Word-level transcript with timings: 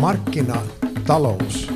Markkinatalous 0.00 1.72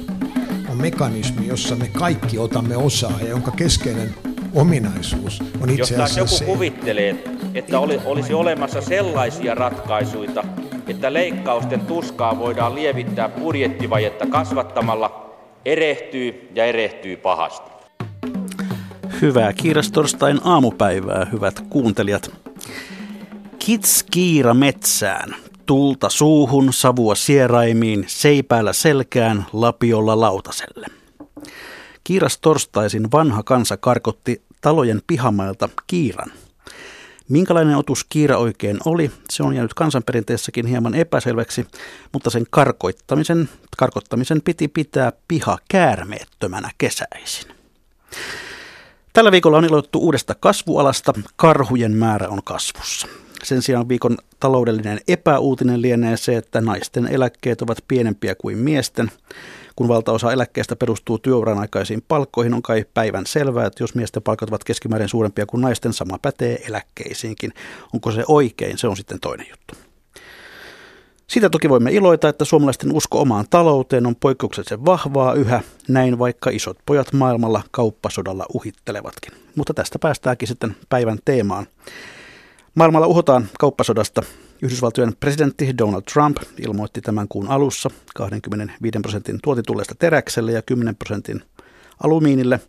on 0.70 0.76
mekanismi, 0.76 1.46
jossa 1.46 1.76
me 1.76 1.88
kaikki 1.88 2.38
otamme 2.38 2.76
osaa 2.76 3.18
ja 3.20 3.28
jonka 3.28 3.50
keskeinen 3.50 4.14
ominaisuus 4.54 5.42
on 5.60 5.70
itse 5.70 5.94
asiassa 5.94 6.20
Jos 6.20 6.30
joku 6.32 6.38
se, 6.38 6.44
kuvittelee, 6.44 7.24
että 7.54 7.80
oli, 7.80 8.00
olisi 8.04 8.34
olemassa 8.34 8.80
sellaisia 8.80 9.54
ratkaisuja, 9.54 10.44
että 10.88 11.12
leikkausten 11.12 11.80
tuskaa 11.80 12.38
voidaan 12.38 12.74
lievittää 12.74 13.28
budjettivajetta 13.28 14.26
kasvattamalla, 14.26 15.36
erehtyy 15.64 16.48
ja 16.54 16.64
erehtyy 16.64 17.16
pahasti. 17.16 17.70
Hyvää 19.22 19.52
kiirastorstain 19.52 20.40
aamupäivää, 20.44 21.26
hyvät 21.32 21.64
kuuntelijat. 21.70 22.30
Kits 23.66 24.04
kiira 24.10 24.54
metsään, 24.54 25.36
tulta 25.66 26.08
suuhun, 26.08 26.72
savua 26.72 27.14
sieraimiin, 27.14 28.04
seipäällä 28.08 28.72
selkään, 28.72 29.46
lapiolla 29.52 30.20
lautaselle. 30.20 30.86
Kiirastorstaisin 32.04 33.12
vanha 33.12 33.42
kansa 33.42 33.76
karkotti 33.76 34.42
talojen 34.60 35.02
pihamailta 35.06 35.68
kiiran. 35.86 36.32
Minkälainen 37.28 37.76
otus 37.76 38.04
kiira 38.08 38.38
oikein 38.38 38.78
oli, 38.84 39.10
se 39.30 39.42
on 39.42 39.54
jäänyt 39.54 39.74
kansanperinteessäkin 39.74 40.66
hieman 40.66 40.94
epäselväksi, 40.94 41.66
mutta 42.12 42.30
sen 42.30 42.44
karkoittamisen, 42.50 43.48
karkottamisen 43.76 44.42
piti 44.42 44.68
pitää 44.68 45.12
piha 45.28 45.58
käärmeettömänä 45.68 46.70
kesäisin. 46.78 47.54
Tällä 49.12 49.32
viikolla 49.32 49.58
on 49.58 49.64
iloittu 49.64 49.98
uudesta 49.98 50.34
kasvualasta, 50.34 51.12
karhujen 51.36 51.96
määrä 51.96 52.28
on 52.28 52.40
kasvussa. 52.44 53.08
Sen 53.42 53.62
sijaan 53.62 53.88
viikon 53.88 54.16
taloudellinen 54.40 55.00
epäuutinen 55.08 55.82
lienee 55.82 56.16
se, 56.16 56.36
että 56.36 56.60
naisten 56.60 57.06
eläkkeet 57.06 57.62
ovat 57.62 57.78
pienempiä 57.88 58.34
kuin 58.34 58.58
miesten. 58.58 59.10
Kun 59.76 59.88
valtaosa 59.88 60.32
eläkkeestä 60.32 60.76
perustuu 60.76 61.18
työuran 61.18 61.58
aikaisiin 61.58 62.02
palkkoihin, 62.08 62.54
on 62.54 62.62
kai 62.62 62.84
päivän 62.94 63.26
selvää, 63.26 63.66
että 63.66 63.82
jos 63.82 63.94
miesten 63.94 64.22
palkat 64.22 64.48
ovat 64.48 64.64
keskimäärin 64.64 65.08
suurempia 65.08 65.46
kuin 65.46 65.60
naisten, 65.60 65.92
sama 65.92 66.18
pätee 66.22 66.62
eläkkeisiinkin. 66.66 67.52
Onko 67.94 68.10
se 68.10 68.24
oikein, 68.28 68.78
se 68.78 68.88
on 68.88 68.96
sitten 68.96 69.20
toinen 69.20 69.46
juttu. 69.50 69.74
Siitä 71.26 71.50
toki 71.50 71.68
voimme 71.68 71.92
iloita, 71.92 72.28
että 72.28 72.44
suomalaisten 72.44 72.92
usko 72.92 73.20
omaan 73.20 73.46
talouteen 73.50 74.06
on 74.06 74.16
poikkeuksellisen 74.16 74.84
vahvaa 74.84 75.34
yhä, 75.34 75.60
näin 75.88 76.18
vaikka 76.18 76.50
isot 76.50 76.78
pojat 76.86 77.12
maailmalla 77.12 77.62
kauppasodalla 77.70 78.46
uhittelevatkin. 78.54 79.32
Mutta 79.56 79.74
tästä 79.74 79.98
päästäänkin 79.98 80.48
sitten 80.48 80.76
päivän 80.88 81.18
teemaan. 81.24 81.66
Maailmalla 82.74 83.06
uhotaan 83.06 83.48
kauppasodasta. 83.58 84.22
Yhdysvaltojen 84.62 85.16
presidentti 85.20 85.78
Donald 85.78 86.02
Trump 86.12 86.36
ilmoitti 86.58 87.00
tämän 87.00 87.28
kuun 87.28 87.48
alussa 87.48 87.90
25 88.14 88.98
prosentin 89.02 89.38
tuotitulleesta 89.42 89.94
teräkselle 89.98 90.52
ja 90.52 90.62
10 90.62 90.96
prosentin 90.96 91.42
alumiinille. 92.04 92.60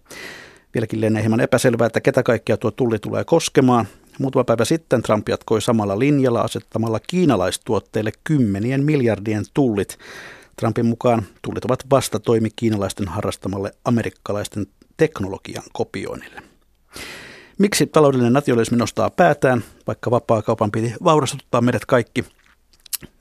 Vieläkin 0.73 1.01
lienee 1.01 1.21
hieman 1.21 1.39
epäselvää, 1.39 1.87
että 1.87 2.01
ketä 2.01 2.23
kaikkia 2.23 2.57
tuo 2.57 2.71
tulli 2.71 2.99
tulee 2.99 3.23
koskemaan. 3.23 3.87
Muutama 4.19 4.43
päivä 4.43 4.65
sitten 4.65 5.01
Trump 5.01 5.29
jatkoi 5.29 5.61
samalla 5.61 5.99
linjalla 5.99 6.41
asettamalla 6.41 6.99
kiinalaistuotteille 7.07 8.11
kymmenien 8.23 8.83
miljardien 8.83 9.43
tullit. 9.53 9.97
Trumpin 10.55 10.85
mukaan 10.85 11.23
tullit 11.41 11.65
ovat 11.65 11.89
vastatoimi 11.89 12.49
kiinalaisten 12.55 13.07
harrastamalle 13.07 13.71
amerikkalaisten 13.85 14.67
teknologian 14.97 15.63
kopioinnille. 15.73 16.41
Miksi 17.57 17.87
taloudellinen 17.87 18.33
nationalismi 18.33 18.77
nostaa 18.77 19.09
päätään, 19.09 19.63
vaikka 19.87 20.11
vapaa 20.11 20.41
kaupan 20.41 20.71
piti 20.71 20.93
vaurastuttaa 21.03 21.61
meidät 21.61 21.85
kaikki? 21.85 22.25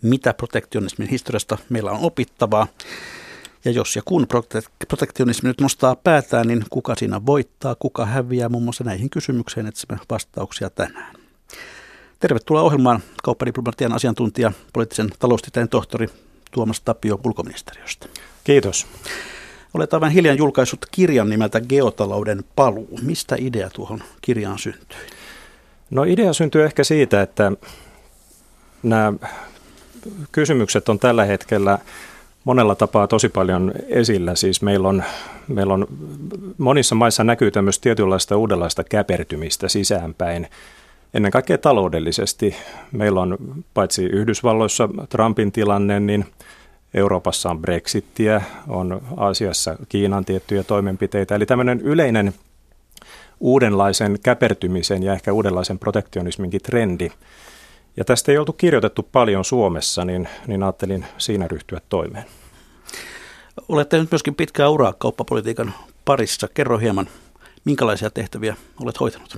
Mitä 0.02 0.34
protektionismin 0.34 1.08
historiasta 1.08 1.58
meillä 1.68 1.90
on 1.90 2.00
opittavaa? 2.00 2.66
Ja 3.64 3.70
jos 3.70 3.96
ja 3.96 4.02
kun 4.04 4.26
protek- 4.34 4.86
protektionismi 4.88 5.48
nyt 5.48 5.60
nostaa 5.60 5.96
päätään, 5.96 6.46
niin 6.46 6.64
kuka 6.70 6.94
siinä 6.94 7.26
voittaa, 7.26 7.74
kuka 7.74 8.06
häviää, 8.06 8.48
muun 8.48 8.64
muassa 8.64 8.84
näihin 8.84 9.10
kysymykseen 9.10 9.66
etsimme 9.66 9.98
vastauksia 10.10 10.70
tänään. 10.70 11.14
Tervetuloa 12.20 12.62
ohjelmaan 12.62 13.00
kauppadiplomatian 13.22 13.92
asiantuntija, 13.92 14.52
poliittisen 14.72 15.10
taloustieteen 15.18 15.68
tohtori 15.68 16.08
Tuomas 16.50 16.80
Tapio 16.80 17.20
ulkoministeriöstä. 17.24 18.06
Kiitos. 18.44 18.86
Olet 19.74 19.94
aivan 19.94 20.10
hiljan 20.10 20.38
julkaissut 20.38 20.86
kirjan 20.90 21.30
nimeltä 21.30 21.60
Geotalouden 21.60 22.44
paluu. 22.56 22.98
Mistä 23.02 23.36
idea 23.38 23.70
tuohon 23.70 24.02
kirjaan 24.20 24.58
syntyi? 24.58 24.98
No 25.90 26.04
idea 26.04 26.32
syntyy 26.32 26.64
ehkä 26.64 26.84
siitä, 26.84 27.22
että 27.22 27.52
nämä 28.82 29.12
kysymykset 30.32 30.88
on 30.88 30.98
tällä 30.98 31.24
hetkellä 31.24 31.78
monella 32.44 32.74
tapaa 32.74 33.06
tosi 33.06 33.28
paljon 33.28 33.72
esillä. 33.88 34.34
Siis 34.34 34.62
meillä 34.62 34.88
on, 34.88 35.02
meillä 35.48 35.74
on 35.74 35.86
monissa 36.58 36.94
maissa 36.94 37.24
näkyy 37.24 37.50
tämmöistä 37.50 37.82
tietynlaista 37.82 38.36
uudenlaista 38.36 38.84
käpertymistä 38.84 39.68
sisäänpäin. 39.68 40.48
Ennen 41.14 41.32
kaikkea 41.32 41.58
taloudellisesti. 41.58 42.56
Meillä 42.92 43.20
on 43.20 43.38
paitsi 43.74 44.04
Yhdysvalloissa 44.04 44.88
Trumpin 45.08 45.52
tilanne, 45.52 46.00
niin 46.00 46.26
Euroopassa 46.94 47.50
on 47.50 47.60
Brexittiä, 47.60 48.42
on 48.68 49.02
Aasiassa 49.16 49.76
Kiinan 49.88 50.24
tiettyjä 50.24 50.62
toimenpiteitä. 50.62 51.34
Eli 51.34 51.46
tämmöinen 51.46 51.80
yleinen 51.80 52.34
uudenlaisen 53.40 54.18
käpertymisen 54.22 55.02
ja 55.02 55.12
ehkä 55.12 55.32
uudenlaisen 55.32 55.78
protektionisminkin 55.78 56.60
trendi. 56.62 57.10
Ja 57.96 58.04
tästä 58.04 58.32
ei 58.32 58.38
oltu 58.38 58.52
kirjoitettu 58.52 59.08
paljon 59.12 59.44
Suomessa, 59.44 60.04
niin, 60.04 60.28
niin 60.46 60.62
ajattelin 60.62 61.06
siinä 61.18 61.48
ryhtyä 61.48 61.80
toimeen. 61.88 62.24
Olette 63.68 63.98
nyt 63.98 64.10
myöskin 64.10 64.34
pitkää 64.34 64.68
uraa 64.68 64.92
kauppapolitiikan 64.98 65.74
parissa. 66.04 66.48
Kerro 66.54 66.78
hieman, 66.78 67.08
minkälaisia 67.64 68.10
tehtäviä 68.10 68.56
olet 68.82 69.00
hoitanut? 69.00 69.36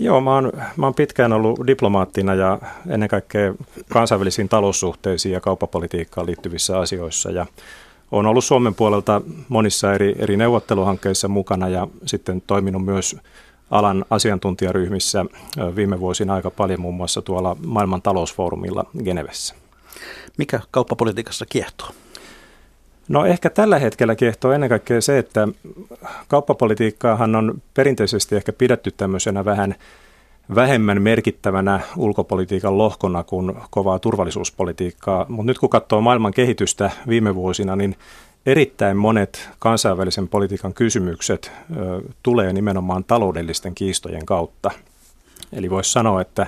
Joo, 0.00 0.20
mä 0.20 0.34
oon, 0.34 0.52
mä 0.76 0.86
oon 0.86 0.94
pitkään 0.94 1.32
ollut 1.32 1.60
diplomaattina 1.66 2.34
ja 2.34 2.58
ennen 2.88 3.08
kaikkea 3.08 3.54
kansainvälisiin 3.88 4.48
taloussuhteisiin 4.48 5.32
ja 5.32 5.40
kauppapolitiikkaan 5.40 6.26
liittyvissä 6.26 6.78
asioissa. 6.78 7.30
Ja 7.30 7.46
olen 8.10 8.26
ollut 8.26 8.44
Suomen 8.44 8.74
puolelta 8.74 9.22
monissa 9.48 9.94
eri, 9.94 10.14
eri 10.18 10.36
neuvotteluhankkeissa 10.36 11.28
mukana 11.28 11.68
ja 11.68 11.86
sitten 12.06 12.42
toiminut 12.46 12.84
myös 12.84 13.16
alan 13.70 14.04
asiantuntijaryhmissä 14.10 15.24
viime 15.76 16.00
vuosina 16.00 16.34
aika 16.34 16.50
paljon 16.50 16.80
muun 16.80 16.94
muassa 16.94 17.22
tuolla 17.22 17.56
maailman 17.66 18.02
talousfoorumilla 18.02 18.84
Genevessä. 19.04 19.54
Mikä 20.38 20.60
kauppapolitiikassa 20.70 21.46
kiehtoo? 21.48 21.88
No 23.10 23.26
ehkä 23.26 23.50
tällä 23.50 23.78
hetkellä 23.78 24.14
kiehtoo 24.14 24.52
ennen 24.52 24.68
kaikkea 24.68 25.00
se, 25.00 25.18
että 25.18 25.48
kauppapolitiikkaahan 26.28 27.36
on 27.36 27.62
perinteisesti 27.74 28.36
ehkä 28.36 28.52
pidetty 28.52 28.90
tämmöisenä 28.90 29.44
vähän 29.44 29.74
vähemmän 30.54 31.02
merkittävänä 31.02 31.80
ulkopolitiikan 31.96 32.78
lohkona 32.78 33.22
kuin 33.22 33.52
kovaa 33.70 33.98
turvallisuuspolitiikkaa. 33.98 35.26
Mutta 35.28 35.46
nyt 35.46 35.58
kun 35.58 35.68
katsoo 35.70 36.00
maailman 36.00 36.32
kehitystä 36.32 36.90
viime 37.08 37.34
vuosina, 37.34 37.76
niin 37.76 37.96
erittäin 38.46 38.96
monet 38.96 39.48
kansainvälisen 39.58 40.28
politiikan 40.28 40.74
kysymykset 40.74 41.52
ö, 41.76 42.00
tulee 42.22 42.52
nimenomaan 42.52 43.04
taloudellisten 43.04 43.74
kiistojen 43.74 44.26
kautta. 44.26 44.70
Eli 45.52 45.70
voisi 45.70 45.92
sanoa, 45.92 46.20
että, 46.20 46.46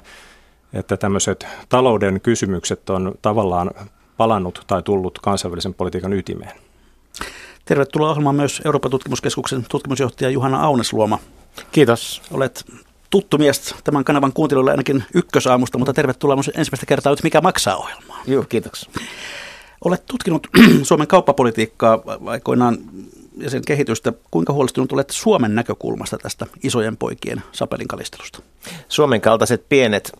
että 0.72 0.96
tämmöiset 0.96 1.46
talouden 1.68 2.20
kysymykset 2.20 2.90
on 2.90 3.14
tavallaan 3.22 3.70
palannut 4.16 4.64
tai 4.66 4.82
tullut 4.82 5.18
kansainvälisen 5.18 5.74
politiikan 5.74 6.12
ytimeen. 6.12 6.52
Tervetuloa 7.64 8.10
ohjelmaan 8.10 8.36
myös 8.36 8.62
Euroopan 8.64 8.90
tutkimuskeskuksen 8.90 9.66
tutkimusjohtaja 9.68 10.30
Juhana 10.30 10.62
Aunesluoma. 10.64 11.18
Kiitos. 11.72 12.22
Olet 12.30 12.64
tuttu 13.10 13.38
mies 13.38 13.74
tämän 13.84 14.04
kanavan 14.04 14.32
kuuntelijoille 14.32 14.70
ainakin 14.70 15.04
ykkösaamusta, 15.14 15.78
mutta 15.78 15.92
tervetuloa 15.92 16.36
myös 16.36 16.50
ensimmäistä 16.54 16.86
kertaa 16.86 17.12
nyt 17.12 17.22
Mikä 17.22 17.41
maksaa 17.41 17.76
ohjelmaa. 17.76 18.22
Joo, 18.26 18.44
kiitos. 18.48 18.91
Olet 19.84 20.06
tutkinut 20.06 20.47
Suomen 20.82 21.06
kauppapolitiikkaa 21.06 22.03
aikoinaan 22.26 22.78
ja 23.36 23.50
sen 23.50 23.62
kehitystä. 23.66 24.12
Kuinka 24.30 24.53
huolestunut 24.53 24.92
olet 24.92 25.10
Suomen 25.10 25.54
näkökulmasta 25.54 26.18
tästä 26.18 26.47
isojen 26.62 26.97
poikien 26.97 27.42
sapelinkalistelusta? 27.53 28.42
Suomen 28.88 29.20
kaltaiset 29.20 29.68
pienet 29.68 30.12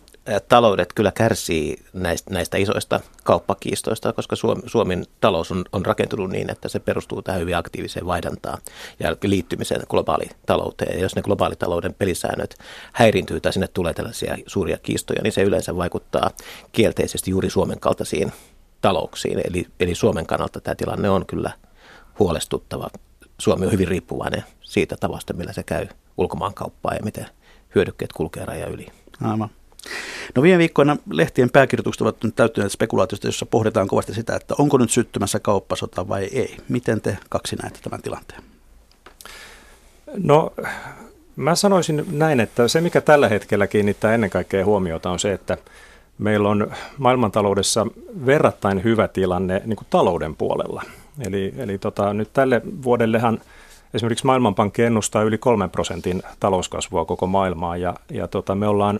taloudet 0.47 0.93
kyllä 0.93 1.11
kärsii 1.11 1.77
näistä, 1.93 2.33
näistä 2.33 2.57
isoista 2.57 2.99
kauppakiistoista, 3.23 4.13
koska 4.13 4.35
Suomen 4.65 5.05
talous 5.21 5.51
on, 5.51 5.65
on 5.71 5.85
rakentunut 5.85 6.29
niin, 6.29 6.49
että 6.49 6.69
se 6.69 6.79
perustuu 6.79 7.21
tähän 7.21 7.41
hyvin 7.41 7.57
aktiiviseen 7.57 8.05
vaihdantaan 8.05 8.57
ja 8.99 9.15
liittymiseen 9.23 9.81
globaalitalouteen. 9.89 10.95
Ja 10.95 11.01
jos 11.01 11.15
ne 11.15 11.21
globaalitalouden 11.21 11.93
pelisäännöt 11.93 12.57
häiriintyy 12.93 13.39
tai 13.39 13.53
sinne 13.53 13.67
tulee 13.67 13.93
tällaisia 13.93 14.37
suuria 14.47 14.77
kiistoja, 14.77 15.21
niin 15.23 15.33
se 15.33 15.43
yleensä 15.43 15.75
vaikuttaa 15.75 16.31
kielteisesti 16.71 17.31
juuri 17.31 17.49
Suomen 17.49 17.79
kaltaisiin 17.79 18.31
talouksiin. 18.81 19.41
Eli, 19.43 19.67
eli 19.79 19.95
Suomen 19.95 20.25
kannalta 20.25 20.61
tämä 20.61 20.75
tilanne 20.75 21.09
on 21.09 21.25
kyllä 21.25 21.51
huolestuttava. 22.19 22.87
Suomi 23.39 23.65
on 23.65 23.71
hyvin 23.71 23.87
riippuvainen 23.87 24.43
siitä 24.61 24.97
tavasta, 24.99 25.33
millä 25.33 25.53
se 25.53 25.63
käy 25.63 25.87
ulkomaankauppaa 26.17 26.93
ja 26.93 27.03
miten 27.03 27.25
hyödykkeet 27.75 28.13
kulkee 28.13 28.45
raja 28.45 28.67
yli. 28.67 28.87
Aivan. 29.21 29.49
No 30.35 30.41
viime 30.41 30.57
viikkoina 30.57 30.97
lehtien 31.11 31.49
pääkirjoitukset 31.49 32.01
ovat 32.01 32.23
nyt 32.23 32.35
täyttyneet 32.35 32.71
spekulaatiosta, 32.71 33.27
jossa 33.27 33.45
pohditaan 33.45 33.87
kovasti 33.87 34.13
sitä, 34.13 34.35
että 34.35 34.55
onko 34.57 34.77
nyt 34.77 34.89
syttymässä 34.91 35.39
kauppasota 35.39 36.07
vai 36.07 36.23
ei. 36.23 36.57
Miten 36.69 37.01
te 37.01 37.17
kaksi 37.29 37.55
näette 37.55 37.79
tämän 37.83 38.01
tilanteen? 38.01 38.43
No 40.17 40.53
mä 41.35 41.55
sanoisin 41.55 42.05
näin, 42.11 42.39
että 42.39 42.67
se 42.67 42.81
mikä 42.81 43.01
tällä 43.01 43.29
hetkellä 43.29 43.67
kiinnittää 43.67 44.13
ennen 44.13 44.29
kaikkea 44.29 44.65
huomiota 44.65 45.11
on 45.11 45.19
se, 45.19 45.33
että 45.33 45.57
meillä 46.17 46.49
on 46.49 46.71
maailmantaloudessa 46.97 47.87
verrattain 48.25 48.83
hyvä 48.83 49.07
tilanne 49.07 49.61
niin 49.65 49.77
kuin 49.77 49.87
talouden 49.89 50.35
puolella. 50.35 50.83
Eli, 51.27 51.53
eli 51.57 51.77
tota, 51.77 52.13
nyt 52.13 52.29
tälle 52.33 52.61
vuodellehan 52.83 53.39
esimerkiksi 53.93 54.25
Maailmanpankki 54.25 54.83
ennustaa 54.83 55.23
yli 55.23 55.37
kolmen 55.37 55.69
prosentin 55.69 56.23
talouskasvua 56.39 57.05
koko 57.05 57.27
maailmaa 57.27 57.77
ja, 57.77 57.93
ja 58.11 58.27
tota, 58.27 58.55
me 58.55 58.67
ollaan 58.67 58.99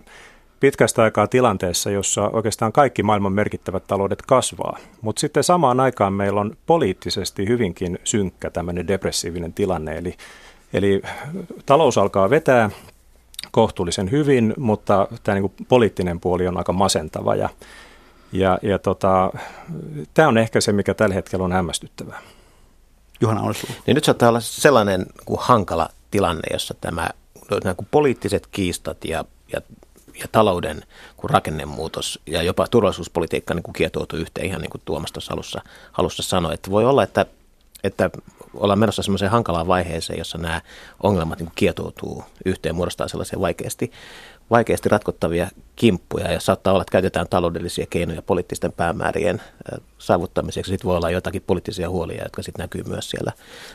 pitkästä 0.64 1.04
aikaa 1.04 1.28
tilanteessa, 1.28 1.92
jossa 1.92 2.30
oikeastaan 2.34 2.72
kaikki 2.72 3.04
maailman 3.04 3.34
merkittävät 3.34 3.88
taloudet 3.88 4.22
kasvaa. 4.22 4.78
Mutta 5.02 5.20
sitten 5.20 5.44
samaan 5.44 5.80
aikaan 5.80 6.14
meillä 6.14 6.42
on 6.42 6.58
poliittisesti 6.66 7.48
hyvinkin 7.48 8.00
synkkä 8.04 8.50
tämmöinen 8.50 8.88
depressiivinen 8.88 9.54
tilanne, 9.54 9.98
eli, 9.98 10.18
eli 10.74 11.02
talous 11.66 11.98
alkaa 11.98 12.30
vetää 12.30 12.70
kohtuullisen 13.52 14.12
hyvin, 14.12 14.54
mutta 14.58 15.08
tämä 15.24 15.40
niin 15.40 15.54
poliittinen 15.68 16.20
puoli 16.20 16.48
on 16.48 16.58
aika 16.58 16.74
masentava 16.74 17.36
ja, 17.36 17.50
ja, 18.32 18.60
ja 18.62 18.80
tota, 18.80 19.32
tämä 20.14 20.28
on 20.28 20.38
ehkä 20.38 20.62
se, 20.62 20.74
mikä 20.74 20.94
tällä 20.94 21.16
hetkellä 21.16 21.46
on 21.46 21.52
hämmästyttävää. 21.52 22.20
Juhana 23.22 23.42
Orslu. 23.42 23.70
Niin 23.88 23.96
nyt 23.96 24.04
saattaa 24.04 24.30
olla 24.30 24.40
sellainen 24.40 25.06
kuin 25.26 25.40
hankala 25.42 25.90
tilanne, 26.12 26.54
jossa 26.54 26.74
tämä 26.82 27.10
nämä 27.64 27.76
kuin 27.76 27.88
poliittiset 27.92 28.48
kiistat 28.48 29.06
ja, 29.06 29.26
ja, 29.54 29.62
ja 30.20 30.28
talouden 30.32 30.84
kuin 31.18 31.30
rakennemuutos 31.32 32.20
ja 32.28 32.44
jopa 32.44 32.68
turvallisuuspolitiikka 32.68 33.54
niin 33.54 33.64
kuin 33.64 33.74
kietoutuu 33.74 34.20
yhteen 34.20 34.48
ihan 34.48 34.62
niin 34.62 34.70
kuin 34.70 34.82
Tuomas 34.86 35.12
tuossa 35.12 35.34
alussa, 35.34 35.62
alussa 35.98 36.24
sanoi. 36.24 36.54
Että 36.54 36.72
voi 36.72 36.86
olla, 36.86 37.04
että, 37.04 37.26
että 37.84 38.10
ollaan 38.54 38.80
menossa 38.80 39.04
semmoiseen 39.04 39.32
hankalaan 39.32 39.68
vaiheeseen, 39.68 40.20
jossa 40.20 40.38
nämä 40.38 40.62
ongelmat 41.04 41.40
niin 41.40 41.48
kuin 41.48 41.56
kietoutuu 41.56 42.24
yhteen, 42.46 42.76
muodostaa 42.76 43.08
sellaisia 43.08 43.40
vaikeasti, 43.40 43.92
vaikeasti 44.50 44.90
ratkottavia 44.90 45.48
kimppuja 45.76 46.32
ja 46.32 46.40
saattaa 46.40 46.74
olla, 46.74 46.82
että 46.82 46.92
käytetään 46.92 47.28
taloudellisia 47.30 47.86
keinoja 47.90 48.22
poliittisten 48.22 48.72
päämäärien 48.72 49.42
saavuttamiseksi. 49.98 50.70
Sitten 50.72 50.88
voi 50.88 50.98
olla 50.98 51.10
jotakin 51.10 51.44
poliittisia 51.48 51.90
huolia, 51.90 52.24
jotka 52.24 52.42
sitten 52.44 52.64
näkyy 52.64 52.84
myös 52.84 53.10
siellä, 53.10 53.32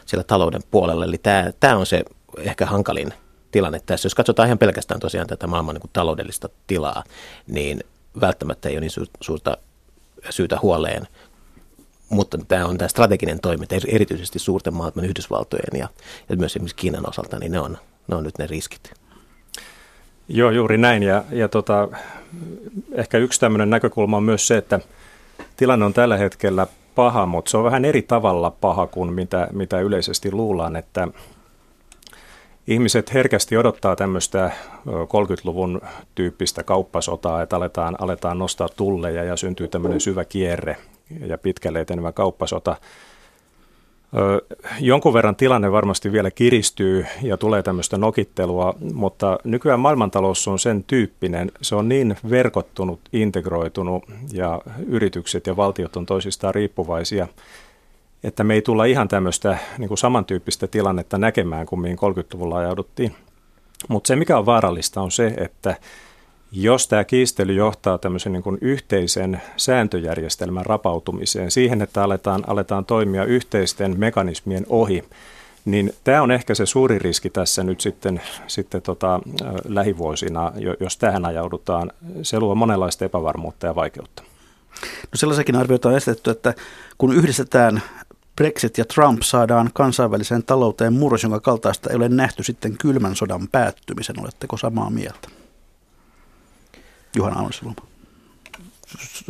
siellä 0.06 0.24
talouden 0.24 0.62
puolella. 0.70 1.04
Eli 1.04 1.18
tämä, 1.18 1.50
tämä 1.60 1.76
on 1.76 1.86
se 1.86 2.04
ehkä 2.38 2.66
hankalin 2.66 3.12
tilanne 3.58 3.80
tässä. 3.86 4.06
Jos 4.06 4.14
katsotaan 4.14 4.48
ihan 4.48 4.58
pelkästään 4.58 5.00
tosiaan 5.00 5.26
tätä 5.26 5.46
maailman 5.46 5.74
niin 5.74 5.80
kuin 5.80 5.90
taloudellista 5.92 6.48
tilaa, 6.66 7.04
niin 7.46 7.80
välttämättä 8.20 8.68
ei 8.68 8.74
ole 8.74 8.80
niin 8.80 9.06
suurta 9.20 9.56
syytä 10.30 10.58
huoleen 10.62 11.06
mutta 12.08 12.38
tämä 12.48 12.66
on 12.66 12.78
tämä 12.78 12.88
strateginen 12.88 13.40
toiminta, 13.40 13.74
erityisesti 13.88 14.38
suurten 14.38 14.74
maailman 14.74 15.04
Yhdysvaltojen 15.04 15.78
ja, 15.78 15.88
ja 16.28 16.36
myös 16.36 16.52
esimerkiksi 16.52 16.76
Kiinan 16.76 17.08
osalta, 17.08 17.38
niin 17.38 17.52
ne 17.52 17.60
on, 17.60 17.78
ne 18.08 18.16
on 18.16 18.24
nyt 18.24 18.38
ne 18.38 18.46
riskit. 18.46 18.92
Joo, 20.28 20.50
juuri 20.50 20.78
näin. 20.78 21.02
Ja, 21.02 21.24
ja 21.30 21.48
tota, 21.48 21.88
ehkä 22.92 23.18
yksi 23.18 23.40
tämmöinen 23.40 23.70
näkökulma 23.70 24.16
on 24.16 24.22
myös 24.22 24.46
se, 24.46 24.56
että 24.56 24.80
tilanne 25.56 25.84
on 25.84 25.94
tällä 25.94 26.16
hetkellä 26.16 26.66
paha, 26.94 27.26
mutta 27.26 27.50
se 27.50 27.56
on 27.56 27.64
vähän 27.64 27.84
eri 27.84 28.02
tavalla 28.02 28.50
paha 28.50 28.86
kuin 28.86 29.12
mitä, 29.12 29.48
mitä 29.52 29.80
yleisesti 29.80 30.32
luullaan, 30.32 30.76
että 30.76 31.08
ihmiset 32.68 33.14
herkästi 33.14 33.56
odottaa 33.56 33.96
tämmöistä 33.96 34.50
30-luvun 34.86 35.80
tyyppistä 36.14 36.62
kauppasotaa, 36.62 37.42
että 37.42 37.56
aletaan, 37.56 37.96
aletaan 37.98 38.38
nostaa 38.38 38.68
tulleja 38.68 39.24
ja 39.24 39.36
syntyy 39.36 39.68
tämmöinen 39.68 40.00
syvä 40.00 40.24
kierre 40.24 40.76
ja 41.26 41.38
pitkälle 41.38 41.80
etenevä 41.80 42.12
kauppasota– 42.12 42.76
Jonkun 44.80 45.14
verran 45.14 45.36
tilanne 45.36 45.72
varmasti 45.72 46.12
vielä 46.12 46.30
kiristyy 46.30 47.06
ja 47.22 47.36
tulee 47.36 47.62
tämmöistä 47.62 47.98
nokittelua, 47.98 48.74
mutta 48.94 49.38
nykyään 49.44 49.80
maailmantalous 49.80 50.48
on 50.48 50.58
sen 50.58 50.84
tyyppinen, 50.84 51.52
se 51.62 51.74
on 51.74 51.88
niin 51.88 52.16
verkottunut, 52.30 53.00
integroitunut 53.12 54.04
ja 54.32 54.60
yritykset 54.86 55.46
ja 55.46 55.56
valtiot 55.56 55.96
on 55.96 56.06
toisistaan 56.06 56.54
riippuvaisia, 56.54 57.28
että 58.24 58.44
me 58.44 58.54
ei 58.54 58.62
tulla 58.62 58.84
ihan 58.84 59.08
tämmöistä 59.08 59.58
niin 59.78 59.88
kuin 59.88 59.98
samantyyppistä 59.98 60.66
tilannetta 60.66 61.18
näkemään 61.18 61.66
kuin 61.66 61.80
mihin 61.80 61.98
30-luvulla 61.98 62.58
ajauduttiin. 62.58 63.14
Mutta 63.88 64.08
se 64.08 64.16
mikä 64.16 64.38
on 64.38 64.46
vaarallista 64.46 65.00
on 65.00 65.10
se, 65.10 65.34
että 65.36 65.76
jos 66.52 66.88
tämä 66.88 67.04
kiistely 67.04 67.52
johtaa 67.52 67.98
tämmöisen 67.98 68.32
niin 68.32 68.58
yhteisen 68.60 69.42
sääntöjärjestelmän 69.56 70.66
rapautumiseen, 70.66 71.50
siihen, 71.50 71.82
että 71.82 72.02
aletaan, 72.02 72.44
aletaan 72.46 72.84
toimia 72.84 73.24
yhteisten 73.24 73.94
mekanismien 73.98 74.66
ohi, 74.68 75.04
niin 75.64 75.92
tämä 76.04 76.22
on 76.22 76.30
ehkä 76.30 76.54
se 76.54 76.66
suuri 76.66 76.98
riski 76.98 77.30
tässä 77.30 77.64
nyt 77.64 77.80
sitten, 77.80 78.20
sitten 78.46 78.82
tota, 78.82 79.20
lähivuosina, 79.64 80.52
jos 80.80 80.96
tähän 80.96 81.24
ajaudutaan. 81.24 81.92
Se 82.22 82.40
luo 82.40 82.54
monenlaista 82.54 83.04
epävarmuutta 83.04 83.66
ja 83.66 83.74
vaikeutta. 83.74 84.22
No 84.82 85.14
sellaisakin 85.14 85.56
arvioita 85.56 85.88
on 85.88 85.96
esitetty, 85.96 86.30
että 86.30 86.54
kun 86.98 87.12
yhdistetään 87.14 87.82
Brexit 88.38 88.78
ja 88.78 88.84
Trump 88.84 89.22
saadaan 89.22 89.70
kansainväliseen 89.74 90.42
talouteen 90.42 90.92
murros, 90.92 91.22
jonka 91.22 91.40
kaltaista 91.40 91.90
ei 91.90 91.96
ole 91.96 92.08
nähty 92.08 92.42
sitten 92.42 92.78
kylmän 92.78 93.16
sodan 93.16 93.48
päättymisen. 93.48 94.20
Oletteko 94.20 94.56
samaa 94.56 94.90
mieltä? 94.90 95.28
Juhana 97.16 97.40
Anselma? 97.40 97.74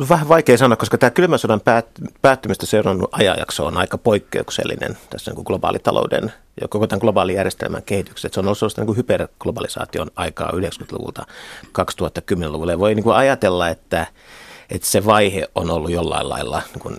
Vähän 0.09 0.29
vaikea 0.29 0.57
sanoa, 0.57 0.75
koska 0.75 0.97
tämä 0.97 1.09
kylmän 1.09 1.39
sodan 1.39 1.61
päät, 1.61 1.85
päättymistä 2.21 2.65
seurannut 2.65 3.09
ajanjakso 3.11 3.65
on 3.65 3.77
aika 3.77 3.97
poikkeuksellinen 3.97 4.97
tässä 5.09 5.31
niin 5.31 5.43
globaalitalouden 5.45 6.33
ja 6.61 6.67
koko 6.67 6.87
tämän 6.87 7.01
globaalijärjestelmän 7.01 7.83
kehityksessä. 7.83 8.29
Se 8.33 8.39
on 8.39 8.45
ollut 8.45 8.57
sellaista 8.57 8.83
niin 8.83 8.97
hyperglobalisaation 8.97 10.11
aikaa 10.15 10.51
90-luvulta 10.51 11.25
2010-luvulle. 11.65 12.71
Ja 12.71 12.79
voi 12.79 12.95
niin 12.95 13.03
kuin 13.03 13.15
ajatella, 13.15 13.69
että, 13.69 14.07
että 14.69 14.87
se 14.87 15.05
vaihe 15.05 15.47
on 15.55 15.69
ollut 15.69 15.91
jollain 15.91 16.29
lailla 16.29 16.61
niin 16.73 16.79
kuin 16.79 16.97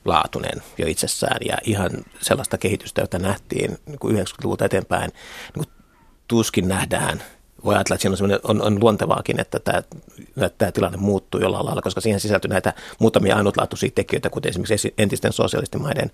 erityislaatuinen 0.00 0.62
jo 0.78 0.86
itsessään 0.86 1.38
ja 1.44 1.56
ihan 1.64 1.90
sellaista 2.20 2.58
kehitystä, 2.58 3.00
jota 3.00 3.18
nähtiin 3.18 3.78
niin 3.86 3.98
kuin 3.98 4.16
90-luvulta 4.16 4.64
eteenpäin, 4.64 5.10
niin 5.54 5.64
kuin 5.64 5.68
tuskin 6.28 6.68
nähdään– 6.68 7.22
voi 7.64 7.74
ajatella, 7.74 7.94
että 7.94 8.18
siinä 8.18 8.36
on, 8.44 8.56
on, 8.56 8.62
on 8.62 8.80
luontevaakin, 8.80 9.40
että 9.40 9.58
tämä, 9.60 9.78
että 9.78 10.58
tämä 10.58 10.72
tilanne 10.72 10.98
muuttuu 10.98 11.40
jollain 11.40 11.66
lailla, 11.66 11.82
koska 11.82 12.00
siihen 12.00 12.20
sisältyy 12.20 12.48
näitä 12.48 12.72
muutamia 12.98 13.36
ainutlaatuisia 13.36 13.90
tekijöitä, 13.94 14.30
kuten 14.30 14.50
esimerkiksi 14.50 14.94
entisten 14.98 15.32
sosialistimaiden 15.32 16.10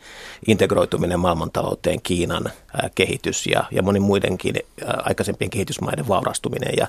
integroituminen 0.47 1.21
maailmantalouteen, 1.21 2.03
Kiinan 2.03 2.47
ää, 2.47 2.91
kehitys 2.95 3.47
ja, 3.47 3.65
ja 3.71 3.83
monin 3.83 4.03
muidenkin 4.03 4.57
ää, 4.87 5.03
aikaisempien 5.05 5.51
kehitysmaiden 5.51 6.09
vaurastuminen 6.09 6.75
ja, 6.77 6.87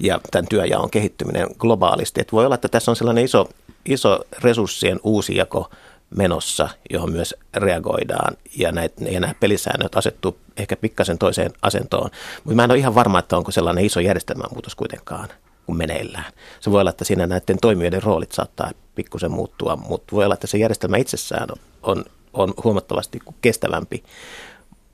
ja 0.00 0.20
tämän 0.30 0.48
työjaon 0.48 0.90
kehittyminen 0.90 1.46
globaalisti. 1.58 2.20
Että 2.20 2.32
voi 2.32 2.44
olla, 2.44 2.54
että 2.54 2.68
tässä 2.68 2.90
on 2.90 2.96
sellainen 2.96 3.24
iso, 3.24 3.48
iso 3.84 4.20
resurssien 4.42 5.00
uusijako 5.02 5.70
menossa, 6.16 6.68
johon 6.90 7.12
myös 7.12 7.34
reagoidaan 7.54 8.36
ja, 8.56 8.72
näitä, 8.72 9.04
ja 9.04 9.20
nämä 9.20 9.34
pelisäännöt 9.40 9.94
asettuu 9.94 10.38
ehkä 10.56 10.76
pikkasen 10.76 11.18
toiseen 11.18 11.52
asentoon. 11.62 12.10
Mutta 12.44 12.56
mä 12.56 12.64
en 12.64 12.70
ole 12.70 12.78
ihan 12.78 12.94
varma, 12.94 13.18
että 13.18 13.36
onko 13.36 13.50
sellainen 13.50 13.84
iso 13.84 14.00
järjestelmämuutos 14.00 14.74
kuitenkaan 14.74 15.28
kuin 15.66 15.76
meneillään. 15.76 16.32
Se 16.60 16.70
voi 16.70 16.80
olla, 16.80 16.90
että 16.90 17.04
siinä 17.04 17.26
näiden 17.26 17.58
toimijoiden 17.60 18.02
roolit 18.02 18.32
saattaa 18.32 18.70
pikkusen 18.94 19.30
muuttua, 19.30 19.76
mutta 19.76 20.16
voi 20.16 20.24
olla, 20.24 20.34
että 20.34 20.46
se 20.46 20.58
järjestelmä 20.58 20.96
itsessään 20.96 21.48
on, 21.82 22.04
on 22.32 22.54
huomattavasti 22.64 23.20
kestävämpi, 23.40 24.04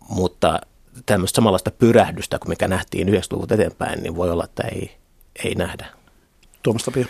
mutta 0.09 0.61
tämmöistä 1.07 1.37
samanlaista 1.37 1.71
pyrähdystä 1.71 2.39
kuin 2.39 2.49
mikä 2.49 2.69
nähtiin 2.69 3.09
90-luvulta 3.09 3.55
eteenpäin, 3.55 4.03
niin 4.03 4.17
voi 4.17 4.31
olla, 4.31 4.45
että 4.45 4.63
ei, 4.63 4.97
ei 5.45 5.55
nähdä. 5.55 5.87
Tuomas 6.63 6.85
Tapio. 6.85 7.05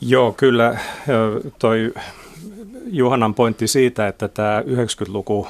Joo, 0.00 0.32
kyllä 0.32 0.78
toi 1.58 1.94
Juhanan 2.86 3.34
pointti 3.34 3.66
siitä, 3.66 4.08
että 4.08 4.28
tämä 4.28 4.60
90-luku 4.60 5.48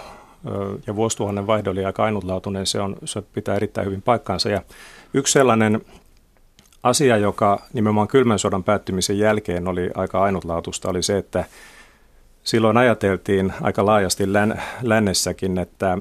ja 0.87 0.97
vuosituhannen 0.97 1.47
vaihdo 1.47 1.71
oli 1.71 1.85
aika 1.85 2.05
ainutlaatuinen, 2.05 2.67
se, 2.67 2.81
on, 2.81 2.97
se 3.05 3.23
pitää 3.23 3.57
erittäin 3.57 3.87
hyvin 3.87 4.03
paikkaansa. 4.03 4.49
Ja 4.49 4.62
yksi 5.15 5.33
sellainen 5.33 5.81
asia, 6.83 7.17
joka 7.17 7.62
nimenomaan 7.73 8.09
kylmän 8.09 8.38
sodan 8.38 8.65
päättymisen 8.65 9.19
jälkeen 9.19 9.69
oli 9.69 9.91
aika 9.95 10.23
ainutlaatuista, 10.23 10.88
oli 10.91 11.03
se, 11.03 11.19
että 11.19 11.45
silloin 12.43 12.76
ajateltiin 12.76 13.53
aika 13.61 13.87
laajasti 13.87 14.33
län, 14.33 14.62
lännessäkin, 14.83 15.59
että 15.59 15.99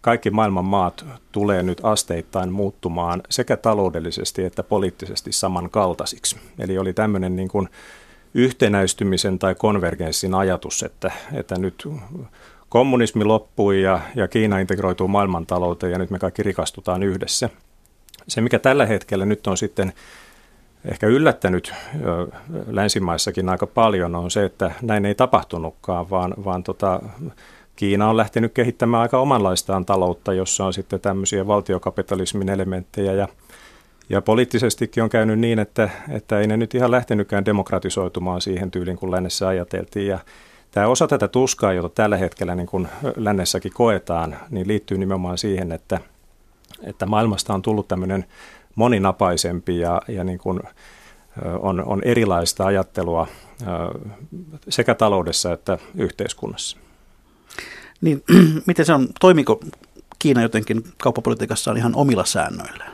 kaikki 0.00 0.30
maailman 0.30 0.64
maat 0.64 1.04
tulee 1.32 1.62
nyt 1.62 1.80
asteittain 1.82 2.52
muuttumaan 2.52 3.22
sekä 3.30 3.56
taloudellisesti 3.56 4.44
että 4.44 4.62
poliittisesti 4.62 5.32
samankaltaisiksi. 5.32 6.36
Eli 6.58 6.78
oli 6.78 6.92
tämmöinen 6.92 7.36
niin 7.36 7.48
kuin 7.48 7.68
yhtenäistymisen 8.34 9.38
tai 9.38 9.54
konvergenssin 9.54 10.34
ajatus, 10.34 10.82
että, 10.82 11.12
että 11.32 11.58
nyt 11.58 11.88
kommunismi 12.68 13.24
loppui 13.24 13.82
ja, 13.82 14.00
ja 14.14 14.28
Kiina 14.28 14.58
integroituu 14.58 15.08
maailmantalouteen 15.08 15.92
ja 15.92 15.98
nyt 15.98 16.10
me 16.10 16.18
kaikki 16.18 16.42
rikastutaan 16.42 17.02
yhdessä. 17.02 17.50
Se, 18.28 18.40
mikä 18.40 18.58
tällä 18.58 18.86
hetkellä 18.86 19.24
nyt 19.26 19.46
on 19.46 19.56
sitten 19.56 19.92
ehkä 20.84 21.06
yllättänyt 21.06 21.72
länsimaissakin 22.66 23.48
aika 23.48 23.66
paljon 23.66 24.14
on 24.14 24.30
se, 24.30 24.44
että 24.44 24.70
näin 24.82 25.06
ei 25.06 25.14
tapahtunutkaan, 25.14 26.10
vaan, 26.10 26.34
vaan 26.44 26.62
tota, 26.62 27.00
Kiina 27.76 28.08
on 28.08 28.16
lähtenyt 28.16 28.52
kehittämään 28.52 29.02
aika 29.02 29.18
omanlaistaan 29.18 29.86
taloutta, 29.86 30.32
jossa 30.32 30.66
on 30.66 30.72
sitten 30.72 31.00
tämmöisiä 31.00 31.46
valtiokapitalismin 31.46 32.48
elementtejä 32.48 33.12
ja 33.12 33.28
ja 34.08 34.22
poliittisestikin 34.22 35.02
on 35.02 35.10
käynyt 35.10 35.38
niin, 35.38 35.58
että, 35.58 35.90
että 36.08 36.40
ei 36.40 36.46
ne 36.46 36.56
nyt 36.56 36.74
ihan 36.74 36.90
lähtenytkään 36.90 37.44
demokratisoitumaan 37.44 38.40
siihen 38.40 38.70
tyyliin, 38.70 38.96
kun 38.96 39.10
lännessä 39.10 39.48
ajateltiin. 39.48 40.06
Ja 40.06 40.18
tämä 40.70 40.86
osa 40.86 41.06
tätä 41.06 41.28
tuskaa, 41.28 41.72
jota 41.72 41.88
tällä 41.88 42.16
hetkellä 42.16 42.54
niin 42.54 42.66
kuin 42.66 42.88
lännessäkin 43.16 43.72
koetaan, 43.72 44.36
niin 44.50 44.68
liittyy 44.68 44.98
nimenomaan 44.98 45.38
siihen, 45.38 45.72
että, 45.72 46.00
että 46.82 47.06
maailmasta 47.06 47.54
on 47.54 47.62
tullut 47.62 47.88
tämmöinen 47.88 48.24
moninapaisempi 48.74 49.78
ja, 49.78 50.02
ja 50.08 50.24
niin 50.24 50.38
kuin 50.38 50.60
on, 51.60 51.84
on 51.84 52.02
erilaista 52.04 52.66
ajattelua 52.66 53.26
sekä 54.68 54.94
taloudessa 54.94 55.52
että 55.52 55.78
yhteiskunnassa. 55.94 56.76
Niin, 58.00 58.22
miten 58.66 58.86
se 58.86 58.92
on, 58.92 59.08
toimiko 59.20 59.60
Kiina 60.18 60.42
jotenkin 60.42 60.84
kauppapolitiikassaan 61.02 61.76
ihan 61.76 61.94
omilla 61.94 62.24
säännöillään? 62.24 62.93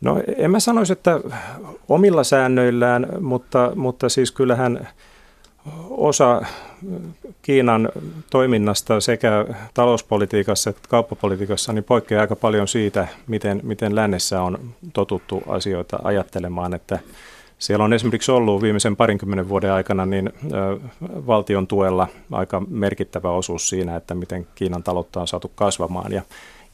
No 0.00 0.22
en 0.36 0.50
mä 0.50 0.60
sanoisi, 0.60 0.92
että 0.92 1.20
omilla 1.88 2.24
säännöillään, 2.24 3.06
mutta, 3.20 3.72
mutta 3.74 4.08
siis 4.08 4.32
kyllähän 4.32 4.88
osa 5.90 6.42
Kiinan 7.42 7.88
toiminnasta 8.30 9.00
sekä 9.00 9.46
talouspolitiikassa 9.74 10.70
että 10.70 10.88
kauppapolitiikassa 10.88 11.72
niin 11.72 11.84
poikkeaa 11.84 12.20
aika 12.20 12.36
paljon 12.36 12.68
siitä, 12.68 13.08
miten, 13.26 13.60
miten 13.62 13.94
lännessä 13.94 14.42
on 14.42 14.58
totuttu 14.92 15.42
asioita 15.46 15.98
ajattelemaan, 16.04 16.74
että 16.74 16.98
siellä 17.58 17.84
on 17.84 17.92
esimerkiksi 17.92 18.32
ollut 18.32 18.62
viimeisen 18.62 18.96
parinkymmenen 18.96 19.48
vuoden 19.48 19.72
aikana 19.72 20.06
niin 20.06 20.30
valtion 21.02 21.66
tuella 21.66 22.08
aika 22.32 22.62
merkittävä 22.68 23.30
osuus 23.30 23.68
siinä, 23.68 23.96
että 23.96 24.14
miten 24.14 24.46
Kiinan 24.54 24.82
taloutta 24.82 25.20
on 25.20 25.28
saatu 25.28 25.52
kasvamaan. 25.54 26.12
Ja, 26.12 26.22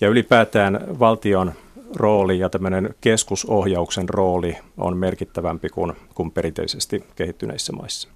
ja 0.00 0.08
ylipäätään 0.08 0.80
valtion 0.98 1.52
rooli 1.96 2.38
ja 2.38 2.48
tämmöinen 2.50 2.94
keskusohjauksen 3.00 4.08
rooli 4.08 4.56
on 4.76 4.96
merkittävämpi 4.96 5.68
kuin, 5.68 5.92
kuin 6.14 6.30
perinteisesti 6.30 7.04
kehittyneissä 7.16 7.72
maissa. 7.72 8.08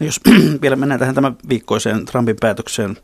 No 0.00 0.06
jos 0.06 0.20
vielä 0.62 0.76
mennään 0.76 0.98
tähän 0.98 1.14
tämän 1.14 1.36
viikkoiseen 1.48 2.04
Trumpin 2.04 2.36
päätökseen 2.40 2.96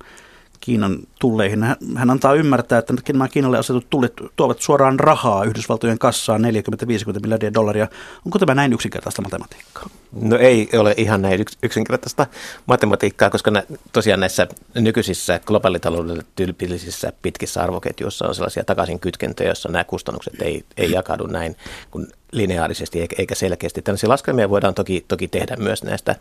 Kiinan 0.65 0.99
tulleihin. 1.21 1.65
Hän 1.97 2.11
antaa 2.11 2.35
ymmärtää, 2.35 2.79
että 2.79 2.95
nämä 3.13 3.29
Kiinalle 3.29 3.59
asetut 3.59 3.87
tullit 3.91 4.13
tuovat 4.37 4.61
suoraan 4.61 5.01
rahaa 5.01 5.45
Yhdysvaltojen 5.45 5.99
kassaan 5.99 6.41
40-50 6.41 6.45
miljardia 7.23 7.55
dollaria. 7.55 7.89
Onko 8.27 8.39
tämä 8.39 8.55
näin 8.55 8.73
yksinkertaista 8.73 9.23
matematiikkaa? 9.23 9.89
No 10.21 10.37
ei 10.37 10.69
ole 10.79 10.95
ihan 10.97 11.23
näin 11.23 11.45
yksinkertaista 11.63 12.27
matematiikkaa, 12.67 13.31
koska 13.31 13.51
nä, 13.51 13.63
tosiaan 13.93 14.21
näissä 14.21 14.47
nykyisissä 14.75 15.41
globaalitaloudelle 15.47 16.23
tyypillisissä 16.37 17.13
pitkissä 17.23 17.63
arvoketjuissa 17.63 18.29
on 18.29 18.35
sellaisia 18.35 18.65
takaisin 18.65 19.01
kytkentöjä, 19.01 19.49
joissa 19.49 19.69
nämä 19.69 19.85
kustannukset 19.85 20.43
ei, 20.43 20.65
ei 20.77 20.91
jakaudu 20.91 21.27
näin 21.27 21.57
kuin 21.91 22.07
lineaarisesti 22.33 23.09
eikä 23.19 23.35
selkeästi. 23.35 23.83
Tällaisia 23.83 24.09
laskelmia 24.09 24.51
voidaan 24.51 24.75
toki, 24.75 25.05
toki 25.09 25.29
tehdä 25.29 25.57
myös 25.57 25.83
näistä, 25.83 26.17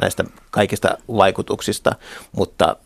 näistä 0.00 0.24
kaikista 0.50 0.98
vaikutuksista, 1.08 1.94
mutta 2.32 2.76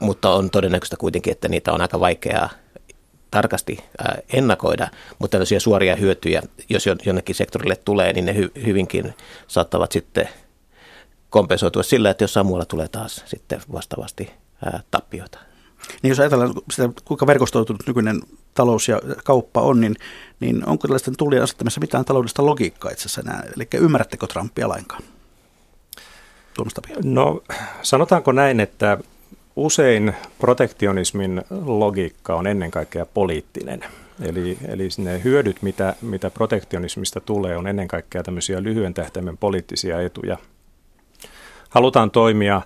mutta 0.00 0.30
on 0.30 0.50
todennäköistä 0.50 0.96
kuitenkin, 0.96 1.30
että 1.30 1.48
niitä 1.48 1.72
on 1.72 1.80
aika 1.80 2.00
vaikeaa 2.00 2.50
tarkasti 3.30 3.84
ennakoida, 4.32 4.88
mutta 5.18 5.32
tällaisia 5.32 5.60
suoria 5.60 5.96
hyötyjä, 5.96 6.42
jos 6.68 6.84
jonnekin 7.06 7.34
sektorille 7.34 7.76
tulee, 7.76 8.12
niin 8.12 8.24
ne 8.24 8.32
hy- 8.32 8.66
hyvinkin 8.66 9.14
saattavat 9.46 9.92
sitten 9.92 10.28
kompensoitua 11.30 11.82
sillä, 11.82 12.10
että 12.10 12.24
jossain 12.24 12.46
muualla 12.46 12.64
tulee 12.64 12.88
taas 12.88 13.22
sitten 13.26 13.62
vastaavasti 13.72 14.30
tappioita. 14.90 15.38
Niin 16.02 16.08
jos 16.08 16.20
ajatellaan 16.20 16.54
sitä, 16.70 16.88
kuinka 17.04 17.26
verkostoitunut 17.26 17.86
nykyinen 17.86 18.20
talous 18.54 18.88
ja 18.88 19.00
kauppa 19.24 19.60
on, 19.60 19.80
niin, 19.80 19.96
niin 20.40 20.68
onko 20.68 20.88
tällaisten 20.88 21.16
tullien 21.16 21.42
asettamassa 21.42 21.80
mitään 21.80 22.04
taloudellista 22.04 22.46
logiikkaa 22.46 22.90
itse 22.90 23.02
asiassa 23.02 23.20
enää? 23.20 23.44
Eli 23.56 23.68
ymmärrättekö 23.74 24.26
Trumpia 24.26 24.68
lainkaan? 24.68 25.02
No 27.04 27.42
sanotaanko 27.82 28.32
näin, 28.32 28.60
että 28.60 28.98
usein 29.58 30.12
protektionismin 30.38 31.42
logiikka 31.66 32.34
on 32.34 32.46
ennen 32.46 32.70
kaikkea 32.70 33.06
poliittinen. 33.06 33.84
Eli, 34.22 34.58
eli 34.68 34.88
ne 34.98 35.20
hyödyt, 35.24 35.62
mitä, 35.62 35.94
mitä 36.02 36.30
protektionismista 36.30 37.20
tulee, 37.20 37.56
on 37.56 37.66
ennen 37.66 37.88
kaikkea 37.88 38.22
tämmöisiä 38.22 38.62
lyhyen 38.62 38.94
tähtäimen 38.94 39.38
poliittisia 39.38 40.00
etuja. 40.00 40.38
Halutaan 41.70 42.10
toimia 42.10 42.62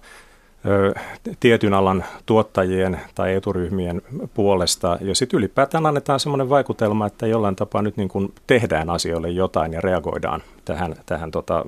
ö, 0.67 0.95
tietyn 1.41 1.75
alan 1.75 2.05
tuottajien 2.27 3.01
tai 3.15 3.35
eturyhmien 3.35 4.03
puolesta, 4.35 4.99
ja 5.01 5.15
sitten 5.15 5.39
ylipäätään 5.39 5.87
annetaan 5.87 6.21
semmoinen 6.21 6.49
vaikutelma, 6.49 7.07
että 7.07 7.27
jollain 7.27 7.57
tapaa 7.57 7.83
nyt 7.83 7.97
niin 7.97 8.09
kuin 8.09 8.35
tehdään 8.47 8.91
asioille 8.91 9.31
jotain 9.31 9.73
ja 9.73 9.81
reagoidaan 9.81 10.43
tähän, 10.65 10.95
tähän 11.07 11.31
tota, 11.31 11.65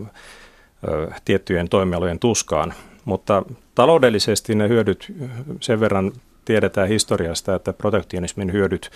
ö, 0.89 1.11
tiettyjen 1.25 1.69
toimialojen 1.69 2.19
tuskaan. 2.19 2.75
Mutta 3.05 3.43
taloudellisesti 3.75 4.55
ne 4.55 4.69
hyödyt 4.69 5.13
sen 5.61 5.81
verran 5.81 6.13
tiedetään 6.45 6.89
historiasta, 6.89 7.55
että 7.55 7.73
protektionismin 7.73 8.53
hyödyt 8.53 8.91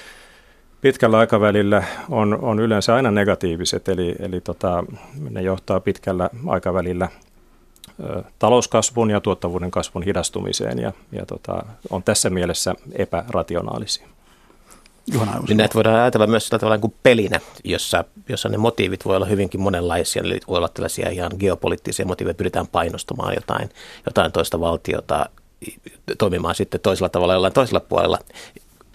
pitkällä 0.81 1.19
aikavälillä 1.19 1.83
on, 2.11 2.39
on 2.43 2.61
yleensä 2.61 2.95
aina 2.95 3.11
negatiiviset, 3.11 3.89
eli, 3.89 4.15
eli 4.19 4.41
tota, 4.41 4.85
ne 5.31 5.43
johtaa 5.43 5.81
pitkällä 5.81 6.31
aikavälillä 6.47 7.09
talouskasvun 8.39 9.11
ja 9.11 9.21
tuottavuuden 9.21 9.71
kasvun 9.71 10.03
hidastumiseen 10.03 10.79
ja, 10.79 10.93
ja 11.13 11.27
tota, 11.27 11.63
on 11.91 12.03
tässä 12.03 12.31
mielessä 12.31 12.75
epärationaalisia. 12.93 14.09
Juhana 15.13 15.41
niin 15.49 15.57
näitä 15.57 15.75
voidaan 15.75 16.01
ajatella 16.01 16.27
myös 16.27 16.47
sillä 16.47 16.59
tavalla 16.59 16.79
kuin 16.79 16.95
pelinä, 17.03 17.41
jossa, 17.65 18.05
jossa 18.29 18.49
ne 18.49 18.57
motiivit 18.57 19.05
voi 19.05 19.17
olla 19.17 19.27
hyvinkin 19.27 19.61
monenlaisia. 19.61 20.23
Eli 20.23 20.41
voi 20.49 20.57
olla 20.57 20.69
tällaisia 20.69 21.11
ihan 21.11 21.33
geopoliittisia 21.39 22.07
motiiveja, 22.07 22.35
pyritään 22.35 22.67
painostamaan 22.67 23.35
jotain, 23.35 23.69
jotain 24.07 24.33
toista 24.33 24.61
valtiota 24.61 25.29
toimimaan 26.19 26.55
sitten 26.55 26.81
toisella 26.81 27.09
tavalla 27.09 27.35
jollain 27.35 27.53
toisella 27.53 27.81
puolella. 27.81 28.19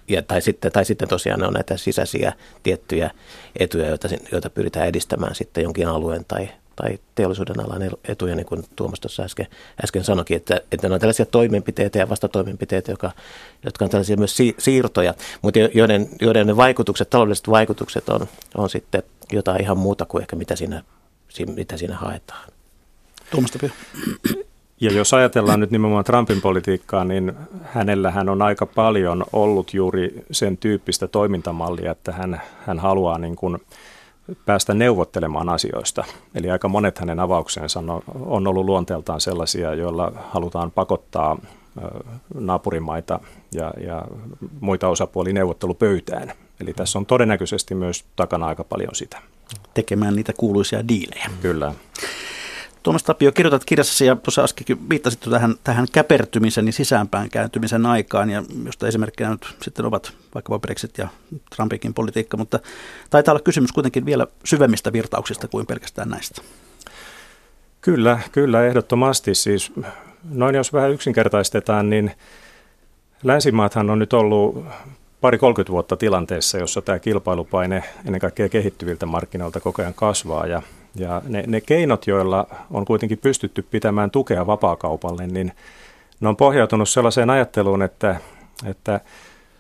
Ja, 0.08 0.22
tai, 0.22 0.42
sitten, 0.42 0.72
tai 0.72 0.86
sitten 0.86 1.08
tosiaan 1.08 1.40
ne 1.40 1.48
on 1.48 1.54
näitä 1.54 1.78
sisäisiä 1.78 2.34
tiettyjä 2.64 3.12
etuja, 3.60 3.88
joita, 3.88 4.08
joita 4.32 4.50
pyritään 4.50 4.88
edistämään 4.88 5.36
sitten 5.36 5.64
jonkin 5.64 5.88
alueen 5.88 6.26
tai, 6.26 6.50
tai 6.76 7.00
teollisuuden 7.16 7.60
alan 7.60 7.90
etuja, 8.08 8.36
niin 8.36 8.46
kuin 8.46 8.64
Tuomas 8.76 9.00
tuossa 9.00 9.24
äsken, 9.24 9.48
äsken 9.84 10.04
sanoikin, 10.04 10.38
että, 10.38 10.62
että 10.72 10.88
ne 10.88 10.94
on 10.94 11.00
tällaisia 11.00 11.26
toimenpiteitä 11.26 12.00
ja 12.00 12.10
vastatoimenpiteitä, 12.10 12.92
jotka, 12.92 13.12
jotka 13.66 13.86
on 13.86 13.92
tällaisia 13.92 14.18
myös 14.18 14.38
si- 14.38 14.56
siirtoja, 14.58 15.14
mutta 15.42 15.60
joiden, 15.60 16.10
joiden 16.22 16.48
ne 16.48 16.58
vaikutukset, 16.58 17.10
taloudelliset 17.10 17.50
vaikutukset 17.50 18.10
on, 18.10 18.28
on 18.56 18.70
sitten 18.70 19.04
jotain 19.32 19.62
ihan 19.62 19.78
muuta 19.78 20.06
kuin 20.06 20.22
ehkä 20.22 20.36
mitä 20.36 20.56
siinä, 20.56 20.84
mitä 21.56 21.78
siinä 21.78 21.96
haetaan. 21.96 22.50
Tuomas 23.32 23.52
ja 24.82 24.92
jos 24.94 25.14
ajatellaan 25.14 25.60
nyt 25.60 25.72
nimenomaan 25.72 26.04
Trumpin 26.04 26.42
politiikkaa, 26.42 27.04
niin 27.04 27.34
hänellähän 27.64 28.30
on 28.30 28.42
aika 28.42 28.66
paljon 28.66 29.24
ollut 29.34 29.74
juuri 29.74 30.26
sen 30.32 30.58
tyyppistä 30.58 31.08
toimintamallia, 31.08 31.92
että 31.92 32.12
hän, 32.12 32.42
hän 32.66 32.80
haluaa 32.80 33.18
niin 33.18 33.36
kuin– 33.36 33.58
päästä 34.46 34.74
neuvottelemaan 34.74 35.50
asioista. 35.50 36.04
Eli 36.36 36.52
aika 36.52 36.68
monet 36.68 36.98
hänen 37.00 37.20
avauksensa 37.20 37.84
on 38.26 38.48
ollut 38.48 38.66
luonteeltaan 38.66 39.22
sellaisia, 39.22 39.74
joilla 39.74 40.12
halutaan 40.32 40.72
pakottaa 40.72 41.38
naapurimaita 42.34 43.20
ja, 43.52 43.74
ja 43.88 44.04
muita 44.60 44.88
osapuolia 44.88 45.34
neuvottelupöytään. 45.34 46.32
Eli 46.62 46.74
tässä 46.74 47.00
on 47.00 47.06
todennäköisesti 47.06 47.76
myös 47.76 48.06
takana 48.16 48.48
aika 48.48 48.64
paljon 48.64 48.96
sitä. 48.96 49.22
Tekemään 49.74 50.16
niitä 50.16 50.34
kuuluisia 50.38 50.88
diilejä. 50.88 51.30
Kyllä. 51.42 51.74
Tuomas 52.84 53.04
Tapio, 53.04 53.32
kirjoitat 53.32 53.66
kirjassasi 53.66 54.06
ja 54.06 54.16
tuossa 54.16 54.44
äsken 54.44 54.90
viittasit 54.90 55.20
tähän, 55.20 55.56
tähän 55.64 55.88
käpertymisen 55.92 56.66
ja 56.66 56.74
sisäänpäin 56.74 57.30
kääntymisen 57.30 57.86
aikaan, 57.86 58.30
ja 58.30 58.44
josta 58.66 58.88
esimerkkinä 58.88 59.30
nyt 59.30 59.56
sitten 59.62 59.86
ovat 59.86 60.14
vaikkapa 60.36 60.60
Brexit 60.60 60.98
ja 60.98 61.08
Trumpinkin 61.56 61.94
politiikka, 61.94 62.38
mutta 62.38 62.60
taitaa 63.10 63.32
olla 63.32 63.44
kysymys 63.44 63.72
kuitenkin 63.72 64.06
vielä 64.06 64.28
syvemmistä 64.44 64.94
virtauksista 64.94 65.48
kuin 65.48 65.66
pelkästään 65.66 66.10
näistä. 66.10 66.42
Kyllä, 67.82 68.20
kyllä, 68.32 68.66
ehdottomasti. 68.66 69.36
Siis 69.36 69.72
noin 70.30 70.56
jos 70.56 70.74
vähän 70.74 70.92
yksinkertaistetaan, 70.92 71.90
niin 71.90 72.12
länsimaathan 73.24 73.90
on 73.90 74.00
nyt 74.00 74.14
ollut 74.14 74.66
pari 75.22 75.38
30 75.38 75.72
vuotta 75.72 75.98
tilanteessa, 75.98 76.58
jossa 76.58 76.82
tämä 76.82 77.00
kilpailupaine 77.00 77.84
ennen 78.06 78.22
kaikkea 78.22 78.50
kehittyviltä 78.50 79.06
markkinoilta 79.06 79.60
koko 79.60 79.82
ajan 79.82 79.94
kasvaa 79.94 80.48
ja 80.48 80.62
ja 80.96 81.22
ne, 81.28 81.44
ne 81.48 81.62
keinot, 81.62 82.08
joilla 82.08 82.48
on 82.72 82.86
kuitenkin 82.86 83.18
pystytty 83.18 83.62
pitämään 83.62 84.12
tukea 84.12 84.48
vapaakaupalle, 84.48 85.28
niin 85.28 85.52
ne 86.20 86.28
on 86.28 86.36
pohjautunut 86.36 86.90
sellaiseen 86.90 87.30
ajatteluun, 87.30 87.82
että, 87.82 88.16
että 88.66 89.00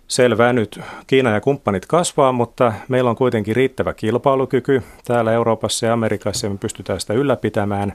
Selvää 0.07 0.53
nyt 0.53 0.79
Kiina 1.07 1.29
ja 1.29 1.41
kumppanit 1.41 1.85
kasvaa, 1.85 2.31
mutta 2.31 2.73
meillä 2.87 3.09
on 3.09 3.15
kuitenkin 3.15 3.55
riittävä 3.55 3.93
kilpailukyky 3.93 4.83
täällä 5.05 5.31
Euroopassa 5.31 5.85
ja 5.85 5.93
Amerikassa 5.93 6.45
ja 6.47 6.51
me 6.51 6.57
pystytään 6.57 7.01
sitä 7.01 7.13
ylläpitämään. 7.13 7.93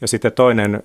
Ja 0.00 0.08
sitten 0.08 0.32
toinen 0.32 0.82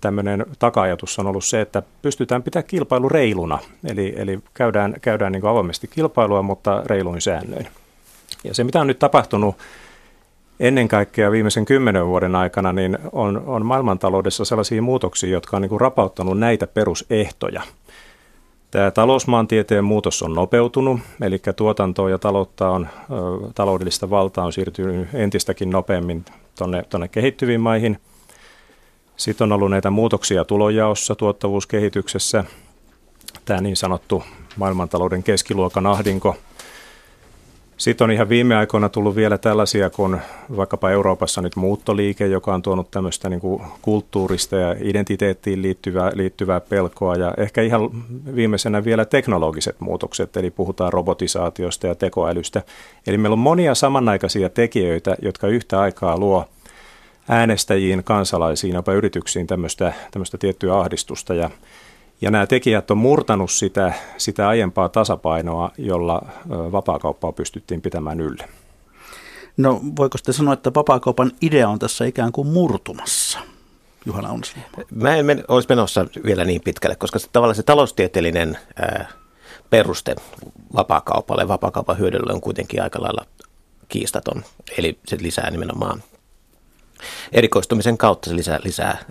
tämmöinen 0.00 0.46
taka-ajatus 0.58 1.18
on 1.18 1.26
ollut 1.26 1.44
se, 1.44 1.60
että 1.60 1.82
pystytään 2.02 2.42
pitämään 2.42 2.66
kilpailu 2.66 3.08
reiluna. 3.08 3.58
Eli, 3.90 4.14
eli 4.16 4.38
käydään, 4.54 4.94
käydään 5.00 5.32
niin 5.32 5.46
avoimesti 5.46 5.88
kilpailua, 5.88 6.42
mutta 6.42 6.82
reiluin 6.86 7.20
säännöin. 7.20 7.68
Ja 8.44 8.54
se, 8.54 8.64
mitä 8.64 8.80
on 8.80 8.86
nyt 8.86 8.98
tapahtunut 8.98 9.56
ennen 10.60 10.88
kaikkea 10.88 11.30
viimeisen 11.30 11.64
kymmenen 11.64 12.06
vuoden 12.06 12.36
aikana, 12.36 12.72
niin 12.72 12.98
on, 13.12 13.42
on 13.46 13.66
maailmantaloudessa 13.66 14.44
sellaisia 14.44 14.82
muutoksia, 14.82 15.30
jotka 15.30 15.56
on 15.56 15.62
niin 15.62 15.70
kuin 15.70 15.80
rapauttanut 15.80 16.38
näitä 16.38 16.66
perusehtoja. 16.66 17.62
Tämä 18.70 18.90
talousmaantieteen 18.90 19.84
muutos 19.84 20.22
on 20.22 20.34
nopeutunut, 20.34 21.00
eli 21.20 21.42
tuotantoa 21.56 22.10
ja 22.10 22.18
taloutta 22.18 22.68
on, 22.68 22.88
taloudellista 23.54 24.10
valtaa 24.10 24.44
on 24.44 24.52
siirtynyt 24.52 25.08
entistäkin 25.14 25.70
nopeammin 25.70 26.24
tuonne 26.90 27.08
kehittyviin 27.08 27.60
maihin. 27.60 27.98
Sitten 29.16 29.44
on 29.44 29.52
ollut 29.52 29.70
näitä 29.70 29.90
muutoksia 29.90 30.44
tulonjaossa, 30.44 31.14
tuottavuuskehityksessä, 31.14 32.44
tämä 33.44 33.60
niin 33.60 33.76
sanottu 33.76 34.24
maailmantalouden 34.56 35.22
keskiluokan 35.22 35.86
ahdinko– 35.86 36.36
sitten 37.76 38.04
on 38.04 38.10
ihan 38.10 38.28
viime 38.28 38.56
aikoina 38.56 38.88
tullut 38.88 39.16
vielä 39.16 39.38
tällaisia 39.38 39.90
kuin 39.90 40.20
vaikkapa 40.56 40.90
Euroopassa 40.90 41.42
nyt 41.42 41.56
muuttoliike, 41.56 42.26
joka 42.26 42.54
on 42.54 42.62
tuonut 42.62 42.90
tämmöistä 42.90 43.28
niin 43.28 43.40
kuin 43.40 43.62
kulttuurista 43.82 44.56
ja 44.56 44.76
identiteettiin 44.80 45.62
liittyvää, 45.62 46.10
liittyvää 46.14 46.60
pelkoa 46.60 47.14
ja 47.14 47.34
ehkä 47.36 47.62
ihan 47.62 47.90
viimeisenä 48.34 48.84
vielä 48.84 49.04
teknologiset 49.04 49.80
muutokset, 49.80 50.36
eli 50.36 50.50
puhutaan 50.50 50.92
robotisaatiosta 50.92 51.86
ja 51.86 51.94
tekoälystä. 51.94 52.62
Eli 53.06 53.18
meillä 53.18 53.34
on 53.34 53.38
monia 53.38 53.74
samanaikaisia 53.74 54.48
tekijöitä, 54.48 55.16
jotka 55.22 55.48
yhtä 55.48 55.80
aikaa 55.80 56.18
luo 56.18 56.44
äänestäjiin, 57.28 58.04
kansalaisiin, 58.04 58.74
jopa 58.74 58.92
yrityksiin 58.92 59.46
tämmöistä, 59.46 59.92
tämmöistä 60.10 60.38
tiettyä 60.38 60.78
ahdistusta 60.78 61.34
ja 61.34 61.50
ja 62.24 62.30
nämä 62.30 62.46
tekijät 62.46 62.90
on 62.90 62.98
murtanut 62.98 63.50
sitä, 63.50 63.92
sitä 64.18 64.48
aiempaa 64.48 64.88
tasapainoa, 64.88 65.70
jolla 65.78 66.22
vapaakauppaa 66.48 67.32
pystyttiin 67.32 67.80
pitämään 67.80 68.20
yllä. 68.20 68.48
No 69.56 69.80
voiko 69.96 70.18
sitten 70.18 70.34
sanoa, 70.34 70.54
että 70.54 70.70
vapaakaupan 70.74 71.32
idea 71.40 71.68
on 71.68 71.78
tässä 71.78 72.04
ikään 72.04 72.32
kuin 72.32 72.48
murtumassa? 72.48 73.38
Juhana 74.06 74.28
Onsalo. 74.28 74.64
Mä 74.94 75.16
en 75.16 75.26
men, 75.26 75.44
olisi 75.48 75.68
menossa 75.68 76.06
vielä 76.24 76.44
niin 76.44 76.60
pitkälle, 76.64 76.96
koska 76.96 77.18
se, 77.18 77.28
tavallaan 77.32 77.56
se 77.56 77.62
taloustieteellinen 77.62 78.58
ää, 78.76 79.08
peruste 79.70 80.16
vapaakaupalle, 80.76 81.48
vapaakaupan 81.48 81.98
hyödylle 81.98 82.32
on 82.32 82.40
kuitenkin 82.40 82.82
aika 82.82 83.02
lailla 83.02 83.26
kiistaton. 83.88 84.44
Eli 84.78 84.98
se 85.06 85.16
lisää 85.20 85.50
nimenomaan 85.50 86.02
erikoistumisen 87.32 87.98
kautta 87.98 88.30
se 88.30 88.36
lisää, 88.36 88.60
lisää 88.64 89.04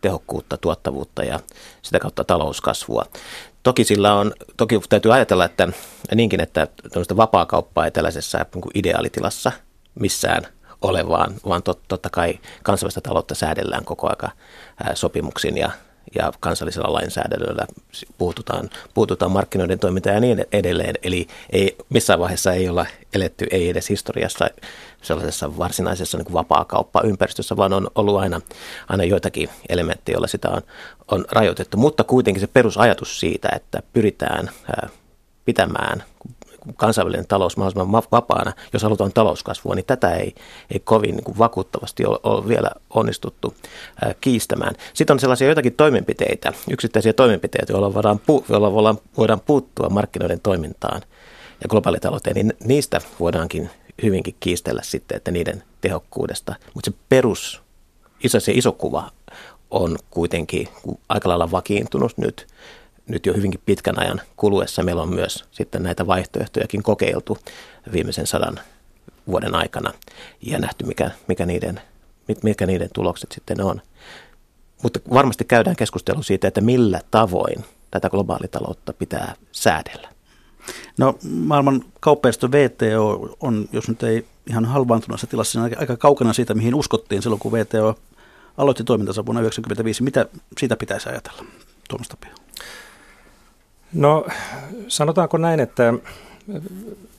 tehokkuutta, 0.00 0.56
tuottavuutta 0.56 1.24
ja 1.24 1.40
sitä 1.82 1.98
kautta 1.98 2.24
talouskasvua. 2.24 3.04
Toki 3.62 3.84
sillä 3.84 4.14
on, 4.14 4.32
toki 4.56 4.80
täytyy 4.88 5.14
ajatella, 5.14 5.44
että 5.44 5.68
niinkin, 6.14 6.40
että 6.40 6.66
vapaakauppaa 7.16 7.84
ei 7.84 7.90
tällaisessa 7.90 8.38
niin 8.54 8.62
ideaalitilassa 8.74 9.52
missään 9.94 10.46
ole, 10.82 11.08
vaan, 11.08 11.34
vaan 11.48 11.62
tot, 11.62 11.80
totta 11.88 12.10
kai 12.10 12.38
kansainvälistä 12.62 13.00
taloutta 13.00 13.34
säädellään 13.34 13.84
koko 13.84 14.08
aika 14.10 14.30
sopimuksin 14.94 15.58
ja 15.58 15.70
ja 16.14 16.32
kansallisella 16.40 16.92
lainsäädännöllä 16.92 17.66
puututaan, 18.18 18.70
puututaan 18.94 19.30
markkinoiden 19.30 19.78
toimintaan 19.78 20.14
ja 20.14 20.20
niin 20.20 20.44
edelleen. 20.52 20.94
Eli 21.02 21.26
ei, 21.50 21.76
missään 21.88 22.18
vaiheessa 22.18 22.52
ei 22.52 22.68
olla 22.68 22.86
eletty, 23.14 23.46
ei 23.50 23.68
edes 23.68 23.88
historiassa 23.88 24.50
sellaisessa 25.02 25.58
varsinaisessa 25.58 26.18
niin 26.18 26.32
vapaakauppaympäristössä, 26.32 27.56
vaan 27.56 27.72
on 27.72 27.90
ollut 27.94 28.18
aina, 28.18 28.40
aina 28.88 29.04
joitakin 29.04 29.48
elementtejä, 29.68 30.14
joilla 30.14 30.26
sitä 30.26 30.48
on, 30.50 30.62
on 31.10 31.24
rajoitettu. 31.30 31.76
Mutta 31.76 32.04
kuitenkin 32.04 32.40
se 32.40 32.46
perusajatus 32.46 33.20
siitä, 33.20 33.48
että 33.56 33.82
pyritään 33.92 34.50
pitämään 35.44 36.04
kansainvälinen 36.76 37.26
talous 37.26 37.56
mahdollisimman 37.56 38.02
vapaana, 38.12 38.52
jos 38.72 38.82
halutaan 38.82 39.12
talouskasvua, 39.12 39.74
niin 39.74 39.84
tätä 39.84 40.14
ei, 40.14 40.34
ei 40.70 40.80
kovin 40.80 41.16
niin 41.16 41.24
kuin 41.24 41.38
vakuuttavasti 41.38 42.06
ole, 42.06 42.18
ole 42.22 42.48
vielä 42.48 42.70
onnistuttu 42.90 43.54
ää, 44.04 44.14
kiistämään. 44.20 44.74
Sitten 44.94 45.14
on 45.14 45.20
sellaisia 45.20 45.46
joitakin 45.48 45.74
toimenpiteitä, 45.74 46.52
yksittäisiä 46.70 47.12
toimenpiteitä, 47.12 47.72
joilla 47.72 47.94
voidaan, 47.94 48.18
pu, 48.18 48.44
joilla 48.48 48.72
voidaan, 48.72 48.98
voidaan 49.16 49.40
puuttua 49.40 49.88
markkinoiden 49.88 50.40
toimintaan 50.40 51.02
ja 51.62 51.68
globaalitalouteen, 51.68 52.34
niin 52.34 52.52
niistä 52.64 53.00
voidaankin 53.20 53.70
hyvinkin 54.02 54.36
kiistellä 54.40 54.82
sitten, 54.82 55.16
että 55.16 55.30
niiden 55.30 55.62
tehokkuudesta. 55.80 56.54
Mutta 56.74 56.90
se 56.90 56.96
perus, 57.08 57.62
iso, 58.24 58.40
se 58.40 58.52
iso 58.52 58.72
kuva 58.72 59.10
on 59.70 59.96
kuitenkin 60.10 60.68
aika 61.08 61.28
lailla 61.28 61.50
vakiintunut 61.50 62.18
nyt 62.18 62.46
nyt 63.10 63.26
jo 63.26 63.34
hyvinkin 63.34 63.60
pitkän 63.66 63.98
ajan 63.98 64.20
kuluessa 64.36 64.82
meillä 64.82 65.02
on 65.02 65.14
myös 65.14 65.44
sitten 65.50 65.82
näitä 65.82 66.06
vaihtoehtojakin 66.06 66.82
kokeiltu 66.82 67.38
viimeisen 67.92 68.26
sadan 68.26 68.60
vuoden 69.26 69.54
aikana 69.54 69.92
ja 70.42 70.58
nähty, 70.58 70.84
mikä, 70.84 71.10
mikä, 71.26 71.46
niiden, 71.46 71.80
mikä 72.42 72.66
niiden 72.66 72.88
tulokset 72.94 73.32
sitten 73.32 73.60
on. 73.60 73.82
Mutta 74.82 75.00
varmasti 75.14 75.44
käydään 75.44 75.76
keskustelua 75.76 76.22
siitä, 76.22 76.48
että 76.48 76.60
millä 76.60 77.00
tavoin 77.10 77.64
tätä 77.90 78.10
globaalitaloutta 78.10 78.92
pitää 78.92 79.34
säädellä. 79.52 80.08
No 80.98 81.18
maailman 81.30 81.84
kauppajärjestö 82.00 82.50
VTO 82.50 83.36
on, 83.40 83.68
jos 83.72 83.88
nyt 83.88 84.02
ei 84.02 84.26
ihan 84.46 84.64
halvaantuneessa 84.64 85.26
tilassa, 85.26 85.62
niin 85.62 85.78
aika 85.78 85.96
kaukana 85.96 86.32
siitä, 86.32 86.54
mihin 86.54 86.74
uskottiin 86.74 87.22
silloin, 87.22 87.40
kun 87.40 87.52
VTO 87.52 87.98
aloitti 88.56 88.84
toimintansa 88.84 89.26
vuonna 89.26 89.40
1995. 89.40 90.02
Mitä 90.02 90.26
siitä 90.58 90.76
pitäisi 90.76 91.08
ajatella, 91.08 91.44
Tuomas 91.88 92.08
Tapio? 92.08 92.34
No 93.92 94.26
sanotaanko 94.88 95.38
näin, 95.38 95.60
että 95.60 95.94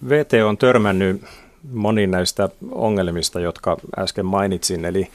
VT 0.09 0.33
on 0.45 0.57
törmännyt 0.57 1.21
moniin 1.73 2.11
näistä 2.11 2.49
ongelmista, 2.71 3.39
jotka 3.39 3.77
äsken 3.97 4.25
mainitsin. 4.25 4.85
Eli 4.85 5.07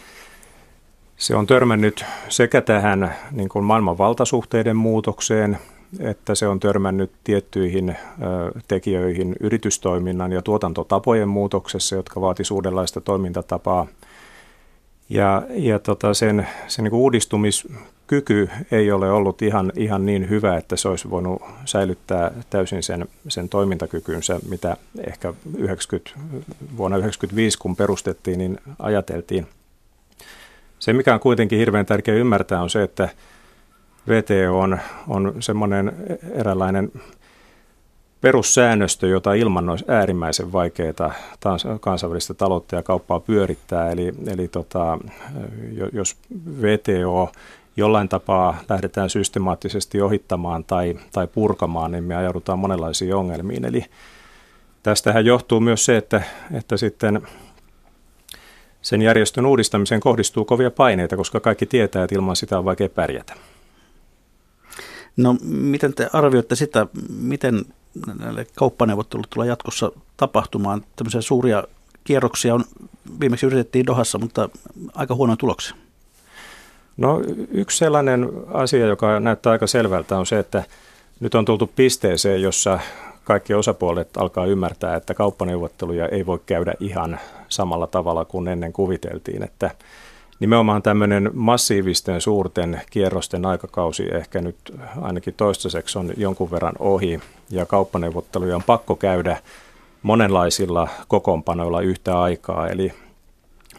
se 1.16 1.37
on 1.37 1.47
törmännyt 1.47 2.05
sekä 2.29 2.61
tähän 2.61 3.14
niin 3.31 3.49
kuin 3.49 3.64
maailman 3.64 3.99
valtasuhteiden 3.99 4.77
muutokseen, 4.77 5.59
että 6.01 6.35
se 6.35 6.49
on 6.49 6.61
törmännyt 6.61 7.11
tiettyihin 7.25 7.97
tekijöihin 8.69 9.37
yritystoiminnan 9.40 10.33
ja 10.33 10.42
tuotantotapojen 10.42 11.29
muutoksessa, 11.29 11.97
jotka 11.97 12.21
vaatisivat 12.21 12.57
uudenlaista 12.57 13.01
toimintatapaa. 13.01 13.87
Ja, 15.09 15.42
ja 15.51 15.79
tota 15.79 16.14
sen, 16.14 16.49
sen 16.66 16.85
niin 16.85 16.95
uudistumis, 16.95 17.69
kyky 18.07 18.49
ei 18.71 18.92
ole 18.92 19.12
ollut 19.12 19.42
ihan, 19.42 19.73
ihan 19.77 20.07
niin 20.07 20.29
hyvä, 20.29 20.57
että 20.57 20.77
se 20.77 20.88
olisi 20.88 21.11
voinut 21.11 21.42
säilyttää 21.64 22.31
täysin 22.51 22.83
sen, 22.83 23.09
sen 23.29 23.49
toimintakykynsä, 23.49 24.40
mitä 24.49 24.77
ehkä 25.07 25.35
90, 25.57 26.11
vuonna 26.77 26.97
1995, 26.97 27.59
kun 27.59 27.77
perustettiin, 27.77 28.38
niin 28.38 28.59
ajateltiin. 28.79 29.47
Se, 30.79 30.92
mikä 30.92 31.14
on 31.14 31.21
kuitenkin 31.21 31.59
hirveän 31.59 31.87
tärkeä 31.87 32.14
ymmärtää, 32.14 32.62
on 32.62 32.71
se, 32.71 32.83
että 32.83 33.09
VTO 34.09 34.59
on, 34.59 34.79
on 35.09 35.35
semmoinen 35.40 35.92
eräänlainen 36.35 36.92
perussäännöstö, 38.27 39.07
jota 39.07 39.35
ilman 39.35 39.69
olisi 39.69 39.85
äärimmäisen 39.89 40.53
vaikeaa 40.53 41.12
kansainvälistä 41.81 42.35
taloutta 42.35 42.77
ja 42.77 42.83
kauppaa 42.83 43.21
pyörittää. 43.21 43.91
Eli, 43.91 44.12
eli 44.27 44.49
tota, 44.49 44.99
jos 45.93 46.17
VTO 46.62 47.33
jollain 47.77 48.09
tapaa 48.09 48.59
lähdetään 48.69 49.11
systemaattisesti 49.11 50.01
ohittamaan 50.01 50.65
tai, 50.65 50.99
tai 51.12 51.27
purkamaan, 51.27 51.91
niin 51.91 52.05
me 52.05 52.17
ajaudutaan 52.17 52.59
monenlaisiin 52.59 53.15
ongelmiin. 53.15 53.65
Eli 53.65 53.85
tästähän 54.83 55.27
johtuu 55.27 55.61
myös 55.61 55.85
se, 55.85 55.97
että, 55.97 56.23
että 56.53 56.77
sitten 56.77 57.27
sen 58.83 59.03
järjestön 59.03 59.47
uudistamiseen 59.47 60.01
kohdistuu 60.01 60.45
kovia 60.45 60.71
paineita, 60.71 61.17
koska 61.17 61.41
kaikki 61.41 61.67
tietää, 61.67 62.05
että 62.05 62.15
ilman 62.15 62.37
sitä 62.37 62.59
on 62.59 62.65
vaikea 62.65 62.89
pärjätä. 62.89 63.35
No 65.17 65.37
miten 65.43 65.95
te 65.95 66.11
arvioitte 66.12 66.55
sitä, 66.55 66.87
miten 67.21 67.65
näille 68.19 68.47
kauppaneuvottelut 68.57 69.31
tulee 69.31 69.49
jatkossa 69.49 69.93
tapahtumaan? 70.17 70.85
Tämmöisiä 70.97 71.21
suuria 71.21 71.65
kierroksia 72.05 72.55
on 72.55 72.65
viimeksi 73.21 73.47
yritettiin 73.47 73.87
Dohassa, 73.87 74.19
mutta 74.19 74.49
aika 74.95 75.15
huonoja 75.15 75.37
tuloksia. 75.37 75.77
No 76.97 77.23
yksi 77.51 77.79
sellainen 77.79 78.31
asia, 78.53 78.87
joka 78.87 79.21
näyttää 79.21 79.53
aika 79.53 79.67
selvältä, 79.67 80.19
on 80.19 80.27
se, 80.27 80.39
että 80.39 80.65
nyt 81.21 81.35
on 81.35 81.45
tultu 81.45 81.71
pisteeseen, 81.77 82.43
jossa 82.43 82.79
kaikki 83.25 83.55
osapuolet 83.55 84.17
alkaa 84.17 84.47
ymmärtää, 84.47 84.97
että 84.97 85.15
kauppaneuvotteluja 85.15 86.09
ei 86.09 86.27
voi 86.27 86.41
käydä 86.47 86.75
ihan 86.81 87.21
samalla 87.49 87.87
tavalla 87.87 88.25
kuin 88.25 88.49
ennen 88.49 88.73
kuviteltiin, 88.73 89.43
että 89.43 89.71
nimenomaan 90.41 90.83
tämmöinen 90.83 91.31
massiivisten 91.35 92.21
suurten 92.21 92.81
kierrosten 92.91 93.47
aikakausi 93.47 94.09
ehkä 94.15 94.41
nyt 94.41 94.57
ainakin 95.01 95.35
toistaiseksi 95.35 95.99
on 95.99 96.13
jonkun 96.17 96.51
verran 96.51 96.75
ohi 96.79 97.21
ja 97.51 97.67
kauppaneuvotteluja 97.67 98.57
on 98.57 98.63
pakko 98.63 98.97
käydä 98.97 99.37
monenlaisilla 100.03 100.89
kokoonpanoilla 101.09 101.81
yhtä 101.81 102.21
aikaa. 102.21 102.69
Eli 102.69 102.93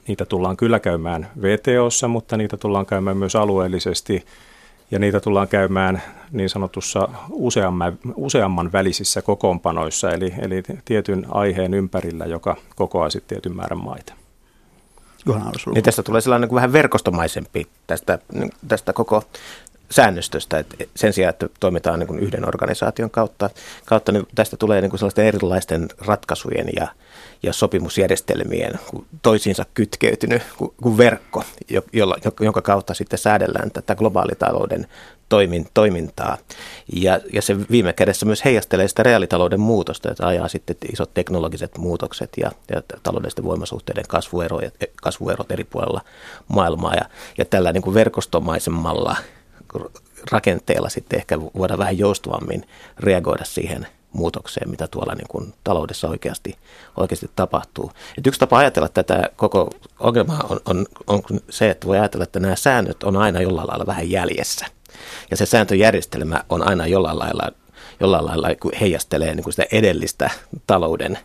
niitä 0.08 0.26
tullaan 0.26 0.58
kyllä 0.58 0.80
käymään 0.80 1.32
VTOssa, 1.42 2.08
mutta 2.08 2.38
niitä 2.38 2.58
tullaan 2.58 2.86
käymään 2.86 3.18
myös 3.18 3.36
alueellisesti 3.36 4.26
ja 4.92 5.00
niitä 5.00 5.20
tullaan 5.20 5.48
käymään 5.48 6.02
niin 6.32 6.50
sanotussa 6.50 7.10
useamman, 7.30 8.00
useamman 8.16 8.72
välisissä 8.72 9.22
kokoonpanoissa, 9.22 10.12
eli, 10.12 10.34
eli 10.40 10.64
tietyn 10.86 11.26
aiheen 11.30 11.74
ympärillä, 11.74 12.26
joka 12.26 12.56
kokoaa 12.76 13.10
sitten 13.10 13.36
tietyn 13.36 13.56
määrän 13.56 13.84
maita. 13.84 14.14
Niin 15.74 15.84
tästä 15.84 16.04
tulee 16.04 16.22
sellainen 16.22 16.48
niin 16.50 16.56
vähän 16.56 16.74
verkostomaisempi 16.74 17.68
tästä, 17.88 18.20
tästä 18.68 18.94
koko 18.94 19.24
säännöstöstä, 19.92 20.60
että 20.60 20.76
sen 20.96 21.14
sijaan, 21.14 21.30
että 21.30 21.50
toimitaan 21.60 22.00
niin 22.00 22.08
kuin 22.08 22.20
yhden 22.20 22.48
organisaation 22.48 23.10
kautta, 23.10 23.50
kautta 23.86 24.12
niin 24.12 24.28
tästä 24.36 24.58
tulee 24.58 24.82
niin 24.82 24.90
kuin 24.90 25.00
sellaisten 25.00 25.26
erilaisten 25.26 25.88
ratkaisujen 25.98 26.68
ja, 26.76 26.88
ja 27.44 27.54
sopimusjärjestelmien 27.54 28.80
toisiinsa 29.22 29.66
kytkeytynyt 29.74 30.42
kuin, 30.58 30.72
kuin 30.84 30.98
verkko, 30.98 31.44
jolla, 31.94 32.18
jonka 32.40 32.62
kautta 32.62 32.94
sitten 32.94 33.20
säädellään 33.20 33.72
tätä 33.72 33.96
globaalitalouden 33.96 34.88
toimin, 35.30 35.68
toimintaa. 35.74 36.38
Ja, 36.94 37.20
ja 37.34 37.42
se 37.42 37.58
viime 37.72 37.94
kädessä 37.94 38.26
myös 38.26 38.46
heijastelee 38.46 38.88
sitä 38.88 39.04
reaalitalouden 39.04 39.60
muutosta, 39.60 40.12
että 40.12 40.28
ajaa 40.28 40.48
sitten 40.48 40.76
isot 40.92 41.14
teknologiset 41.14 41.78
muutokset 41.78 42.30
ja, 42.38 42.52
ja 42.76 42.82
taloudellisten 43.04 43.46
voimasuhteiden 43.46 44.04
kasvuerot, 44.08 44.62
kasvuerot 45.02 45.52
eri 45.52 45.64
puolella 45.64 46.02
maailmaa. 46.48 46.94
Ja, 46.94 47.06
ja 47.38 47.46
tällä 47.46 47.74
niin 47.74 47.82
kuin 47.82 47.94
verkostomaisemmalla 47.94 49.16
rakenteella 50.32 50.90
sitten 50.90 51.20
ehkä 51.20 51.42
voidaan 51.42 51.80
vähän 51.80 51.98
joustavammin 51.98 52.68
reagoida 53.00 53.46
siihen 53.46 53.88
muutokseen, 54.14 54.70
mitä 54.70 54.88
tuolla 54.88 55.16
niin 55.16 55.28
kuin 55.28 55.54
taloudessa 55.64 56.08
oikeasti, 56.08 56.58
oikeasti 56.98 57.30
tapahtuu. 57.36 57.92
Et 58.18 58.28
yksi 58.28 58.40
tapa 58.40 58.58
ajatella 58.58 58.90
tätä 58.90 59.30
koko 59.36 59.70
ongelmaa 60.00 60.46
on, 60.50 60.60
on, 60.66 60.86
on 61.08 61.22
se, 61.50 61.70
että 61.70 61.88
voi 61.88 61.98
ajatella, 61.98 62.24
että 62.24 62.40
nämä 62.40 62.56
säännöt 62.56 63.04
on 63.04 63.18
aina 63.18 63.42
jollain 63.42 63.68
lailla 63.68 63.86
vähän 63.86 64.12
jäljessä. 64.12 64.66
Ja 65.32 65.38
se 65.38 65.46
sääntöjärjestelmä 65.46 66.44
on 66.50 66.68
aina 66.68 66.88
jollain 66.88 67.20
lailla, 67.20 67.52
jollain 68.00 68.26
lailla 68.26 68.48
heijastelee 68.82 69.36
niin 69.36 69.44
kuin 69.44 69.54
sitä 69.54 69.66
edellistä 69.72 70.30
talouden 70.68 71.20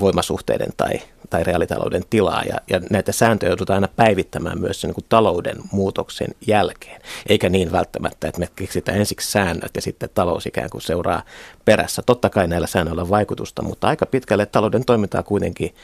voimasuhteiden 0.00 0.70
tai, 0.76 1.00
tai 1.32 1.44
reaalitalouden 1.44 2.04
tilaa. 2.10 2.42
Ja, 2.42 2.56
ja 2.70 2.80
näitä 2.90 3.12
sääntöjä 3.12 3.50
joudutaan 3.50 3.76
aina 3.76 3.88
päivittämään 3.96 4.60
myös 4.60 4.80
sen 4.80 4.90
niin 4.90 5.06
talouden 5.08 5.56
muutoksen 5.72 6.28
jälkeen. 6.46 7.00
Eikä 7.28 7.48
niin 7.48 7.72
välttämättä, 7.72 8.28
että 8.28 8.40
me 8.40 8.48
keksitään 8.56 8.98
ensiksi 8.98 9.30
säännöt 9.30 9.70
ja 9.74 9.82
sitten 9.82 10.10
talous 10.14 10.46
ikään 10.46 10.70
kuin 10.70 10.82
seuraa 10.82 11.22
perässä. 11.64 12.02
Totta 12.06 12.30
kai 12.30 12.48
näillä 12.48 12.66
säännöillä 12.66 13.02
on 13.02 13.10
vaikutusta, 13.10 13.62
mutta 13.62 13.88
aika 13.88 14.06
pitkälle 14.06 14.46
talouden 14.46 14.84
toimintaa 14.84 15.22
kuitenkin 15.22 15.74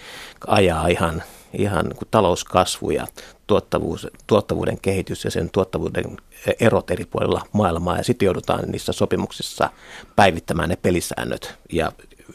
ajaa 0.46 0.88
ihan, 0.88 1.22
ihan 1.52 1.86
niin 1.86 2.08
talouskasvu 2.10 2.90
ja 2.90 3.06
tuottavuus, 3.46 4.06
tuottavuuden 4.26 4.78
kehitys 4.82 5.24
ja 5.24 5.30
sen 5.30 5.50
tuottavuuden 5.50 6.16
erot 6.60 6.90
eri 6.90 7.04
puolilla 7.04 7.42
maailmaa. 7.52 7.96
Ja 7.96 8.04
sitten 8.04 8.26
joudutaan 8.26 8.64
niissä 8.66 8.92
sopimuksissa 8.92 9.70
päivittämään 10.16 10.68
ne 10.68 10.76
pelisäännöt 10.76 11.58
ja 11.72 11.92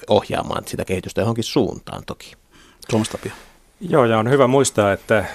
ohjaamaan 0.09 0.63
sitä 0.67 0.85
kehitystä 0.85 1.21
johonkin 1.21 1.43
suuntaan 1.43 2.03
toki. 2.05 2.42
Tuomas 2.89 3.09
Tapio. 3.09 3.31
Joo, 3.81 4.05
ja 4.05 4.17
on 4.17 4.29
hyvä 4.29 4.47
muistaa, 4.47 4.93
että 4.93 5.25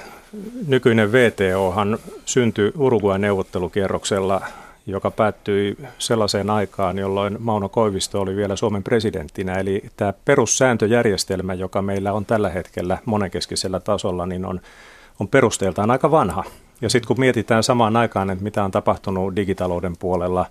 nykyinen 0.66 1.12
VTOhan 1.12 1.98
syntyi 2.24 2.72
Uruguayn 2.76 3.20
neuvottelukierroksella, 3.20 4.40
joka 4.86 5.10
päättyi 5.10 5.76
sellaiseen 5.98 6.50
aikaan, 6.50 6.98
jolloin 6.98 7.36
Mauno 7.38 7.68
Koivisto 7.68 8.20
oli 8.20 8.36
vielä 8.36 8.56
Suomen 8.56 8.82
presidenttinä. 8.82 9.54
Eli 9.54 9.82
tämä 9.96 10.12
perussääntöjärjestelmä, 10.24 11.54
joka 11.54 11.82
meillä 11.82 12.12
on 12.12 12.26
tällä 12.26 12.50
hetkellä 12.50 12.98
monenkeskisellä 13.04 13.80
tasolla, 13.80 14.26
niin 14.26 14.44
on, 14.44 14.60
on 15.20 15.28
perusteeltaan 15.28 15.90
aika 15.90 16.10
vanha. 16.10 16.44
Ja 16.80 16.90
sitten 16.90 17.06
kun 17.08 17.20
mietitään 17.20 17.62
samaan 17.62 17.96
aikaan, 17.96 18.30
että 18.30 18.44
mitä 18.44 18.64
on 18.64 18.70
tapahtunut 18.70 19.36
digitalouden 19.36 19.96
puolella, 19.96 20.46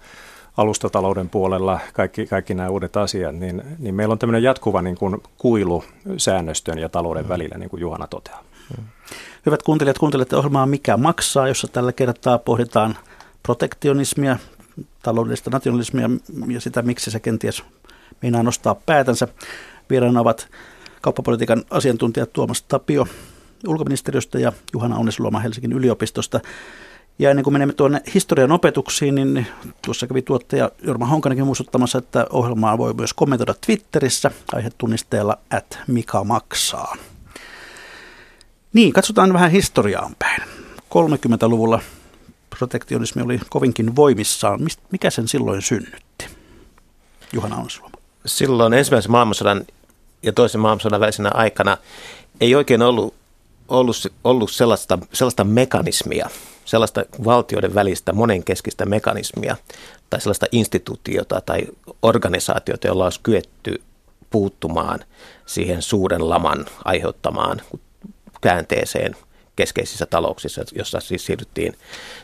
alustatalouden 0.57 1.29
puolella, 1.29 1.79
kaikki, 1.93 2.25
kaikki 2.25 2.53
nämä 2.53 2.69
uudet 2.69 2.97
asiat, 2.97 3.35
niin, 3.35 3.63
niin 3.79 3.95
meillä 3.95 4.11
on 4.11 4.19
tämmöinen 4.19 4.43
jatkuva 4.43 4.81
niin 4.81 4.97
kuin 4.97 5.17
kuilu 5.37 5.83
säännöstön 6.17 6.77
ja 6.77 6.89
talouden 6.89 7.23
mm. 7.23 7.29
välillä, 7.29 7.57
niin 7.57 7.69
kuin 7.69 7.81
Juhana 7.81 8.07
toteaa. 8.07 8.43
Mm. 8.77 8.83
Hyvät 9.45 9.63
kuuntelijat, 9.63 9.97
kuuntelette 9.97 10.35
ohjelmaa 10.35 10.65
Mikä 10.65 10.97
maksaa, 10.97 11.47
jossa 11.47 11.67
tällä 11.67 11.93
kertaa 11.93 12.37
pohditaan 12.37 12.97
protektionismia, 13.43 14.37
taloudellista 15.03 15.49
nationalismia 15.49 16.09
ja 16.47 16.61
sitä, 16.61 16.81
miksi 16.81 17.11
se 17.11 17.19
kenties 17.19 17.63
meinaa 18.21 18.43
nostaa 18.43 18.75
päätänsä. 18.75 19.27
Vieraana 19.89 20.21
ovat 20.21 20.47
kauppapolitiikan 21.01 21.63
asiantuntijat 21.69 22.33
Tuomas 22.33 22.61
Tapio 22.61 23.07
ulkoministeriöstä 23.67 24.39
ja 24.39 24.53
Juhana 24.73 24.97
Onnesluoma 24.97 25.39
Helsingin 25.39 25.73
yliopistosta. 25.73 26.39
Ja 27.19 27.29
ennen 27.29 27.43
kuin 27.43 27.53
menemme 27.53 27.73
tuonne 27.73 28.01
historian 28.13 28.51
opetuksiin, 28.51 29.15
niin 29.15 29.47
tuossa 29.81 30.07
kävi 30.07 30.21
tuottaja 30.21 30.71
Jorma 30.83 31.05
Honkanenkin 31.05 31.45
muistuttamassa, 31.45 31.97
että 31.97 32.25
ohjelmaa 32.29 32.77
voi 32.77 32.93
myös 32.93 33.13
kommentoida 33.13 33.55
Twitterissä 33.65 34.31
aihetunnisteella 34.53 35.37
at 35.51 35.79
Mika 35.87 36.23
maksaa. 36.23 36.95
Niin, 38.73 38.93
katsotaan 38.93 39.33
vähän 39.33 39.51
historiaan 39.51 40.15
päin. 40.19 40.41
30-luvulla 40.81 41.81
protektionismi 42.49 43.21
oli 43.21 43.39
kovinkin 43.49 43.95
voimissaan. 43.95 44.59
Mikä 44.91 45.09
sen 45.09 45.27
silloin 45.27 45.61
synnytti? 45.61 46.27
Juhana 47.33 47.55
Onsuoma. 47.55 47.97
Silloin 48.25 48.73
ensimmäisen 48.73 49.11
maailmansodan 49.11 49.65
ja 50.23 50.33
toisen 50.33 50.61
maailmansodan 50.61 50.99
välisenä 50.99 51.31
aikana 51.33 51.77
ei 52.41 52.55
oikein 52.55 52.81
ollut, 52.81 53.13
ollut, 53.67 54.13
ollut 54.23 54.51
sellaista, 54.51 54.99
sellaista 55.13 55.43
mekanismia, 55.43 56.29
sellaista 56.67 57.05
valtioiden 57.25 57.75
välistä 57.75 58.13
monenkeskistä 58.13 58.85
mekanismia 58.85 59.55
tai 60.09 60.21
sellaista 60.21 60.45
instituutiota 60.51 61.41
tai 61.41 61.67
organisaatiota, 62.01 62.87
jolla 62.87 63.03
olisi 63.03 63.19
kyetty 63.23 63.81
puuttumaan 64.29 64.99
siihen 65.45 65.81
suuren 65.81 66.29
laman 66.29 66.65
aiheuttamaan 66.85 67.61
käänteeseen 68.41 69.15
keskeisissä 69.55 70.05
talouksissa, 70.05 70.63
jossa 70.75 70.99
siis 70.99 71.25
siirryttiin, 71.25 71.77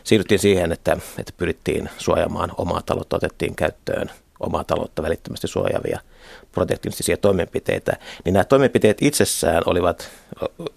siirryttiin 0.04 0.38
siihen, 0.38 0.72
että, 0.72 0.96
että 1.18 1.32
pyrittiin 1.36 1.90
suojaamaan 1.98 2.52
omaa 2.56 2.82
taloutta, 2.86 3.16
otettiin 3.16 3.56
käyttöön 3.56 4.10
omaa 4.40 4.64
taloutta 4.64 5.02
välittömästi 5.02 5.48
suojaavia 5.48 6.00
protektionistisia 6.54 7.16
toimenpiteitä, 7.16 7.96
niin 8.24 8.32
nämä 8.32 8.44
toimenpiteet 8.44 8.98
itsessään 9.00 9.62
olivat, 9.66 10.10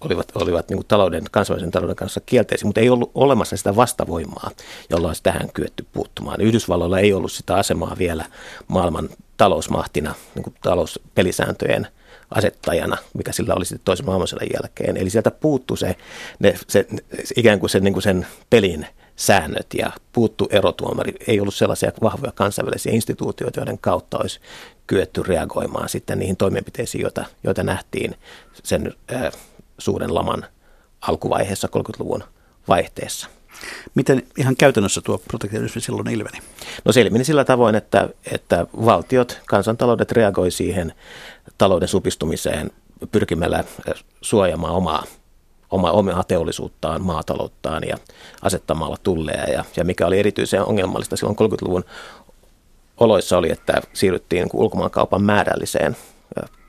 olivat, 0.00 0.32
olivat 0.34 0.68
niin 0.68 0.86
talouden, 0.88 1.24
kansainvälisen 1.30 1.70
talouden 1.70 1.96
kanssa 1.96 2.20
kielteisiä, 2.26 2.66
mutta 2.66 2.80
ei 2.80 2.90
ollut 2.90 3.10
olemassa 3.14 3.56
sitä 3.56 3.76
vastavoimaa, 3.76 4.50
jolla 4.90 5.08
olisi 5.08 5.22
tähän 5.22 5.52
kyetty 5.54 5.86
puuttumaan. 5.92 6.40
Yhdysvalloilla 6.40 6.98
ei 6.98 7.12
ollut 7.12 7.32
sitä 7.32 7.54
asemaa 7.54 7.96
vielä 7.98 8.24
maailman 8.68 9.08
talousmahtina, 9.36 10.14
niin 10.34 10.54
talouspelisääntöjen 10.62 11.86
asettajana, 12.30 12.96
mikä 13.14 13.32
sillä 13.32 13.54
oli 13.54 13.64
sitten 13.64 13.84
toisen 13.84 14.06
maailmansodan 14.06 14.48
jälkeen. 14.54 14.96
Eli 14.96 15.10
sieltä 15.10 15.30
puuttuu 15.30 15.76
se, 15.76 15.96
ne, 16.38 16.54
se 16.68 16.86
ikään 17.36 17.60
kuin 17.60 17.70
sen, 17.70 17.84
niin 17.84 17.92
kuin 17.92 18.02
sen 18.02 18.26
pelin 18.50 18.86
säännöt 19.16 19.66
ja 19.78 19.92
puuttu 20.12 20.48
erotuomari. 20.50 21.14
Ei 21.26 21.40
ollut 21.40 21.54
sellaisia 21.54 21.92
vahvoja 22.02 22.32
kansainvälisiä 22.32 22.92
instituutioita, 22.92 23.60
joiden 23.60 23.78
kautta 23.78 24.18
olisi 24.18 24.40
kyetty 24.88 25.22
reagoimaan 25.22 25.88
sitten 25.88 26.18
niihin 26.18 26.36
toimenpiteisiin, 26.36 27.02
joita, 27.02 27.24
joita 27.44 27.62
nähtiin 27.62 28.14
sen 28.64 28.92
äh, 29.12 29.32
suuren 29.78 30.14
laman 30.14 30.46
alkuvaiheessa 31.00 31.68
30-luvun 31.76 32.24
vaihteessa. 32.68 33.28
Miten 33.94 34.22
ihan 34.38 34.56
käytännössä 34.56 35.00
tuo 35.00 35.18
protektionismi 35.18 35.80
silloin 35.80 36.10
ilmeni? 36.10 36.38
No 36.84 36.92
se 36.92 37.00
ilmeni 37.00 37.24
sillä 37.24 37.44
tavoin, 37.44 37.74
että, 37.74 38.08
että 38.32 38.66
valtiot, 38.84 39.40
kansantaloudet 39.46 40.12
reagoi 40.12 40.50
siihen 40.50 40.94
talouden 41.58 41.88
supistumiseen 41.88 42.70
pyrkimällä 43.12 43.64
suojamaan 44.20 44.74
omaa 44.74 45.04
oma, 45.70 45.90
omaa 45.90 46.24
teollisuuttaan, 46.24 47.02
maatalouttaan 47.02 47.82
ja 47.88 47.96
asettamalla 48.42 48.96
tulleja. 49.02 49.44
Ja, 49.44 49.64
ja 49.76 49.84
mikä 49.84 50.06
oli 50.06 50.18
erityisen 50.18 50.62
ongelmallista 50.62 51.16
silloin 51.16 51.36
30-luvun 51.38 51.84
oloissa 53.00 53.38
oli, 53.38 53.50
että 53.52 53.72
siirryttiin 53.92 54.42
niin 54.42 54.50
ulkomaankaupan 54.52 55.22
määrälliseen 55.22 55.96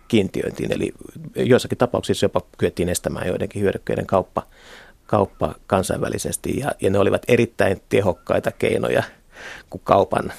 kiintiöintiin, 0.08 0.74
eli 0.74 0.94
joissakin 1.36 1.78
tapauksissa 1.78 2.26
jopa 2.26 2.42
kyettiin 2.58 2.90
estämään 2.90 3.28
joidenkin 3.28 3.62
hyödykkeiden 3.62 4.06
kauppa, 4.06 4.44
kauppa 5.06 5.56
kansainvälisesti, 5.68 6.60
ja, 6.60 6.72
ja 6.82 6.90
ne 6.90 7.00
olivat 7.00 7.22
erittäin 7.28 7.82
tehokkaita 7.90 8.52
keinoja 8.52 9.04
kuin 9.70 9.82
kaupan, 9.84 10.34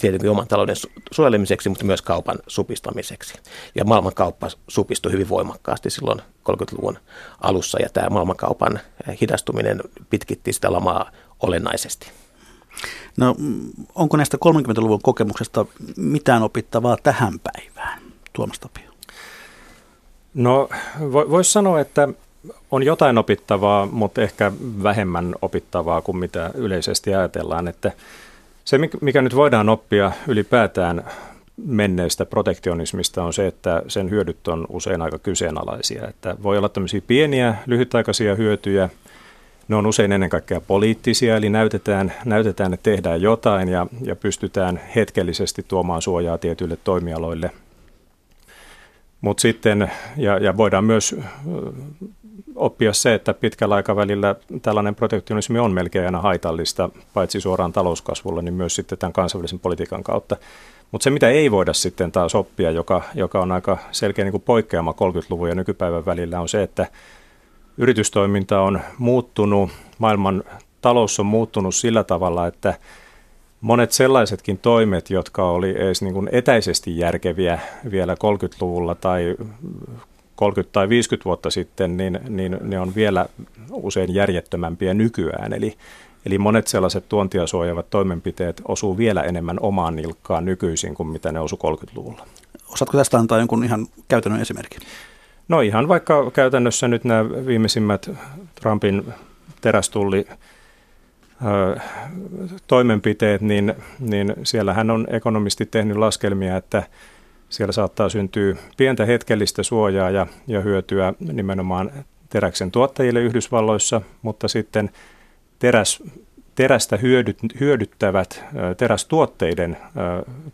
tietenkin 0.00 0.30
oman 0.30 0.48
talouden 0.48 0.76
suojelemiseksi, 1.10 1.68
mutta 1.68 1.84
myös 1.84 2.02
kaupan 2.02 2.38
supistamiseksi. 2.46 3.34
Ja 3.74 3.84
maailmankauppa 3.84 4.48
supistui 4.68 5.12
hyvin 5.12 5.28
voimakkaasti 5.28 5.90
silloin 5.90 6.18
30-luvun 6.50 6.98
alussa 7.40 7.82
ja 7.82 7.88
tämä 7.88 8.10
maailmankaupan 8.10 8.80
hidastuminen 9.20 9.80
pitkitti 10.10 10.52
sitä 10.52 10.72
lamaa 10.72 11.10
olennaisesti. 11.40 12.10
No 13.16 13.36
onko 13.94 14.16
näistä 14.16 14.38
30-luvun 14.44 15.02
kokemuksesta 15.02 15.66
mitään 15.96 16.42
opittavaa 16.42 16.96
tähän 17.02 17.32
päivään, 17.38 17.98
Tuomas 18.32 18.58
Tapio? 18.58 18.90
No 20.34 20.68
voisi 21.10 21.52
sanoa, 21.52 21.80
että 21.80 22.08
on 22.70 22.82
jotain 22.82 23.18
opittavaa, 23.18 23.86
mutta 23.86 24.22
ehkä 24.22 24.52
vähemmän 24.82 25.34
opittavaa 25.42 26.02
kuin 26.02 26.16
mitä 26.16 26.50
yleisesti 26.54 27.14
ajatellaan. 27.14 27.68
Että 27.68 27.92
se, 28.64 28.78
mikä 29.00 29.22
nyt 29.22 29.36
voidaan 29.36 29.68
oppia 29.68 30.12
ylipäätään 30.28 31.04
menneestä 31.66 32.26
protektionismista 32.26 33.24
on 33.24 33.32
se, 33.32 33.46
että 33.46 33.82
sen 33.88 34.10
hyödyt 34.10 34.48
on 34.48 34.66
usein 34.68 35.02
aika 35.02 35.18
kyseenalaisia. 35.18 36.08
Että 36.08 36.36
voi 36.42 36.58
olla 36.58 36.68
tämmöisiä 36.68 37.00
pieniä, 37.06 37.54
lyhytaikaisia 37.66 38.34
hyötyjä. 38.34 38.88
Ne 39.68 39.76
on 39.76 39.86
usein 39.86 40.12
ennen 40.12 40.30
kaikkea 40.30 40.60
poliittisia, 40.60 41.36
eli 41.36 41.50
näytetään, 41.50 42.12
näytetään 42.24 42.74
että 42.74 42.90
tehdään 42.90 43.22
jotain 43.22 43.68
ja, 43.68 43.86
ja 44.02 44.16
pystytään 44.16 44.80
hetkellisesti 44.94 45.64
tuomaan 45.68 46.02
suojaa 46.02 46.38
tietyille 46.38 46.78
toimialoille. 46.84 47.50
Mutta 49.20 49.40
sitten, 49.40 49.90
ja, 50.16 50.38
ja 50.38 50.56
voidaan 50.56 50.84
myös 50.84 51.16
oppia 52.56 52.92
se, 52.92 53.14
että 53.14 53.34
pitkällä 53.34 53.74
aikavälillä 53.74 54.34
tällainen 54.62 54.94
protektionismi 54.94 55.58
on 55.58 55.72
melkein 55.72 56.06
aina 56.06 56.20
haitallista, 56.20 56.90
paitsi 57.14 57.40
suoraan 57.40 57.72
talouskasvulle, 57.72 58.42
niin 58.42 58.54
myös 58.54 58.74
sitten 58.74 58.98
tämän 58.98 59.12
kansainvälisen 59.12 59.58
politiikan 59.58 60.04
kautta. 60.04 60.36
Mutta 60.92 61.04
se, 61.04 61.10
mitä 61.10 61.28
ei 61.28 61.50
voida 61.50 61.72
sitten 61.72 62.12
taas 62.12 62.34
oppia, 62.34 62.70
joka, 62.70 63.02
joka 63.14 63.40
on 63.40 63.52
aika 63.52 63.78
selkeä 63.92 64.24
niin 64.24 64.32
kuin 64.32 64.42
poikkeama 64.42 64.92
30-luvun 64.92 65.48
ja 65.48 65.54
nykypäivän 65.54 66.06
välillä, 66.06 66.40
on 66.40 66.48
se, 66.48 66.62
että 66.62 66.86
yritystoiminta 67.78 68.60
on 68.60 68.80
muuttunut, 68.98 69.70
maailman 69.98 70.44
talous 70.80 71.20
on 71.20 71.26
muuttunut 71.26 71.74
sillä 71.74 72.04
tavalla, 72.04 72.46
että 72.46 72.74
monet 73.60 73.92
sellaisetkin 73.92 74.58
toimet, 74.58 75.10
jotka 75.10 75.50
oli 75.50 75.70
edes 75.70 76.02
niin 76.02 76.14
kuin 76.14 76.28
etäisesti 76.32 76.98
järkeviä 76.98 77.58
vielä 77.90 78.14
30-luvulla 78.14 78.94
tai 78.94 79.36
30 80.36 80.72
tai 80.72 80.88
50 80.88 81.24
vuotta 81.24 81.50
sitten, 81.50 81.96
niin, 81.96 82.20
niin 82.28 82.58
ne 82.60 82.80
on 82.80 82.94
vielä 82.94 83.26
usein 83.72 84.14
järjettömämpiä 84.14 84.94
nykyään. 84.94 85.52
Eli, 85.52 85.74
eli 86.26 86.38
monet 86.38 86.66
sellaiset 86.66 87.08
tuontia 87.08 87.46
suojaavat 87.46 87.90
toimenpiteet 87.90 88.62
osuu 88.68 88.98
vielä 88.98 89.22
enemmän 89.22 89.56
omaan 89.60 89.96
nilkkaan 89.96 90.44
nykyisin 90.44 90.94
kuin 90.94 91.08
mitä 91.08 91.32
ne 91.32 91.40
osu 91.40 91.56
30-luvulla. 91.56 92.26
Osaatko 92.72 92.98
tästä 92.98 93.18
antaa 93.18 93.38
jonkun 93.38 93.64
ihan 93.64 93.86
käytännön 94.08 94.40
esimerkin? 94.40 94.80
No 95.48 95.60
ihan 95.60 95.88
vaikka 95.88 96.30
käytännössä 96.30 96.88
nyt 96.88 97.04
nämä 97.04 97.46
viimeisimmät 97.46 98.10
Trumpin 98.54 99.04
terästulli 99.60 100.26
toimenpiteet, 102.66 103.40
niin, 103.40 103.74
niin 104.00 104.34
siellähän 104.42 104.90
on 104.90 105.06
ekonomisti 105.10 105.66
tehnyt 105.66 105.96
laskelmia, 105.96 106.56
että 106.56 106.82
siellä 107.48 107.72
saattaa 107.72 108.08
syntyä 108.08 108.56
pientä 108.76 109.04
hetkellistä 109.04 109.62
suojaa 109.62 110.10
ja, 110.10 110.26
ja 110.46 110.60
hyötyä 110.60 111.14
nimenomaan 111.20 111.90
teräksen 112.28 112.70
tuottajille 112.70 113.20
Yhdysvalloissa, 113.20 114.00
mutta 114.22 114.48
sitten 114.48 114.90
teräs, 115.58 116.02
terästä 116.54 116.96
hyödyt, 116.96 117.38
hyödyttävät 117.60 118.44
terästuotteiden 118.76 119.76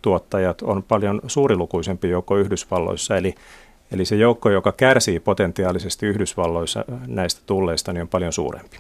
tuottajat 0.03 0.63
on 0.63 0.83
paljon 0.83 1.21
suurilukuisempi 1.27 2.09
joukko 2.09 2.37
Yhdysvalloissa, 2.37 3.17
eli 3.17 3.35
Eli 3.93 4.05
se 4.05 4.17
joukko, 4.17 4.51
joka 4.51 4.73
kärsii 4.73 5.21
potentiaalisesti 5.21 6.07
Yhdysvalloissa 6.07 6.85
näistä 7.07 7.41
tulleista, 7.47 7.93
niin 7.93 8.03
on 8.03 8.09
paljon 8.09 8.33
suurempi. 8.33 8.77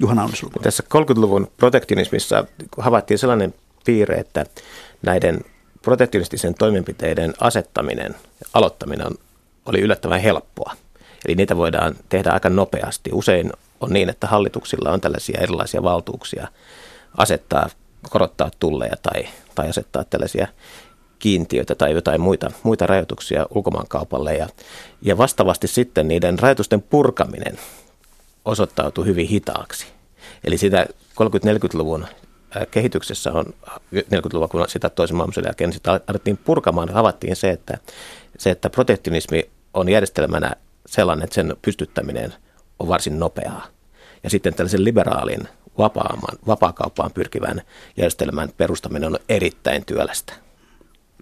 Juhana 0.00 0.28
Tässä 0.62 0.82
30-luvun 0.94 1.50
protektionismissa 1.56 2.44
havaittiin 2.78 3.18
sellainen 3.18 3.54
piirre, 3.84 4.16
että 4.16 4.46
näiden 5.02 5.40
protektionistisen 5.82 6.54
toimenpiteiden 6.54 7.34
asettaminen, 7.40 8.14
aloittaminen 8.54 9.06
oli 9.66 9.80
yllättävän 9.80 10.20
helppoa. 10.20 10.72
Eli 11.26 11.34
niitä 11.34 11.56
voidaan 11.56 11.94
tehdä 12.08 12.30
aika 12.30 12.50
nopeasti. 12.50 13.10
Usein 13.12 13.52
on 13.80 13.90
niin, 13.92 14.08
että 14.08 14.26
hallituksilla 14.26 14.90
on 14.90 15.00
tällaisia 15.00 15.40
erilaisia 15.40 15.82
valtuuksia 15.82 16.48
asettaa, 17.16 17.68
korottaa 18.10 18.50
tulleja 18.58 18.96
tai, 19.02 19.28
tai 19.54 19.68
asettaa 19.68 20.04
tällaisia 20.04 20.48
kiintiöitä 21.22 21.74
tai 21.74 21.92
jotain 21.92 22.20
muita, 22.20 22.50
muita 22.62 22.86
rajoituksia 22.86 23.46
ulkomaankaupalle. 23.50 24.34
Ja, 24.34 24.48
ja 25.02 25.18
vastaavasti 25.18 25.68
sitten 25.68 26.08
niiden 26.08 26.38
rajoitusten 26.38 26.82
purkaminen 26.82 27.58
osoittautui 28.44 29.06
hyvin 29.06 29.28
hitaaksi. 29.28 29.86
Eli 30.44 30.58
sitä 30.58 30.86
30-40-luvun 31.22 32.06
kehityksessä 32.70 33.32
on 33.32 33.44
40-luvulla, 33.94 34.48
kun 34.48 34.64
sitä 34.68 34.90
toisen 34.90 35.16
maailmansodan 35.16 35.48
jälkeen 35.48 35.70
niin 35.70 35.74
sitä 35.74 36.00
alettiin 36.06 36.36
purkamaan, 36.36 36.88
niin 36.88 36.94
havaittiin 36.94 37.36
se, 37.36 37.50
että, 37.50 37.78
se, 38.38 38.50
että 38.50 38.70
protektionismi 38.70 39.50
on 39.74 39.88
järjestelmänä 39.88 40.52
sellainen, 40.86 41.24
että 41.24 41.34
sen 41.34 41.56
pystyttäminen 41.62 42.34
on 42.78 42.88
varsin 42.88 43.18
nopeaa. 43.18 43.66
Ja 44.24 44.30
sitten 44.30 44.54
tällaisen 44.54 44.84
liberaalin 44.84 45.48
vapaakauppaan 46.46 47.12
pyrkivän 47.12 47.62
järjestelmän 47.96 48.48
perustaminen 48.56 49.14
on 49.14 49.18
erittäin 49.28 49.84
työlästä. 49.84 50.41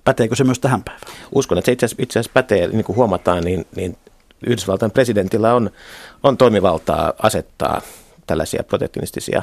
Päteekö 0.05 0.37
se 0.37 0.45
myös 0.45 0.59
tähän 0.59 0.83
päivään? 0.83 1.13
Uskon, 1.35 1.59
että 1.59 1.67
se 1.67 1.73
itse 1.73 1.87
asiassa, 1.87 2.03
itse 2.03 2.19
asiassa 2.19 2.33
pätee, 2.35 2.69
niin 2.69 2.85
kuin 2.85 2.97
huomataan, 2.97 3.45
niin, 3.45 3.67
niin 3.77 3.97
Yhdysvaltain 4.47 4.93
presidentillä 4.93 5.55
on, 5.55 5.71
on 6.23 6.37
toimivaltaa 6.37 7.13
asettaa 7.23 7.81
tällaisia 8.27 8.65
protektionistisia 8.65 9.43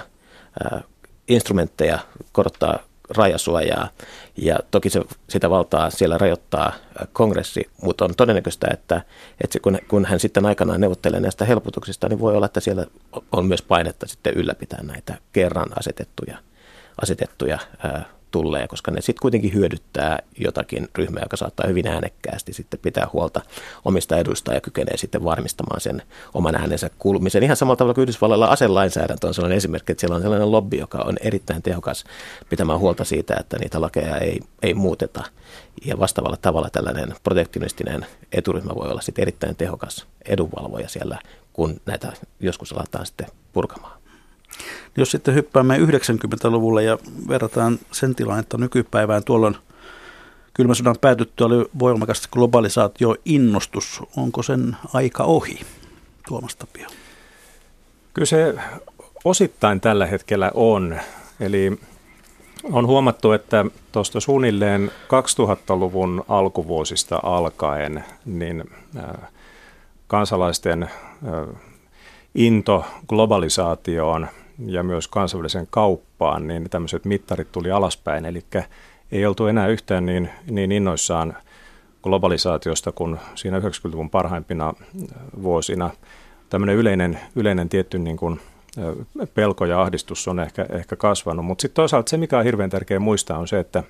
instrumentteja 1.28 2.00
korottaa 2.32 2.80
rajasuojaa 3.10 3.89
ja 4.38 4.60
toki 4.72 4.89
se, 4.89 5.02
sitä 5.30 5.50
valtaa 5.50 5.89
siellä 5.89 6.17
rajoittaa 6.17 6.74
kongressi, 7.13 7.70
mutta 7.82 8.06
on 8.06 8.15
todennäköistä, 8.17 8.67
että, 8.74 9.02
että 9.43 9.54
se, 9.54 9.60
kun, 9.60 9.80
kun 9.88 10.06
hän 10.06 10.20
sitten 10.20 10.46
aikanaan 10.46 10.82
neuvottelee 10.82 11.20
näistä 11.20 11.46
helpotuksista, 11.46 12.10
niin 12.10 12.20
voi 12.20 12.36
olla, 12.36 12.46
että 12.46 12.60
siellä 12.60 12.86
on 13.32 13.46
myös 13.46 13.62
painetta 13.62 14.08
sitten 14.08 14.34
ylläpitää 14.34 14.84
näitä 14.84 15.17
kerran 15.34 15.70
asetettuja, 15.80 16.38
asetettuja 17.02 17.60
ää, 17.84 18.06
tulee, 18.41 18.67
koska 18.67 18.91
ne 18.91 19.02
sitten 19.02 19.21
kuitenkin 19.21 19.54
hyödyttää 19.54 20.19
jotakin 20.39 20.88
ryhmää, 20.95 21.23
joka 21.23 21.38
saattaa 21.38 21.67
hyvin 21.67 21.88
äänekkäästi 21.88 22.54
sitten 22.54 22.80
pitää 22.80 23.08
huolta 23.13 23.41
omista 23.86 24.17
eduista 24.17 24.54
ja 24.54 24.62
kykenee 24.62 24.97
sitten 24.97 25.23
varmistamaan 25.23 25.82
sen 25.82 26.02
oman 26.34 26.56
äänensä 26.56 26.89
kuulumisen. 27.00 27.43
Ihan 27.43 27.58
samalla 27.58 27.76
tavalla 27.76 27.93
kuin 27.93 28.04
Yhdysvalloilla 28.04 28.47
aselainsäädäntö 28.47 29.28
on 29.28 29.34
sellainen 29.34 29.58
esimerkki, 29.58 29.91
että 29.91 30.00
siellä 30.00 30.15
on 30.15 30.21
sellainen 30.21 30.52
lobby, 30.52 30.78
joka 30.78 30.97
on 30.97 31.17
erittäin 31.21 31.62
tehokas 31.62 32.04
pitämään 32.50 32.80
huolta 32.80 33.04
siitä, 33.04 33.36
että 33.39 33.58
niitä 33.60 33.82
lakeja 33.82 34.17
ei, 34.17 34.39
ei 34.62 34.73
muuteta. 34.73 35.23
Ja 35.86 36.00
vastaavalla 36.00 36.38
tavalla 36.41 36.69
tällainen 36.69 37.15
protektionistinen 37.23 38.06
eturyhmä 38.32 38.76
voi 38.76 38.91
olla 38.91 39.02
sitten 39.02 39.21
erittäin 39.21 39.56
tehokas 39.56 40.08
edunvalvoja 40.26 40.89
siellä, 40.89 41.19
kun 41.54 41.82
näitä 41.86 42.13
joskus 42.39 42.73
aletaan 42.73 43.06
sitten 43.06 43.28
purkamaan. 43.54 43.97
Jos 44.98 45.12
sitten 45.12 45.36
hyppäämme 45.36 45.78
90-luvulle 45.78 46.84
ja 46.84 46.98
verrataan 47.28 47.80
sen 47.92 48.16
tilannetta 48.16 48.58
nykypäivään, 48.58 49.24
tuolloin 49.24 49.58
kylmän 50.54 50.76
sodan 50.76 50.96
päätyttyä 51.02 51.48
oli 51.48 51.66
voimakas 51.80 52.28
globalisaatio-innostus. 52.28 54.04
Onko 54.18 54.44
sen 54.44 54.76
aika 54.94 55.24
ohi, 55.24 55.60
Tuomas 56.28 56.56
Tapio? 56.56 56.88
Kyllä 58.14 58.26
se 58.26 58.56
osittain 59.26 59.82
tällä 59.82 60.06
hetkellä 60.06 60.52
on. 60.54 61.00
Eli 61.40 61.80
on 62.64 62.88
huomattu, 62.88 63.32
että 63.32 63.66
tuosta 63.92 64.20
suunnilleen 64.20 64.92
2000-luvun 65.04 66.26
alkuvuosista 66.28 67.20
alkaen 67.24 68.04
niin 68.26 68.64
kansalaisten 70.08 70.90
into 72.36 72.86
globalisaatioon 73.08 74.28
ja 74.65 74.84
myös 74.84 75.08
kansainväliseen 75.08 75.67
kauppaan, 75.70 76.48
niin 76.48 76.70
tämmöiset 76.70 77.06
mittarit 77.06 77.52
tuli 77.52 77.72
alaspäin. 77.72 78.26
Eli 78.26 78.43
ei 79.12 79.26
oltu 79.26 79.46
enää 79.46 79.67
yhtään 79.67 80.06
niin, 80.06 80.30
niin 80.50 80.72
innoissaan 80.72 81.38
globalisaatiosta 82.04 82.91
kuin 82.91 83.17
siinä 83.36 83.60
90-luvun 83.60 84.10
parhaimpina 84.10 84.74
vuosina. 85.43 85.89
Tämmöinen 86.50 86.76
yleinen, 86.76 87.20
yleinen 87.36 87.70
tietty 87.70 88.00
niin 88.00 88.17
kuin 88.17 88.39
pelko 89.34 89.65
ja 89.65 89.82
ahdistus 89.82 90.28
on 90.28 90.39
ehkä, 90.39 90.65
ehkä 90.70 90.96
kasvanut. 90.96 91.46
Mutta 91.46 91.62
sitten 91.62 91.76
toisaalta 91.76 92.10
se, 92.10 92.17
mikä 92.17 92.38
on 92.38 92.43
hirveän 92.43 92.70
tärkeää 92.70 93.00
muistaa, 93.00 93.38
on 93.38 93.48
se, 93.48 93.60
että 93.60 93.84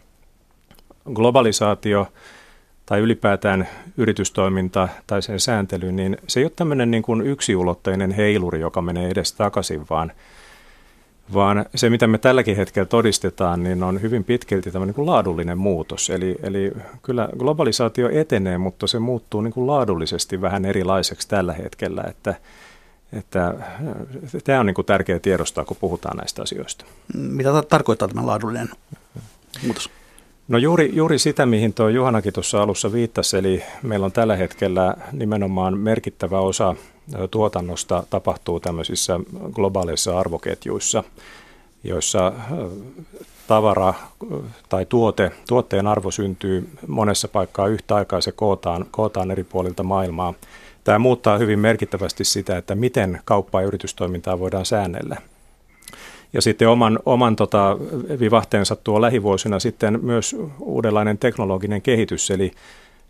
globalisaatio– 1.13 2.07
tai 2.87 2.99
ylipäätään 2.99 3.67
yritystoiminta 3.97 4.87
tai 5.07 5.21
sen 5.21 5.39
sääntely, 5.39 5.91
niin 5.91 6.17
se 6.27 6.39
ei 6.39 6.43
ole 6.43 6.51
tämmöinen 6.55 6.91
niin 6.91 7.03
kuin 7.03 7.21
yksiulotteinen 7.21 8.11
heiluri, 8.11 8.59
joka 8.59 8.81
menee 8.81 9.09
edes 9.09 9.33
takaisin, 9.33 9.85
vaan, 9.89 10.11
vaan 11.33 11.65
se, 11.75 11.89
mitä 11.89 12.07
me 12.07 12.17
tälläkin 12.17 12.55
hetkellä 12.55 12.85
todistetaan, 12.85 13.63
niin 13.63 13.83
on 13.83 14.01
hyvin 14.01 14.23
pitkälti 14.23 14.71
tämmöinen 14.71 14.95
niin 14.97 15.05
laadullinen 15.05 15.57
muutos. 15.57 16.09
Eli, 16.09 16.35
eli 16.43 16.71
kyllä 17.01 17.29
globalisaatio 17.37 18.09
etenee, 18.09 18.57
mutta 18.57 18.87
se 18.87 18.99
muuttuu 18.99 19.41
niin 19.41 19.53
kuin 19.53 19.67
laadullisesti 19.67 20.41
vähän 20.41 20.65
erilaiseksi 20.65 21.27
tällä 21.27 21.53
hetkellä, 21.53 22.03
että, 22.07 22.35
että 23.13 23.53
tämä 24.43 24.59
on 24.59 24.65
niin 24.65 24.73
kuin 24.73 24.85
tärkeä 24.85 25.19
tiedostaa, 25.19 25.65
kun 25.65 25.77
puhutaan 25.79 26.17
näistä 26.17 26.41
asioista. 26.41 26.85
Mitä 27.13 27.51
ta- 27.51 27.63
tarkoittaa 27.63 28.07
tämä 28.07 28.25
laadullinen 28.25 28.69
muutos? 29.65 29.89
No 30.47 30.57
juuri, 30.57 30.91
juuri 30.93 31.19
sitä, 31.19 31.45
mihin 31.45 31.73
tuo 31.73 31.89
Juhanakin 31.89 32.33
tuossa 32.33 32.61
alussa 32.61 32.93
viittasi, 32.93 33.37
eli 33.37 33.63
meillä 33.83 34.05
on 34.05 34.11
tällä 34.11 34.35
hetkellä 34.35 34.95
nimenomaan 35.11 35.77
merkittävä 35.77 36.39
osa 36.39 36.75
tuotannosta 37.31 38.03
tapahtuu 38.09 38.59
tämmöisissä 38.59 39.19
globaaleissa 39.51 40.19
arvoketjuissa, 40.19 41.03
joissa 41.83 42.33
tavara 43.47 43.93
tai 44.69 44.85
tuote, 44.85 45.31
tuotteen 45.47 45.87
arvo 45.87 46.11
syntyy 46.11 46.69
monessa 46.87 47.27
paikkaa 47.27 47.67
yhtä 47.67 47.95
aikaa, 47.95 48.21
se 48.21 48.31
kootaan, 48.31 48.85
kootaan 48.91 49.31
eri 49.31 49.43
puolilta 49.43 49.83
maailmaa. 49.83 50.33
Tämä 50.83 50.99
muuttaa 50.99 51.37
hyvin 51.37 51.59
merkittävästi 51.59 52.23
sitä, 52.23 52.57
että 52.57 52.75
miten 52.75 53.21
kauppaa 53.25 53.61
ja 53.61 53.67
yritystoimintaa 53.67 54.39
voidaan 54.39 54.65
säännellä. 54.65 55.17
Ja 56.33 56.41
sitten 56.41 56.69
oman, 56.69 56.99
oman 57.05 57.35
tota, 57.35 57.77
vivahteensa 58.19 58.75
tuo 58.75 59.01
lähivuosina 59.01 59.59
sitten 59.59 59.99
myös 60.01 60.35
uudenlainen 60.59 61.17
teknologinen 61.17 61.81
kehitys, 61.81 62.31
eli 62.31 62.51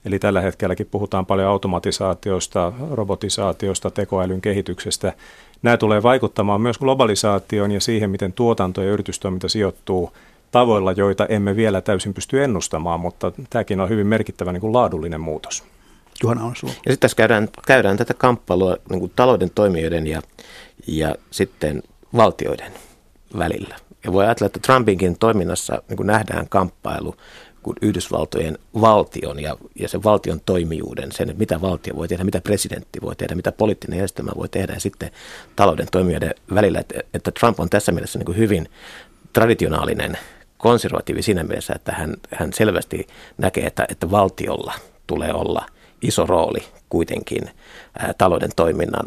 Eli 0.06 0.20
tällä 0.20 0.42
hetkelläkin 0.42 0.88
puhutaan 0.92 1.26
paljon 1.26 1.50
automatisaatiosta, 1.50 2.74
robotisaatiosta, 2.92 3.92
tekoälyn 3.92 4.42
kehityksestä. 4.42 5.14
Nämä 5.62 5.78
tulee 5.78 6.04
vaikuttamaan 6.04 6.62
myös 6.62 6.78
globalisaatioon 6.78 7.72
ja 7.72 7.80
siihen, 7.80 8.10
miten 8.10 8.34
tuotanto 8.34 8.82
ja 8.84 8.92
yritystoiminta 8.92 9.50
sijoittuu 9.50 10.12
tavoilla, 10.52 10.92
joita 10.92 11.26
emme 11.26 11.56
vielä 11.56 11.82
täysin 11.82 12.14
pysty 12.14 12.44
ennustamaan, 12.44 13.00
mutta 13.00 13.32
tämäkin 13.50 13.82
on 13.82 13.90
hyvin 13.90 14.08
merkittävä 14.08 14.52
niin 14.52 14.62
kuin 14.62 14.74
laadullinen 14.74 15.22
muutos. 15.22 15.64
Juhana 16.24 16.46
on 16.46 16.54
Ja 16.64 16.70
sitten 16.70 17.00
tässä 17.00 17.18
käydään, 17.18 17.50
käydään 17.68 17.98
tätä 17.98 18.14
kamppailua 18.14 18.78
niin 18.90 19.00
kuin 19.00 19.12
talouden 19.16 19.52
toimijoiden 19.56 20.08
ja, 20.08 20.22
ja 20.88 21.16
sitten 21.32 21.84
valtioiden 22.16 22.72
välillä. 23.38 23.76
Ja 24.04 24.14
voi 24.14 24.26
ajatella, 24.26 24.46
että 24.46 24.60
Trumpinkin 24.60 25.20
toiminnassa 25.20 25.82
niin 25.90 25.98
kuin 25.98 26.08
nähdään 26.08 26.50
kamppailu 26.50 27.16
kuin 27.68 27.78
Yhdysvaltojen 27.82 28.58
valtion 28.82 29.40
ja, 29.40 29.58
ja 29.80 29.88
sen 29.90 30.04
valtion 30.04 30.42
toimijuuden, 30.46 31.12
sen, 31.12 31.30
että 31.30 31.40
mitä 31.40 31.62
valtio 31.62 31.96
voi 31.96 32.08
tehdä, 32.08 32.24
mitä 32.24 32.42
presidentti 32.42 33.02
voi 33.02 33.16
tehdä, 33.16 33.36
mitä 33.36 33.52
poliittinen 33.52 33.98
järjestelmä 33.98 34.32
voi 34.36 34.50
tehdä 34.50 34.74
ja 34.74 34.80
sitten 34.80 35.12
talouden 35.56 35.88
toimijoiden 35.92 36.36
välillä. 36.56 36.80
Että, 36.80 37.00
että 37.14 37.32
Trump 37.32 37.60
on 37.60 37.70
tässä 37.70 37.92
mielessä 37.92 38.20
niin 38.20 38.26
kuin 38.26 38.38
hyvin 38.38 38.70
traditionaalinen 39.34 40.18
konservatiivi 40.58 41.22
siinä 41.22 41.44
mielessä, 41.44 41.74
että 41.76 41.92
hän, 41.92 42.16
hän 42.34 42.54
selvästi 42.54 43.08
näkee, 43.38 43.66
että, 43.66 43.86
että 43.90 44.12
valtiolla 44.12 44.74
tulee 45.08 45.34
olla 45.34 45.66
iso 46.02 46.26
rooli 46.26 46.64
kuitenkin 46.90 47.50
ää, 48.00 48.14
talouden 48.18 48.52
toiminnan 48.56 49.06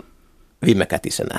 viimekätisenä 0.66 1.38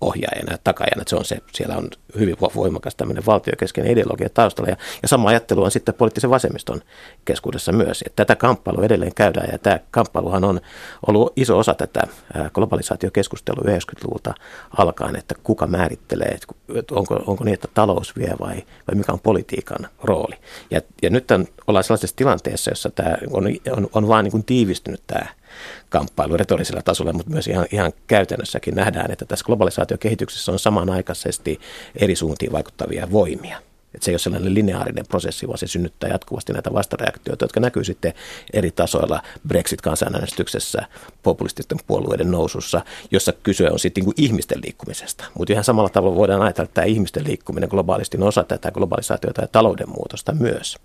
ohjaajana 0.00 0.52
ja 0.52 0.58
takajana. 0.64 1.02
Se 1.06 1.16
on 1.16 1.24
se, 1.24 1.38
siellä 1.52 1.76
on 1.76 1.88
hyvin 2.18 2.36
voimakas 2.54 2.94
tämmöinen 2.94 3.26
valtiokeskeinen 3.26 3.92
ideologia 3.92 4.28
taustalla. 4.28 4.70
Ja, 4.70 4.76
ja 5.02 5.08
sama 5.08 5.28
ajattelu 5.28 5.62
on 5.62 5.70
sitten 5.70 5.94
poliittisen 5.94 6.30
vasemmiston 6.30 6.80
keskuudessa 7.24 7.72
myös. 7.72 8.02
Että 8.06 8.16
tätä 8.16 8.36
kamppailua 8.36 8.84
edelleen 8.84 9.14
käydään 9.14 9.48
ja 9.52 9.58
tämä 9.58 9.80
kamppailuhan 9.90 10.44
on 10.44 10.60
ollut 11.06 11.32
iso 11.36 11.58
osa 11.58 11.74
tätä 11.74 12.00
globalisaatiokeskustelua 12.54 13.64
90-luvulta 13.64 14.34
alkaen, 14.78 15.16
että 15.16 15.34
kuka 15.42 15.66
määrittelee, 15.66 16.28
että 16.28 16.94
onko, 16.94 17.22
onko 17.26 17.44
niin, 17.44 17.54
että 17.54 17.68
talous 17.74 18.16
vie 18.16 18.34
vai, 18.40 18.56
vai 18.56 18.94
mikä 18.94 19.12
on 19.12 19.20
politiikan 19.20 19.88
rooli. 20.02 20.34
Ja, 20.70 20.80
ja 21.02 21.10
nyt 21.10 21.30
on, 21.30 21.46
ollaan 21.66 21.84
sellaisessa 21.84 22.16
tilanteessa, 22.16 22.70
jossa 22.70 22.90
tämä 22.90 23.16
on, 23.30 23.44
on, 23.70 23.88
on 23.92 24.08
vaan 24.08 24.24
niin 24.24 24.32
kuin 24.32 24.44
tiivistynyt 24.44 25.02
tämä 25.06 25.26
kamppailu 25.88 26.36
retorisella 26.36 26.82
tasolla, 26.82 27.12
mutta 27.12 27.32
myös 27.32 27.46
ihan, 27.46 27.66
ihan 27.72 27.92
käytännössäkin 28.06 28.74
nähdään, 28.74 29.10
että 29.10 29.24
tässä 29.24 29.44
globalisaatiokehityksessä 29.44 30.52
on 30.52 30.58
samanaikaisesti 30.58 31.60
eri 31.96 32.16
suuntiin 32.16 32.52
vaikuttavia 32.52 33.10
voimia. 33.10 33.69
Että 33.94 34.04
se 34.04 34.10
ei 34.10 34.12
ole 34.12 34.18
sellainen 34.18 34.54
lineaarinen 34.54 35.06
prosessi, 35.06 35.48
vaan 35.48 35.58
se 35.58 35.66
synnyttää 35.66 36.10
jatkuvasti 36.10 36.52
näitä 36.52 36.72
vastareaktioita, 36.72 37.44
jotka 37.44 37.60
näkyy 37.60 37.84
sitten 37.84 38.12
eri 38.52 38.70
tasoilla 38.70 39.22
Brexit-kansanäänestyksessä, 39.48 40.86
populististen 41.22 41.78
puolueiden 41.86 42.30
nousussa, 42.30 42.80
jossa 43.10 43.32
kyse 43.42 43.70
on 43.70 43.78
sitten 43.78 44.04
niin 44.04 44.14
ihmisten 44.16 44.60
liikkumisesta. 44.64 45.24
Mutta 45.38 45.52
ihan 45.52 45.64
samalla 45.64 45.88
tavalla 45.88 46.16
voidaan 46.16 46.42
ajatella, 46.42 46.64
että 46.64 46.74
tämä 46.74 46.84
ihmisten 46.84 47.24
liikkuminen 47.24 47.68
globaalisti 47.68 48.16
on 48.16 48.22
osa 48.22 48.44
tätä 48.44 48.70
globalisaatiota 48.70 49.40
ja 49.40 49.48
talouden 49.48 49.88
muutosta 49.88 50.32
myös, 50.32 50.76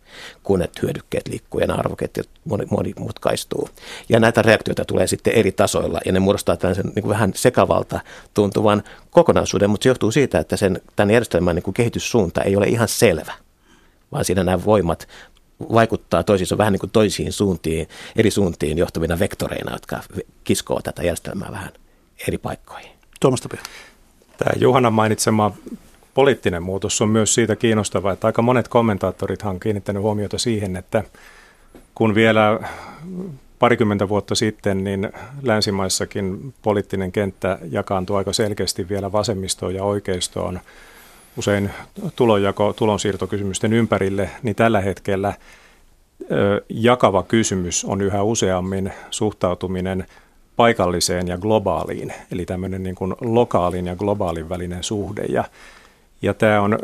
kun 0.44 0.62
että 0.62 0.80
hyödykkeet 0.84 1.28
liikkuu 1.28 1.62
ja 1.62 1.74
arvoketjut 1.74 2.30
monimutkaistuu. 2.70 3.70
Ja 4.10 4.20
näitä 4.20 4.42
reaktioita 4.42 4.86
tulee 4.86 5.08
sitten 5.08 5.34
eri 5.34 5.52
tasoilla 5.52 6.00
ja 6.06 6.12
ne 6.12 6.20
muodostaa 6.20 6.58
tällaisen 6.58 6.92
niin 6.96 7.10
vähän 7.10 7.32
sekavalta 7.36 8.00
tuntuvan 8.34 8.84
kokonaisuuden, 9.12 9.70
mutta 9.70 9.84
se 9.84 9.90
johtuu 9.90 10.12
siitä, 10.12 10.40
että 10.40 10.58
sen, 10.58 10.82
tämän 10.96 11.12
järjestelmän 11.12 11.56
niin 11.56 11.74
kehityssuunta 11.74 12.42
ei 12.42 12.56
ole 12.56 12.68
ihan 12.68 12.88
selvä, 13.00 13.34
vaan 14.12 14.26
siinä 14.26 14.44
nämä 14.44 14.66
voimat 14.66 15.08
vaikuttaa 15.74 16.24
toisiinsa 16.24 16.58
vähän 16.58 16.74
niin 16.74 16.80
kuin 16.80 16.92
toisiin 16.92 17.32
suuntiin, 17.32 17.88
eri 18.16 18.32
suuntiin 18.32 18.78
johtavina 18.78 19.20
vektoreina, 19.20 19.72
jotka 19.74 20.00
kiskoo 20.44 20.82
tätä 20.82 21.04
järjestelmää 21.04 21.52
vähän 21.52 21.70
eri 22.28 22.38
paikkoihin. 22.38 22.92
Tuomas 23.20 23.42
Tämä 24.38 24.52
Juhana 24.56 24.90
mainitsema 24.90 25.52
poliittinen 26.14 26.64
muutos 26.64 27.02
on 27.02 27.10
myös 27.10 27.34
siitä 27.34 27.56
kiinnostava, 27.56 28.12
että 28.12 28.28
aika 28.28 28.42
monet 28.42 28.68
kommentaattorit 28.68 29.42
on 29.44 29.60
kiinnittänyt 29.60 30.02
huomiota 30.02 30.38
siihen, 30.38 30.76
että 30.76 31.04
kun 31.96 32.16
vielä 32.16 32.60
parikymmentä 33.60 34.10
vuotta 34.10 34.36
sitten, 34.36 34.84
niin 34.84 35.12
länsimaissakin 35.42 36.54
poliittinen 36.62 37.12
kenttä 37.12 37.60
jakaantui 37.72 38.18
aika 38.18 38.34
selkeästi 38.34 38.90
vielä 38.90 39.12
vasemmistoon 39.12 39.76
ja 39.76 39.84
oikeistoon 39.84 40.60
usein 41.38 41.70
tulonjako, 42.16 42.74
tulonsiirtokysymysten 42.74 43.74
ympärille, 43.74 44.30
niin 44.44 44.56
tällä 44.56 44.82
hetkellä 44.82 45.34
jakava 46.70 47.24
kysymys 47.24 47.86
on 47.86 48.02
yhä 48.02 48.24
useammin 48.24 48.94
suhtautuminen 49.12 50.06
paikalliseen 50.56 51.28
ja 51.28 51.38
globaaliin, 51.38 52.14
eli 52.32 52.46
tämmöinen 52.46 52.84
niin 52.84 52.96
kuin 52.96 53.16
lokaalin 53.22 53.86
ja 53.86 53.96
globaalin 53.96 54.50
välinen 54.50 54.84
suhde. 54.84 55.22
Ja 55.30 55.44
ja 56.22 56.34
tämä 56.34 56.62
on, 56.62 56.80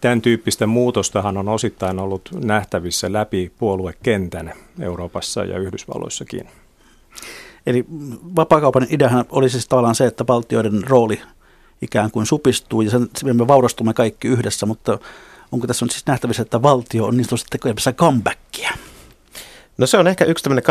tämän 0.00 0.22
tyyppistä 0.22 0.66
muutostahan 0.66 1.36
on 1.36 1.48
osittain 1.48 1.98
ollut 1.98 2.30
nähtävissä 2.44 3.12
läpi 3.12 3.52
puoluekentän 3.58 4.52
Euroopassa 4.80 5.44
ja 5.44 5.58
Yhdysvalloissakin. 5.58 6.48
Eli 7.66 7.84
vapaakaupan 8.36 8.86
ideahan 8.90 9.24
olisi 9.30 9.52
siis 9.52 9.68
tavallaan 9.68 9.94
se, 9.94 10.06
että 10.06 10.24
valtioiden 10.28 10.84
rooli 10.88 11.20
ikään 11.82 12.10
kuin 12.10 12.26
supistuu 12.26 12.80
ja 12.80 12.90
sen, 12.90 13.08
me 13.32 13.48
vaurastumme 13.48 13.94
kaikki 13.94 14.28
yhdessä, 14.28 14.66
mutta 14.66 14.98
onko 15.52 15.66
tässä 15.66 15.84
on 15.84 15.90
siis 15.90 16.06
nähtävissä, 16.06 16.42
että 16.42 16.62
valtio 16.62 17.04
on 17.04 17.16
niin 17.16 17.24
sanotusti 17.24 17.48
tekemässä 17.50 17.92
comebackia? 17.92 18.70
No 19.78 19.86
se 19.86 19.98
on 19.98 20.06
ehkä 20.06 20.24
yksi 20.24 20.44
tämmöinen 20.44 20.64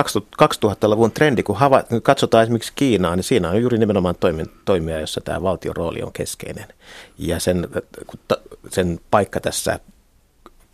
2000-luvun 0.43 1.11
trendi, 1.11 1.43
kun 1.43 1.57
hava, 1.57 1.83
katsotaan 2.03 2.43
esimerkiksi 2.43 2.73
Kiinaa, 2.75 3.15
niin 3.15 3.23
siinä 3.23 3.49
on 3.49 3.61
juuri 3.61 3.77
nimenomaan 3.77 4.15
toimia, 4.65 4.99
jossa 4.99 5.21
tämä 5.21 5.41
valtion 5.41 5.75
rooli 5.75 6.01
on 6.01 6.13
keskeinen. 6.13 6.65
Ja 7.17 7.39
sen, 7.39 7.67
sen 8.69 8.99
paikka 9.11 9.39
tässä 9.39 9.79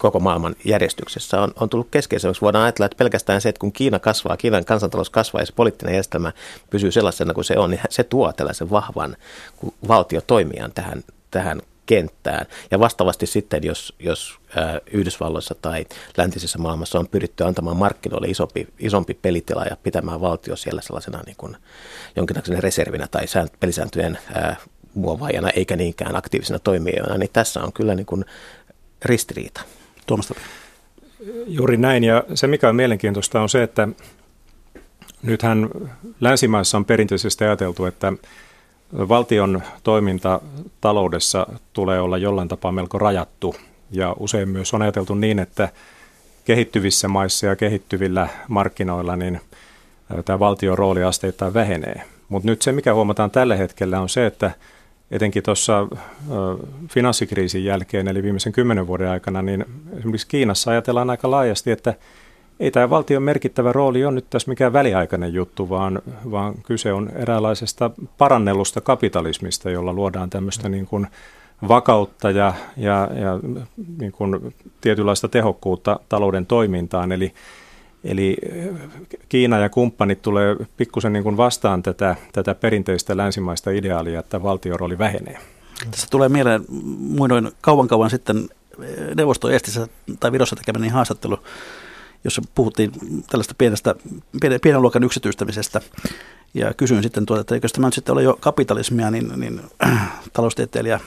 koko 0.02 0.20
maailman 0.20 0.56
järjestyksessä 0.66 1.42
on, 1.42 1.52
on 1.60 1.70
tullut 1.70 1.88
keskeisemmäksi. 1.92 2.42
Voidaan 2.42 2.64
ajatella, 2.64 2.86
että 2.86 2.98
pelkästään 2.98 3.42
se, 3.42 3.50
että 3.50 3.60
kun 3.60 3.72
Kiina 3.72 4.00
kasvaa, 4.00 4.38
Kiinan 4.38 4.66
kansantalous 4.66 5.10
kasvaa 5.10 5.42
ja 5.42 5.46
se 5.46 5.54
poliittinen 5.56 5.94
järjestelmä 5.94 6.32
pysyy 6.70 6.92
sellaisena 6.92 7.34
kuin 7.34 7.46
se 7.46 7.58
on, 7.58 7.70
niin 7.70 7.82
se 7.90 8.04
tuo 8.04 8.34
tällaisen 8.34 8.70
vahvan 8.70 9.18
valtiotoimijan 9.88 10.72
tähän, 10.72 11.04
tähän 11.32 11.62
kenttään. 11.86 12.46
Ja 12.72 12.80
vastaavasti 12.80 13.26
sitten, 13.26 13.64
jos, 13.64 13.96
jos 14.00 14.40
Yhdysvalloissa 14.92 15.56
tai 15.62 15.86
läntisessä 16.18 16.60
maailmassa 16.60 17.00
on 17.00 17.08
pyritty 17.08 17.44
antamaan 17.44 17.78
markkinoille 17.78 18.28
isompi, 18.28 18.68
isompi 18.80 19.14
pelitila 19.14 19.66
ja 19.66 19.78
pitämään 19.84 20.22
valtio 20.22 20.56
siellä 20.56 20.82
sellaisena 20.82 21.22
niin 21.26 21.38
kuin 21.38 21.58
jonkinlaisena 22.16 22.62
reservinä 22.62 23.08
tai 23.12 23.26
pelisääntöjen 23.60 24.18
ää, 24.34 24.56
muovaajana 24.94 25.50
eikä 25.50 25.76
niinkään 25.76 26.16
aktiivisena 26.16 26.60
toimijana, 26.60 27.18
niin 27.18 27.30
tässä 27.34 27.64
on 27.64 27.74
kyllä 27.74 27.96
niin 27.96 28.06
kuin 28.06 28.26
ristiriita. 29.06 29.62
Tuomasta. 30.06 30.34
Juuri 31.48 31.78
näin, 31.78 32.04
ja 32.04 32.24
se 32.34 32.48
mikä 32.48 32.70
on 32.70 32.76
mielenkiintoista 32.76 33.42
on 33.42 33.50
se, 33.50 33.64
että 33.64 33.88
nythän 35.24 35.70
länsimaissa 36.20 36.78
on 36.78 36.86
perinteisesti 36.86 37.44
ajateltu, 37.44 37.86
että 37.86 38.14
valtion 38.94 39.62
toiminta 39.84 40.42
taloudessa 40.82 41.48
tulee 41.74 42.02
olla 42.02 42.18
jollain 42.18 42.48
tapaa 42.48 42.72
melko 42.72 42.98
rajattu 42.98 43.56
ja 43.92 44.16
usein 44.20 44.50
myös 44.50 44.74
on 44.74 44.82
ajateltu 44.82 45.16
niin, 45.16 45.40
että 45.40 45.70
kehittyvissä 46.46 47.08
maissa 47.08 47.46
ja 47.46 47.56
kehittyvillä 47.56 48.28
markkinoilla 48.48 49.16
niin 49.16 49.42
tämä 50.26 50.40
valtion 50.40 50.78
rooli 50.78 51.04
asteittain 51.04 51.54
vähenee. 51.54 52.02
Mutta 52.30 52.50
nyt 52.50 52.62
se, 52.62 52.72
mikä 52.72 52.94
huomataan 52.94 53.32
tällä 53.32 53.56
hetkellä 53.56 54.00
on 54.00 54.10
se, 54.10 54.26
että, 54.26 54.52
etenkin 55.12 55.44
tuossa 55.44 55.88
finanssikriisin 56.90 57.66
jälkeen, 57.66 58.08
eli 58.08 58.24
viimeisen 58.24 58.54
kymmenen 58.54 58.88
vuoden 58.88 59.10
aikana, 59.10 59.42
niin 59.42 59.66
esimerkiksi 59.98 60.28
Kiinassa 60.28 60.72
ajatellaan 60.72 61.10
aika 61.10 61.32
laajasti, 61.32 61.72
että 61.72 61.94
ei 62.60 62.72
tämä 62.72 62.90
valtion 62.90 63.24
merkittävä 63.24 63.72
rooli 63.72 64.06
ole 64.06 64.16
nyt 64.16 64.30
tässä 64.30 64.50
mikään 64.50 64.74
väliaikainen 64.74 65.34
juttu, 65.34 65.70
vaan, 65.70 66.02
vaan 66.32 66.54
kyse 66.64 66.94
on 66.94 67.10
eräänlaisesta 67.16 67.92
parannellusta 68.18 68.82
kapitalismista, 68.82 69.70
jolla 69.70 69.94
luodaan 69.94 70.30
tämmöistä 70.30 70.70
niin 70.70 70.88
kuin 70.88 71.08
vakautta 71.68 72.32
ja, 72.32 72.54
ja, 72.78 73.10
ja 73.14 73.40
niin 73.98 74.12
kuin 74.12 74.56
tietynlaista 74.82 75.28
tehokkuutta 75.28 76.00
talouden 76.10 76.46
toimintaan. 76.46 77.12
Eli, 77.12 77.34
eli 78.04 78.38
Kiina 79.30 79.60
ja 79.60 79.70
kumppanit 79.70 80.22
tulee 80.22 80.56
pikkusen 80.78 81.14
niin 81.14 81.38
vastaan 81.38 81.84
tätä, 81.84 82.16
tätä 82.34 82.56
perinteistä 82.56 83.18
länsimaista 83.18 83.72
ideaalia, 83.72 84.20
että 84.20 84.44
valtion 84.44 84.80
rooli 84.80 84.98
vähenee. 84.98 85.38
Tässä 85.92 86.08
tulee 86.12 86.30
mieleen 86.30 86.66
muinoin 86.98 87.52
kauan 87.62 87.88
kauan 87.88 88.10
sitten 88.10 88.50
neuvostoestissä 89.16 89.88
tai 90.20 90.32
Virossa 90.32 90.56
tekemäni 90.56 90.88
haastattelu, 90.88 91.40
jossa 92.24 92.42
puhuttiin 92.56 92.92
tällaista 93.30 93.56
pienestä, 93.58 93.96
pienen, 94.42 94.60
pienen 94.62 94.82
luokan 94.82 95.04
yksityistämisestä. 95.04 95.82
Ja 96.54 96.74
kysyin 96.74 97.04
sitten, 97.04 97.26
tuota, 97.26 97.42
että 97.42 97.56
eikö 97.56 97.68
tämä 97.74 97.88
nyt 97.88 97.94
sitten 97.94 98.14
ole 98.14 98.24
jo 98.24 98.38
kapitalismia, 98.40 99.12
niin, 99.12 99.32
niin 99.36 99.62
taloustieteilijä 100.34 101.00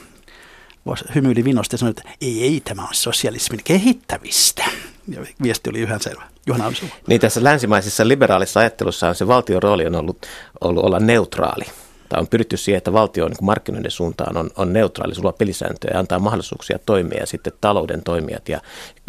hymyili 1.14 1.44
vinosti 1.44 1.74
ja 1.74 1.78
sanoi, 1.78 1.90
että 1.90 2.02
ei, 2.20 2.42
ei, 2.42 2.60
tämä 2.60 2.82
on 2.82 2.94
sosialismin 2.94 3.60
kehittämistä. 3.64 4.64
Ja 5.08 5.26
viesti 5.42 5.70
oli 5.70 5.80
yhä 5.80 5.98
selvä. 5.98 6.33
Juhana 6.46 6.72
Niin 7.06 7.20
tässä 7.20 7.44
länsimaisessa 7.44 8.08
liberaalissa 8.08 8.60
ajattelussa 8.60 9.08
on 9.08 9.14
se 9.14 9.26
valtion 9.26 9.62
rooli 9.62 9.86
on 9.86 9.94
ollut, 9.94 10.26
ollut 10.60 10.84
olla 10.84 10.98
neutraali. 10.98 11.64
Tai 12.08 12.20
on 12.20 12.28
pyritty 12.28 12.56
siihen, 12.56 12.78
että 12.78 12.92
valtio 12.92 13.28
niin 13.28 13.36
markkinoiden 13.42 13.90
suuntaan 13.90 14.36
on, 14.36 14.50
on 14.56 14.72
neutraali, 14.72 15.14
sulla 15.14 15.32
pelisääntöjä 15.32 15.94
ja 15.94 16.00
antaa 16.00 16.18
mahdollisuuksia 16.18 16.78
toimia 16.86 17.20
ja 17.20 17.26
sitten 17.26 17.52
talouden 17.60 18.02
toimijat 18.02 18.48
ja 18.48 18.60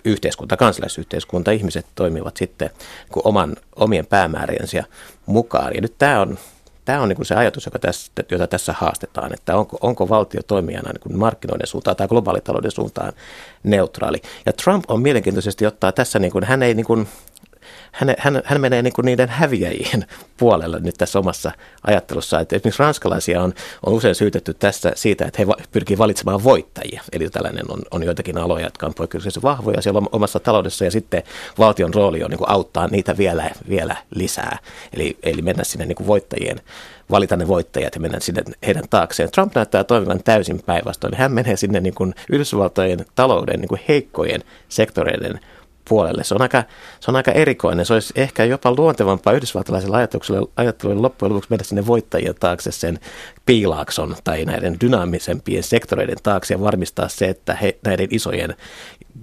yhteiskunta, 0.06 0.58
kansalaisyhteiskunta, 0.58 1.52
ihmiset 1.52 1.86
toimivat 1.96 2.38
sitten 2.38 2.70
niin 3.16 3.22
oman, 3.24 3.56
omien 3.76 4.06
päämääriensä 4.06 4.84
mukaan. 5.26 5.72
Ja 5.76 5.82
nyt 5.82 5.94
tämä 5.98 6.22
on 6.22 6.38
Tämä 6.86 7.02
on 7.02 7.10
niin 7.10 7.16
kuin 7.16 7.26
se 7.26 7.36
ajatus, 7.36 7.66
joka 7.66 7.80
tässä, 7.80 8.12
jota 8.32 8.48
tässä 8.48 8.74
haastetaan, 8.74 9.34
että 9.34 9.58
onko, 9.58 9.78
onko 9.82 10.10
valtio 10.10 10.42
toimijana 10.48 10.92
niin 10.92 11.18
markkinoiden 11.18 11.68
suuntaan 11.68 11.98
tai 11.98 12.08
globaalitalouden 12.08 12.72
suuntaan 12.72 13.14
neutraali. 13.64 14.22
Ja 14.46 14.54
Trump 14.54 14.84
on 14.88 15.02
mielenkiintoisesti 15.02 15.66
ottaa 15.66 15.92
tässä, 15.92 16.20
niin 16.20 16.32
kuin, 16.32 16.44
hän 16.44 16.64
ei 16.64 16.74
niin 16.74 16.86
kuin, 16.86 17.08
hän, 17.96 18.16
hän, 18.18 18.42
hän 18.46 18.62
menee 18.62 18.82
niin 18.82 18.94
kuin 18.94 19.06
niiden 19.06 19.30
häviäjien 19.30 20.06
puolelle 20.38 20.80
nyt 20.80 20.96
tässä 20.98 21.20
omassa 21.20 21.52
ajattelussa. 21.88 22.40
Että 22.40 22.56
esimerkiksi 22.56 22.84
ranskalaisia 22.84 23.44
on, 23.44 23.54
on 23.86 23.94
usein 23.94 24.16
syytetty 24.16 24.54
tässä 24.54 24.92
siitä, 24.96 25.26
että 25.26 25.42
he 25.42 25.64
pyrkivät 25.72 26.00
valitsemaan 26.00 26.44
voittajia. 26.44 27.02
Eli 27.12 27.30
tällainen 27.30 27.66
on, 27.70 27.82
on 27.92 28.04
joitakin 28.04 28.38
aloja, 28.38 28.66
jotka 28.66 28.86
on 28.86 28.94
poikkeuksellisen 28.94 29.44
vahvoja 29.44 29.82
siellä 29.82 30.02
omassa 30.12 30.40
taloudessa 30.40 30.86
ja 30.86 30.92
sitten 30.92 31.24
valtion 31.58 31.94
rooli 31.94 32.24
on 32.24 32.30
niin 32.30 32.38
kuin 32.38 32.50
auttaa 32.50 32.88
niitä 32.88 33.18
vielä, 33.18 33.52
vielä 33.70 33.96
lisää. 34.16 34.58
Eli, 34.94 35.18
eli 35.24 35.42
mennä 35.42 35.64
sinne 35.64 35.86
niin 35.86 35.96
kuin 35.96 36.08
voittajien 36.08 36.62
valita 37.10 37.36
ne 37.36 37.48
voittajat 37.48 37.96
ja 37.96 38.02
mennä 38.02 38.20
sinne 38.20 38.44
heidän 38.66 38.84
taakseen. 38.90 39.32
Trump 39.32 39.56
näyttää 39.56 39.84
toimivan 39.84 40.24
täysin 40.24 40.64
päinvastoin. 40.66 41.16
Hän 41.16 41.32
menee 41.32 41.56
sinne 41.56 41.80
niin 41.80 41.96
kuin 41.96 42.16
Yhdysvaltojen 42.32 43.06
talouden 43.16 43.60
niin 43.60 43.70
kuin 43.70 43.82
heikkojen 43.88 44.44
sektoreiden 44.70 45.40
puolelle. 45.90 46.24
Se 46.24 46.36
on, 46.36 46.42
aika, 46.42 46.64
se 47.00 47.12
on 47.12 47.16
aika 47.16 47.32
erikoinen. 47.32 47.86
Se 47.86 47.94
olisi 47.94 48.14
ehkä 48.16 48.46
jopa 48.46 48.76
luontevampaa 48.78 49.34
yhdysvaltalaisella 49.34 49.98
ajatuksella, 49.98 50.48
ajattelulla 50.56 51.02
loppujen 51.02 51.34
lopuksi 51.34 51.50
mennä 51.50 51.64
sinne 51.64 51.88
voittajien 51.88 52.36
taakse 52.40 52.72
sen 52.72 53.00
piilaakson 53.46 54.16
tai 54.24 54.46
näiden 54.46 54.78
dynaamisempien 54.82 55.64
sektoreiden 55.64 56.18
taakse 56.24 56.54
ja 56.54 56.62
varmistaa 56.62 57.08
se, 57.08 57.26
että 57.26 57.54
he, 57.54 57.78
näiden 57.84 58.08
isojen 58.12 58.56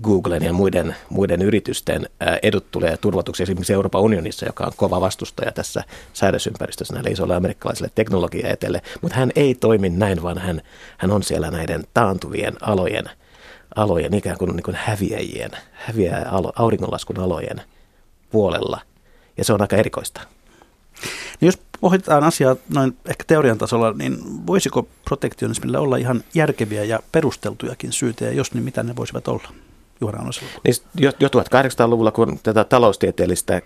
Googlen 0.02 0.42
ja 0.42 0.52
muiden, 0.52 0.96
muiden 1.08 1.42
yritysten 1.42 2.08
edut 2.42 2.70
tulee 2.70 2.96
turvatuksi 2.96 3.42
esimerkiksi 3.42 3.72
Euroopan 3.72 4.02
unionissa, 4.02 4.46
joka 4.46 4.64
on 4.64 4.72
kova 4.76 5.00
vastustaja 5.00 5.52
tässä 5.52 5.84
säädösympäristössä 6.12 6.94
näille 6.94 7.10
isoille 7.10 7.34
amerikkalaisille 7.34 7.90
teknologiaetelle. 7.94 8.82
Mutta 9.00 9.16
hän 9.16 9.32
ei 9.36 9.54
toimi 9.54 9.88
näin, 9.88 10.22
vaan 10.22 10.38
hän, 10.38 10.62
hän 10.98 11.10
on 11.10 11.22
siellä 11.22 11.50
näiden 11.50 11.84
taantuvien 11.94 12.54
alojen– 12.60 13.04
alojen, 13.76 14.14
ikään 14.14 14.38
kuin, 14.38 14.56
niin 14.56 14.64
kuin 14.64 14.76
häviäjien, 14.80 15.50
häviää 15.72 16.32
auringonlaskun 16.56 17.20
alojen 17.20 17.62
puolella. 18.30 18.80
Ja 19.36 19.44
se 19.44 19.52
on 19.52 19.62
aika 19.62 19.76
erikoista. 19.76 20.20
Niin 21.40 21.46
jos 21.46 21.58
pohditaan 21.80 22.24
asiaa 22.24 22.56
noin 22.74 22.96
ehkä 23.08 23.24
teorian 23.26 23.58
tasolla, 23.58 23.92
niin 23.92 24.46
voisiko 24.46 24.88
protektionismilla 25.04 25.78
olla 25.78 25.96
ihan 25.96 26.24
järkeviä 26.34 26.84
ja 26.84 27.00
perusteltujakin 27.12 27.92
syitä, 27.92 28.24
ja 28.24 28.32
jos 28.32 28.54
niin 28.54 28.64
mitä 28.64 28.82
ne 28.82 28.96
voisivat 28.96 29.28
olla? 29.28 29.48
Juhana 30.00 30.30
Niin 30.64 30.74
jo, 30.94 31.12
jo 31.20 31.28
1800-luvulla, 31.28 32.10
kun 32.10 32.38
tätä 32.42 32.64
taloustieteellistä 32.64 33.62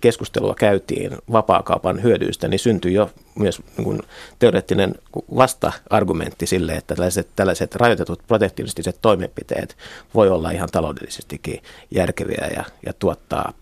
keskustelua 0.00 0.54
käytiin 0.54 1.18
vapaakaupan 1.32 2.02
hyödyistä, 2.02 2.48
niin 2.48 2.58
syntyi 2.58 2.94
jo 2.94 3.10
myös 3.38 3.62
niin 3.76 3.84
kuin 3.84 4.02
teoreettinen 4.38 4.94
vasta-argumentti 5.36 6.46
sille, 6.46 6.72
että 6.72 6.94
tällaiset, 6.94 7.28
tällaiset 7.36 7.74
rajoitetut 7.74 8.22
protektionistiset 8.26 8.98
toimenpiteet 9.02 9.76
voi 10.14 10.28
olla 10.28 10.50
ihan 10.50 10.68
taloudellisestikin 10.72 11.62
järkeviä 11.90 12.48
ja, 12.56 12.64
ja 12.86 12.92
tuottaa, 12.92 13.52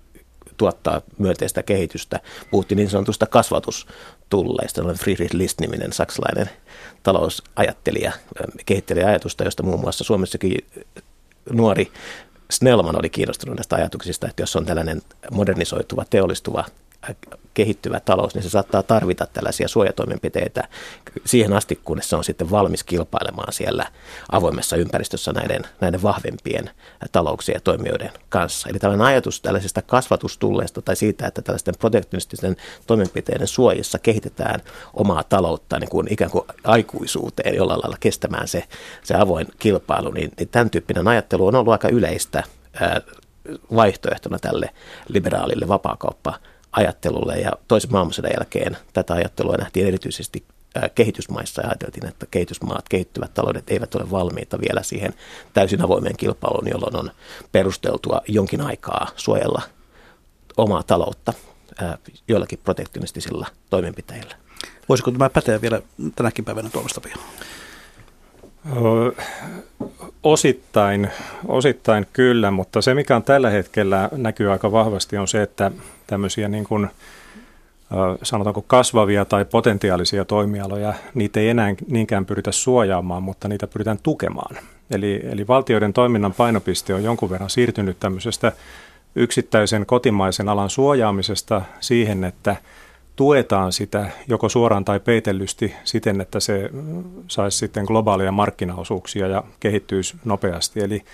tuottaa 0.57 1.01
myönteistä 1.19 1.63
kehitystä. 1.63 2.21
Puhuttiin 2.51 2.77
niin 2.77 2.91
sanotusta 2.91 3.27
kasvatustulleista, 3.27 4.83
Friedrich 4.99 5.35
List-niminen 5.35 5.93
saksalainen 5.93 6.51
talousajattelija 7.03 8.13
kehitteli 8.67 9.05
ajatusta, 9.05 9.45
josta 9.45 9.63
muun 9.63 9.81
muassa 9.81 10.05
Suomessakin 10.05 10.59
nuori 11.53 11.93
Snellman 12.51 12.99
oli 12.99 13.11
kiinnostunut 13.11 13.57
näistä 13.57 13.77
ajatuksista, 13.77 14.29
että 14.29 14.43
jos 14.43 14.57
on 14.57 14.67
tällainen 14.67 15.03
modernisoituva, 15.31 16.05
teollistuva 16.11 16.65
kehittyvä 17.55 18.01
talous, 18.01 18.35
niin 18.35 18.43
se 18.43 18.51
saattaa 18.51 18.83
tarvita 18.83 19.27
tällaisia 19.27 19.69
suojatoimenpiteitä 19.69 20.69
siihen 21.25 21.53
asti, 21.53 21.81
kunnes 21.85 22.09
se 22.09 22.17
on 22.17 22.25
sitten 22.25 22.51
valmis 22.51 22.85
kilpailemaan 22.85 23.53
siellä 23.53 23.87
avoimessa 24.33 24.77
ympäristössä 24.77 25.33
näiden, 25.33 25.63
näiden 25.81 26.03
vahvempien 26.03 26.71
talouksien 27.13 27.57
ja 27.57 27.61
toimijoiden 27.61 28.11
kanssa. 28.29 28.69
Eli 28.69 28.79
tällainen 28.79 29.07
ajatus 29.07 29.41
tällaisesta 29.41 29.83
kasvatustulleesta 29.83 30.83
tai 30.83 30.97
siitä, 30.97 31.27
että 31.27 31.43
tällaisten 31.43 31.75
protektionististen 31.79 32.57
toimenpiteiden 32.87 33.49
suojissa 33.49 33.99
kehitetään 33.99 34.61
omaa 34.95 35.23
taloutta 35.23 35.79
niin 35.79 35.91
kuin 35.91 36.13
ikään 36.13 36.31
kuin 36.31 36.45
aikuisuuteen 36.65 37.55
jollain 37.55 37.81
lailla 37.81 37.97
kestämään 38.01 38.49
se, 38.49 38.65
se 39.03 39.15
avoin 39.15 39.47
kilpailu, 39.59 40.11
niin, 40.11 40.33
niin 40.39 40.49
tämän 40.49 40.71
tyyppinen 40.71 41.09
ajattelu 41.09 41.47
on 41.47 41.55
ollut 41.55 41.73
aika 41.73 41.89
yleistä 41.89 42.43
vaihtoehtona 43.75 44.39
tälle 44.39 44.71
liberaalille 45.09 45.69
vapaakauppa 45.69 46.35
ajattelulle 46.77 47.37
ja 47.37 47.53
toisen 47.69 47.93
maailmansodan 47.93 48.33
jälkeen 48.39 48.77
tätä 48.93 49.15
ajattelua 49.15 49.57
nähtiin 49.57 49.87
erityisesti 49.87 50.45
kehitysmaissa 50.95 51.63
ja 51.63 51.69
ajateltiin, 51.69 52.07
että 52.07 52.27
kehitysmaat, 52.31 52.89
kehittyvät 52.89 53.35
taloudet 53.35 53.71
eivät 53.71 53.95
ole 53.95 54.11
valmiita 54.11 54.61
vielä 54.61 54.83
siihen 54.83 55.15
täysin 55.55 55.83
avoimeen 55.83 56.17
kilpailuun, 56.17 56.69
jolloin 56.69 56.97
on 56.97 57.11
perusteltua 57.53 58.21
jonkin 58.29 58.61
aikaa 58.61 59.09
suojella 59.17 59.63
omaa 60.57 60.83
taloutta 60.83 61.33
joillakin 62.29 62.59
protektionistisilla 62.65 63.47
toimenpiteillä. 63.71 64.37
Voisiko 64.89 65.11
tämä 65.11 65.31
päteä 65.31 65.61
vielä 65.61 65.83
tänäkin 66.17 66.45
päivänä 66.45 66.71
Tuomas 66.71 67.01
Osittain, 70.23 71.11
osittain 71.49 72.07
kyllä, 72.13 72.51
mutta 72.51 72.83
se 72.83 72.95
mikä 72.95 73.17
on 73.17 73.23
tällä 73.23 73.51
hetkellä 73.51 74.09
näkyy 74.13 74.53
aika 74.53 74.73
vahvasti 74.73 75.17
on 75.17 75.29
se, 75.29 75.43
että 75.43 75.71
tämmöisiä 76.07 76.49
niin 76.49 76.65
kuin, 76.65 76.89
sanotaanko 78.23 78.63
kasvavia 78.63 79.25
tai 79.25 79.45
potentiaalisia 79.45 80.25
toimialoja, 80.25 80.95
niitä 81.15 81.41
ei 81.41 81.49
enää 81.49 81.75
niinkään 81.89 82.27
pyritä 82.27 82.53
suojaamaan, 82.53 83.23
mutta 83.23 83.49
niitä 83.49 83.67
pyritään 83.67 83.99
tukemaan. 84.03 84.57
Eli, 84.91 85.21
eli 85.25 85.47
valtioiden 85.47 85.93
toiminnan 85.93 86.35
painopiste 86.35 86.95
on 86.95 87.05
jonkun 87.05 87.31
verran 87.31 87.51
siirtynyt 87.51 88.01
tämmöisestä 88.01 88.53
yksittäisen 89.15 89.87
kotimaisen 89.87 90.49
alan 90.49 90.71
suojaamisesta 90.71 91.63
siihen, 91.81 92.25
että– 92.25 92.57
tuetaan 93.17 93.73
sitä 93.73 94.11
joko 94.29 94.49
suoraan 94.49 94.85
tai 94.85 95.01
peitellysti 95.01 95.75
siten, 95.85 96.21
että 96.21 96.41
se 96.41 96.71
saisi 97.29 97.59
sitten 97.59 97.85
globaalia 97.85 98.33
markkinaosuuksia 98.33 99.27
ja 99.27 99.45
kehittyisi 99.61 100.17
nopeasti. 100.25 100.81
Eli, 100.81 101.05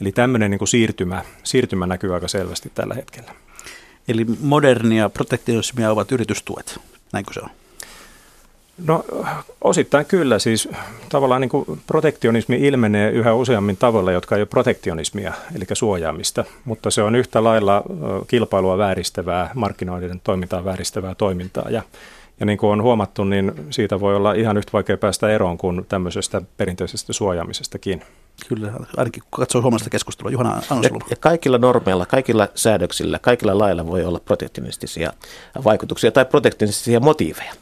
eli 0.00 0.12
tämmöinen 0.12 0.50
niin 0.50 0.58
kuin 0.58 0.68
siirtymä, 0.68 1.24
siirtymä 1.42 1.86
näkyy 1.86 2.14
aika 2.14 2.28
selvästi 2.28 2.72
tällä 2.74 2.94
hetkellä. 2.94 3.32
Eli 4.08 4.26
modernia 4.40 5.08
protektionismia 5.08 5.90
ovat 5.90 6.12
yritystuet, 6.12 6.80
näinkö 7.12 7.34
se 7.34 7.40
on? 7.40 7.50
No 8.84 9.04
osittain 9.60 10.06
kyllä, 10.06 10.38
siis 10.38 10.68
tavallaan 11.08 11.40
niin 11.40 11.48
kuin 11.48 11.80
protektionismi 11.86 12.56
ilmenee 12.56 13.10
yhä 13.10 13.34
useammin 13.34 13.76
tavoilla, 13.76 14.12
jotka 14.12 14.36
ei 14.36 14.40
ole 14.40 14.46
protektionismia, 14.46 15.32
eli 15.54 15.64
suojaamista, 15.72 16.44
mutta 16.64 16.90
se 16.90 17.02
on 17.02 17.14
yhtä 17.14 17.44
lailla 17.44 17.82
kilpailua 18.28 18.78
vääristävää, 18.78 19.50
markkinoiden 19.54 20.20
toimintaa 20.24 20.64
vääristävää 20.64 21.14
toimintaa 21.14 21.70
ja, 21.70 21.82
Ja 22.40 22.46
niin 22.46 22.58
kuin 22.58 22.70
on 22.70 22.82
huomattu, 22.82 23.24
niin 23.24 23.52
siitä 23.70 24.00
voi 24.00 24.16
olla 24.16 24.32
ihan 24.32 24.56
yhtä 24.56 24.72
vaikea 24.72 24.96
päästä 24.96 25.28
eroon 25.28 25.58
kuin 25.58 25.86
tämmöisestä 25.88 26.42
perinteisestä 26.56 27.12
suojaamisestakin. 27.12 28.02
Kyllä, 28.48 28.72
ainakin 28.96 29.22
kun 29.22 29.40
katsoo 29.40 29.60
suomalaista 29.60 29.90
keskustelua. 29.90 30.30
Juhana 30.30 30.62
ja, 30.82 30.90
ja 31.10 31.16
kaikilla 31.16 31.58
normeilla, 31.58 32.06
kaikilla 32.06 32.48
säädöksillä, 32.54 33.18
kaikilla 33.18 33.58
lailla 33.58 33.86
voi 33.86 34.04
olla 34.04 34.20
protektionistisia 34.20 35.12
vaikutuksia 35.64 36.12
tai 36.12 36.24
protektionistisia 36.24 37.00
motiiveja. 37.00 37.52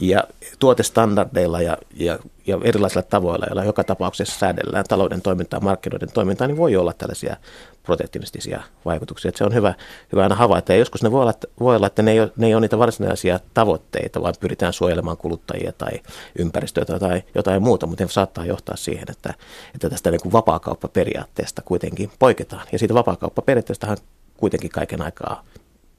Ja 0.00 0.24
tuotestandardeilla 0.58 1.60
ja, 1.60 1.76
ja, 1.94 2.18
ja 2.46 2.58
erilaisilla 2.64 3.02
tavoilla, 3.02 3.46
joilla 3.46 3.64
joka 3.64 3.84
tapauksessa 3.84 4.38
säädellään 4.38 4.84
talouden 4.88 5.22
toimintaa, 5.22 5.60
markkinoiden 5.60 6.12
toimintaa, 6.12 6.46
niin 6.46 6.56
voi 6.56 6.76
olla 6.76 6.92
tällaisia 6.92 7.36
protektionistisia 7.82 8.62
vaikutuksia. 8.84 9.28
Että 9.28 9.38
se 9.38 9.44
on 9.44 9.54
hyvä, 9.54 9.74
hyvä 10.12 10.22
aina 10.22 10.34
havaita. 10.34 10.72
Ja 10.72 10.78
joskus 10.78 11.02
ne 11.02 11.10
voi 11.10 11.22
olla, 11.22 11.32
voi 11.60 11.76
olla, 11.76 11.86
että 11.86 12.02
ne 12.02 12.10
ei, 12.10 12.20
ole, 12.20 12.32
ne 12.36 12.46
ei 12.46 12.54
ole 12.54 12.60
niitä 12.60 12.78
varsinaisia 12.78 13.40
tavoitteita, 13.54 14.22
vaan 14.22 14.34
pyritään 14.40 14.72
suojelemaan 14.72 15.16
kuluttajia 15.16 15.72
tai 15.72 15.90
ympäristöä 16.38 16.84
tai 16.84 17.22
jotain 17.34 17.62
muuta, 17.62 17.86
mutta 17.86 18.04
ne 18.04 18.10
saattaa 18.10 18.46
johtaa 18.46 18.76
siihen, 18.76 19.06
että, 19.10 19.34
että 19.74 19.90
tästä 19.90 20.10
niin 20.10 20.32
vapaakauppaperiaatteesta 20.32 21.62
kuitenkin 21.62 22.10
poiketaan. 22.18 22.66
Ja 22.72 22.78
siitä 22.78 22.94
vapaakauppaperiaatteestahan 22.94 23.96
kuitenkin 24.36 24.70
kaiken 24.70 25.02
aikaa 25.02 25.44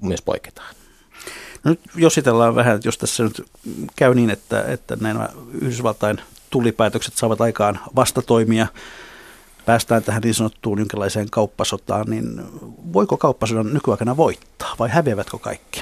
myös 0.02 0.22
poiketaan. 0.22 0.79
No 1.64 1.72
nyt 1.72 1.80
jositellaan 1.96 2.56
vähän, 2.56 2.76
että 2.76 2.88
jos 2.88 2.98
tässä 2.98 3.24
nyt 3.24 3.46
käy 3.96 4.16
niin, 4.16 4.30
että, 4.30 4.62
että 4.62 4.98
nämä 5.02 5.30
Yhdysvaltain 5.54 6.18
tulipäätökset 6.50 7.14
saavat 7.14 7.42
aikaan 7.42 7.80
vastatoimia, 7.96 8.68
päästään 9.66 10.04
tähän 10.04 10.22
niin 10.22 10.34
sanottuun 10.34 10.80
jonkinlaiseen 10.80 11.30
kauppasotaan, 11.30 12.06
niin 12.10 12.42
voiko 12.94 13.18
kauppasodan 13.18 13.74
nykyaikana 13.74 14.18
voittaa 14.18 14.76
vai 14.80 14.90
häviävätkö 14.90 15.38
kaikki? 15.38 15.82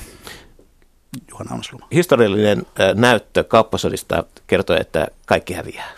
Juhana 1.30 1.55
Amsluma. 1.55 1.88
Historiallinen 1.93 2.65
näyttö 2.95 3.43
kauppasodista 3.43 4.23
kertoo, 4.47 4.78
että 4.80 5.07
kaikki 5.25 5.53
häviää. 5.53 5.91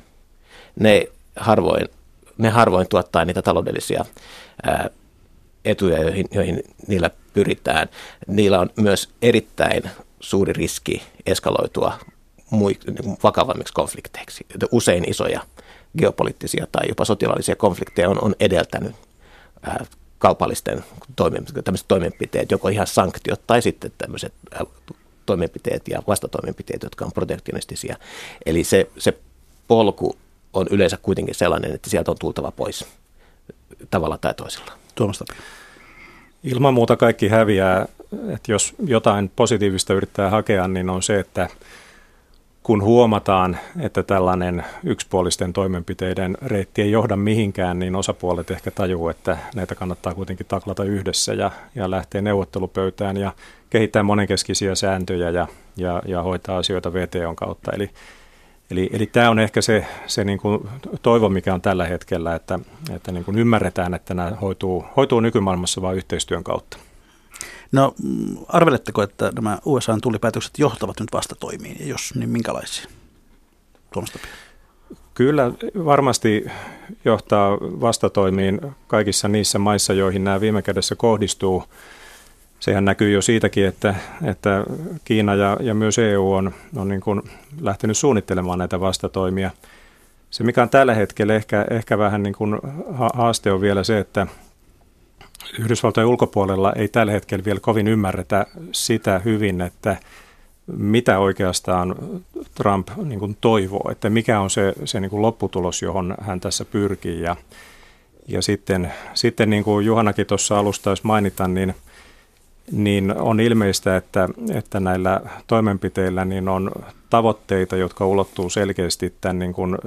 Ne 0.79 1.07
harvoin, 1.35 1.87
ne 2.37 2.49
harvoin 2.49 2.89
tuottaa 2.89 3.25
niitä 3.25 3.41
taloudellisia 3.41 4.05
etuja, 5.65 6.01
joihin, 6.01 6.25
joihin 6.31 6.63
niillä 6.87 7.09
pyritään. 7.33 7.89
Niillä 8.27 8.59
on 8.59 8.69
myös 8.75 9.09
erittäin 9.21 9.83
suuri 10.19 10.53
riski 10.53 11.01
eskaloitua 11.25 11.99
niin 12.51 13.17
vakavammiksi 13.23 13.73
konflikteiksi. 13.73 14.45
Usein 14.71 15.09
isoja 15.09 15.41
geopoliittisia 15.97 16.67
tai 16.71 16.87
jopa 16.87 17.05
sotilaallisia 17.05 17.55
konflikteja 17.55 18.09
on, 18.09 18.23
on 18.23 18.35
edeltänyt 18.39 18.95
ää, 19.63 19.85
kaupallisten 20.17 20.83
toimenpiteet, 21.87 22.51
joko 22.51 22.67
ihan 22.67 22.87
sanktiot 22.87 23.41
tai 23.47 23.61
sitten 23.61 23.91
tämmöiset 23.97 24.33
ää, 24.51 24.65
toimenpiteet 25.25 25.87
ja 25.87 26.03
vastatoimenpiteet, 26.07 26.83
jotka 26.83 27.05
on 27.05 27.11
protektionistisia. 27.11 27.97
Eli 28.45 28.63
se, 28.63 28.89
se 28.97 29.17
polku 29.67 30.17
on 30.53 30.67
yleensä 30.71 30.97
kuitenkin 31.01 31.35
sellainen, 31.35 31.75
että 31.75 31.89
sieltä 31.89 32.11
on 32.11 32.17
tultava 32.19 32.51
pois 32.51 32.85
tavalla 33.89 34.17
tai 34.17 34.33
toisella. 34.33 34.78
Tuomas 34.95 35.23
Ilman 36.43 36.73
muuta 36.73 36.97
kaikki 36.97 37.27
häviää. 37.27 37.85
Että 38.29 38.51
jos 38.51 38.75
jotain 38.85 39.31
positiivista 39.35 39.93
yrittää 39.93 40.29
hakea, 40.29 40.67
niin 40.67 40.89
on 40.89 41.03
se, 41.03 41.19
että 41.19 41.49
kun 42.63 42.83
huomataan, 42.83 43.57
että 43.79 44.03
tällainen 44.03 44.65
yksipuolisten 44.83 45.53
toimenpiteiden 45.53 46.37
reitti 46.41 46.81
ei 46.81 46.91
johda 46.91 47.15
mihinkään, 47.15 47.79
niin 47.79 47.95
osapuolet 47.95 48.51
ehkä 48.51 48.71
tajuu, 48.71 49.09
että 49.09 49.37
näitä 49.55 49.75
kannattaa 49.75 50.13
kuitenkin 50.13 50.45
taklata 50.45 50.83
yhdessä 50.83 51.33
ja, 51.33 51.51
ja 51.75 51.91
lähteä 51.91 52.21
neuvottelupöytään 52.21 53.17
ja 53.17 53.31
kehittää 53.69 54.03
monenkeskisiä 54.03 54.75
sääntöjä 54.75 55.29
ja, 55.29 55.47
ja, 55.77 56.01
ja 56.05 56.23
hoitaa 56.23 56.57
asioita 56.57 56.93
VTOn 56.93 57.35
kautta. 57.35 57.71
Eli, 57.71 57.89
eli, 58.71 58.89
eli 58.93 59.05
tämä 59.05 59.29
on 59.29 59.39
ehkä 59.39 59.61
se, 59.61 59.85
se 60.07 60.23
niin 60.23 60.39
kuin 60.39 60.69
toivo, 61.01 61.29
mikä 61.29 61.53
on 61.53 61.61
tällä 61.61 61.85
hetkellä, 61.85 62.35
että, 62.35 62.59
että 62.91 63.11
niin 63.11 63.25
kuin 63.25 63.37
ymmärretään, 63.37 63.93
että 63.93 64.13
nämä 64.13 64.31
hoituu, 64.41 64.85
hoituu 64.95 65.19
nykymaailmassa 65.19 65.81
vain 65.81 65.97
yhteistyön 65.97 66.43
kautta. 66.43 66.77
No 67.71 67.95
arveletteko, 68.47 69.01
että 69.03 69.31
nämä 69.35 69.57
USAn 69.65 70.01
tulipäätökset 70.01 70.59
johtavat 70.59 70.99
nyt 70.99 71.09
vastatoimiin, 71.13 71.77
ja 71.79 71.85
jos, 71.85 72.13
niin 72.15 72.29
minkälaisiin? 72.29 72.87
Tuomas 73.93 74.13
Kyllä 75.13 75.51
varmasti 75.85 76.45
johtaa 77.05 77.57
vastatoimiin 77.61 78.61
kaikissa 78.87 79.27
niissä 79.27 79.59
maissa, 79.59 79.93
joihin 79.93 80.23
nämä 80.23 80.41
viime 80.41 80.61
kädessä 80.61 80.95
kohdistuu. 80.95 81.63
Sehän 82.59 82.85
näkyy 82.85 83.11
jo 83.11 83.21
siitäkin, 83.21 83.65
että, 83.65 83.95
että 84.23 84.63
Kiina 85.05 85.35
ja, 85.35 85.57
ja 85.59 85.73
myös 85.73 85.99
EU 85.99 86.33
on, 86.33 86.51
on 86.75 86.87
niin 86.87 87.01
kuin 87.01 87.21
lähtenyt 87.61 87.97
suunnittelemaan 87.97 88.59
näitä 88.59 88.79
vastatoimia. 88.79 89.51
Se, 90.29 90.43
mikä 90.43 90.61
on 90.61 90.69
tällä 90.69 90.93
hetkellä 90.93 91.35
ehkä, 91.35 91.65
ehkä 91.69 91.97
vähän 91.97 92.23
niin 92.23 92.35
kuin 92.35 92.59
haaste 93.13 93.51
on 93.51 93.61
vielä 93.61 93.83
se, 93.83 93.99
että 93.99 94.27
Yhdysvaltojen 95.59 96.07
ulkopuolella 96.07 96.73
ei 96.73 96.87
tällä 96.87 97.11
hetkellä 97.11 97.45
vielä 97.45 97.59
kovin 97.59 97.87
ymmärretä 97.87 98.45
sitä 98.71 99.19
hyvin, 99.25 99.61
että 99.61 99.97
mitä 100.77 101.19
oikeastaan 101.19 101.95
Trump 102.55 102.87
niin 103.03 103.19
kuin 103.19 103.37
toivoo, 103.41 103.91
että 103.91 104.09
mikä 104.09 104.39
on 104.39 104.49
se, 104.49 104.73
se 104.85 104.99
niin 104.99 105.09
kuin 105.09 105.21
lopputulos, 105.21 105.81
johon 105.81 106.15
hän 106.21 106.39
tässä 106.39 106.65
pyrkii. 106.65 107.21
Ja, 107.21 107.35
ja 108.27 108.41
sitten, 108.41 108.93
sitten 109.13 109.49
niin 109.49 109.63
kuin 109.63 109.85
Juhanakin 109.85 110.25
tuossa 110.25 110.59
alusta 110.59 110.93
mainita, 111.03 111.47
niin, 111.47 111.75
niin 112.71 113.17
on 113.17 113.39
ilmeistä, 113.39 113.97
että, 113.97 114.29
että 114.53 114.79
näillä 114.79 115.21
toimenpiteillä 115.47 116.25
niin 116.25 116.49
on 116.49 116.71
tavoitteita, 117.09 117.75
jotka 117.75 118.05
ulottuu 118.05 118.49
selkeästi 118.49 119.13
tämän 119.21 119.39
niin 119.39 119.53
kuin 119.53 119.77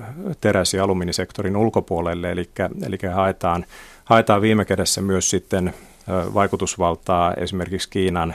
teräs- 0.40 0.74
ja 0.74 0.84
alumiinisektorin 0.84 1.56
ulkopuolelle, 1.56 2.32
eli, 2.32 2.50
eli 2.86 2.98
haetaan– 3.12 3.64
haetaan 4.04 4.42
viime 4.42 4.64
kädessä 4.64 5.00
myös 5.00 5.30
sitten 5.30 5.74
vaikutusvaltaa 6.08 7.34
esimerkiksi 7.34 7.90
Kiinan 7.90 8.34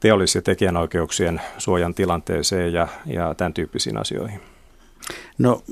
teollis- 0.00 0.34
ja 0.34 0.42
tekijänoikeuksien 0.42 1.40
suojan 1.58 1.94
tilanteeseen 1.94 2.72
ja, 2.72 2.88
ja 3.06 3.34
tämän 3.34 3.54
tyyppisiin 3.54 3.98
asioihin. 3.98 4.40
No 5.38 5.62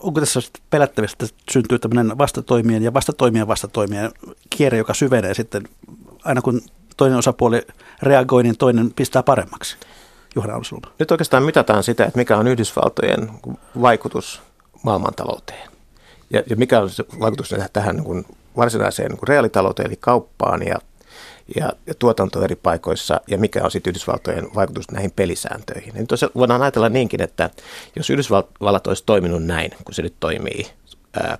onko 0.00 0.20
tässä 0.20 0.40
pelättävistä, 0.70 1.24
että 1.24 1.36
syntyy 1.52 1.78
tämmöinen 1.78 2.18
vastatoimien 2.18 2.82
ja 2.82 2.94
vastatoimien 2.94 3.48
vastatoimien 3.48 4.10
kierre, 4.50 4.78
joka 4.78 4.94
syvenee 4.94 5.34
sitten 5.34 5.68
aina 6.24 6.42
kun 6.42 6.60
toinen 6.96 7.18
osapuoli 7.18 7.62
reagoi, 8.02 8.42
niin 8.42 8.58
toinen 8.58 8.92
pistää 8.96 9.22
paremmaksi? 9.22 9.76
Juhana 10.34 10.54
Almslund. 10.54 10.84
Nyt 10.98 11.10
oikeastaan 11.10 11.42
mitataan 11.42 11.82
sitä, 11.82 12.04
että 12.04 12.18
mikä 12.18 12.36
on 12.36 12.46
Yhdysvaltojen 12.46 13.30
vaikutus 13.80 14.42
maailmantalouteen. 14.82 15.70
Ja, 16.30 16.42
ja 16.50 16.56
mikä 16.56 16.80
on 16.80 16.90
se 16.90 17.04
vaikutus 17.20 17.54
tähän 17.72 17.96
niin 17.96 18.04
kuin 18.04 18.26
varsinaiseen 18.56 19.10
niin 19.10 19.28
reaalitalouteen 19.28 19.86
eli 19.86 19.96
kauppaan 20.00 20.66
ja, 20.66 20.78
ja, 21.56 21.72
ja 21.86 21.94
tuotanto 21.94 22.44
eri 22.44 22.56
paikoissa 22.56 23.20
ja 23.26 23.38
mikä 23.38 23.64
on 23.64 23.70
sitten 23.70 23.90
Yhdysvaltojen 23.90 24.48
vaikutus 24.54 24.90
näihin 24.90 25.10
pelisääntöihin. 25.10 25.92
Ja 25.94 26.00
nyt 26.00 26.34
voidaan 26.34 26.62
ajatella 26.62 26.88
niinkin, 26.88 27.22
että 27.22 27.50
jos 27.96 28.10
Yhdysvallat 28.10 28.86
olisi 28.86 29.02
toiminut 29.06 29.44
näin, 29.44 29.70
kun 29.84 29.94
se 29.94 30.02
nyt 30.02 30.14
toimii 30.20 30.66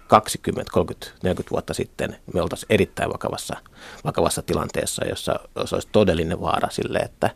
20, 0.07 0.73
30, 0.73 1.07
40 1.23 1.51
vuotta 1.51 1.75
sitten, 1.75 2.17
me 2.35 2.43
oltaisiin 2.43 2.67
erittäin 2.71 3.13
vakavassa, 3.13 3.57
vakavassa 4.05 4.43
tilanteessa, 4.43 5.07
jossa 5.07 5.41
olisi 5.73 5.89
todellinen 5.93 6.41
vaara 6.41 6.71
sille, 6.71 6.99
että, 6.99 7.31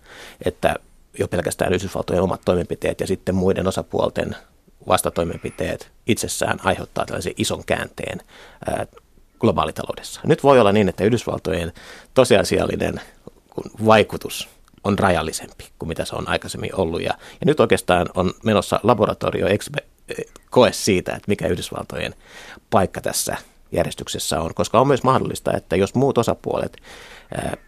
että 0.44 0.74
jo 1.18 1.28
pelkästään 1.28 1.72
Yhdysvaltojen 1.72 2.22
omat 2.22 2.40
toimenpiteet 2.44 3.00
ja 3.00 3.06
sitten 3.06 3.34
muiden 3.34 3.68
osapuolten 3.68 4.36
vastatoimenpiteet 4.88 5.92
itsessään 6.06 6.58
aiheuttaa 6.64 7.06
tällaisen 7.06 7.34
ison 7.36 7.64
käänteen 7.64 8.20
globaalitaloudessa. 9.40 10.20
Nyt 10.24 10.42
voi 10.42 10.60
olla 10.60 10.72
niin, 10.72 10.88
että 10.88 11.04
Yhdysvaltojen 11.04 11.72
tosiasiallinen 12.14 13.00
vaikutus 13.86 14.48
on 14.84 14.98
rajallisempi 14.98 15.68
kuin 15.78 15.88
mitä 15.88 16.04
se 16.04 16.16
on 16.16 16.28
aikaisemmin 16.28 16.74
ollut. 16.74 17.02
Ja, 17.02 17.14
ja 17.40 17.46
nyt 17.46 17.60
oikeastaan 17.60 18.06
on 18.14 18.32
menossa 18.44 18.80
laboratorio 18.82 19.46
koe 20.50 20.72
siitä, 20.72 21.12
että 21.12 21.28
mikä 21.28 21.46
Yhdysvaltojen 21.46 22.14
paikka 22.70 23.00
tässä 23.00 23.36
järjestyksessä 23.72 24.40
on, 24.40 24.54
koska 24.54 24.80
on 24.80 24.86
myös 24.86 25.02
mahdollista, 25.02 25.56
että 25.56 25.76
jos 25.76 25.94
muut 25.94 26.18
osapuolet 26.18 26.76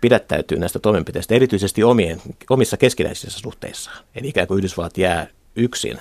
pidättäytyy 0.01 0.59
näistä 0.59 0.79
toimenpiteistä, 0.79 1.35
erityisesti 1.35 1.85
omien, 1.85 2.23
omissa 2.51 2.77
keskinäisissä 2.77 3.41
suhteissaan, 3.41 4.05
eli 4.15 4.29
ikään 4.29 4.47
kuin 4.47 4.59
Yhdysvallat 4.59 4.99
jää 4.99 5.27
yksin 5.57 5.99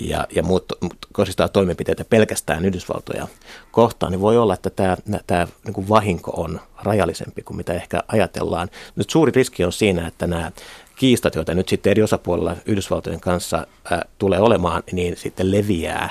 ja, 0.00 0.26
ja 0.34 0.42
muut, 0.42 0.64
kohdistaa 1.12 1.48
toimenpiteitä 1.48 2.04
pelkästään 2.04 2.64
Yhdysvaltoja 2.64 3.26
kohtaan, 3.70 4.12
niin 4.12 4.20
voi 4.20 4.38
olla, 4.38 4.54
että 4.54 4.70
tämä, 4.70 4.96
tämä 5.26 5.48
niin 5.64 5.74
kuin 5.74 5.88
vahinko 5.88 6.30
on 6.30 6.60
rajallisempi 6.82 7.42
kuin 7.42 7.56
mitä 7.56 7.72
ehkä 7.72 8.02
ajatellaan. 8.08 8.68
Nyt 8.96 9.10
suuri 9.10 9.32
riski 9.34 9.64
on 9.64 9.72
siinä, 9.72 10.06
että 10.06 10.26
nämä 10.26 10.52
kiistat, 10.98 11.34
joita 11.34 11.54
nyt 11.54 11.68
sitten 11.68 11.90
eri 11.90 12.02
osapuolilla 12.02 12.56
Yhdysvaltojen 12.66 13.20
kanssa 13.20 13.66
ää, 13.90 14.04
tulee 14.18 14.40
olemaan, 14.40 14.82
niin 14.92 15.16
sitten 15.16 15.52
leviää 15.52 16.10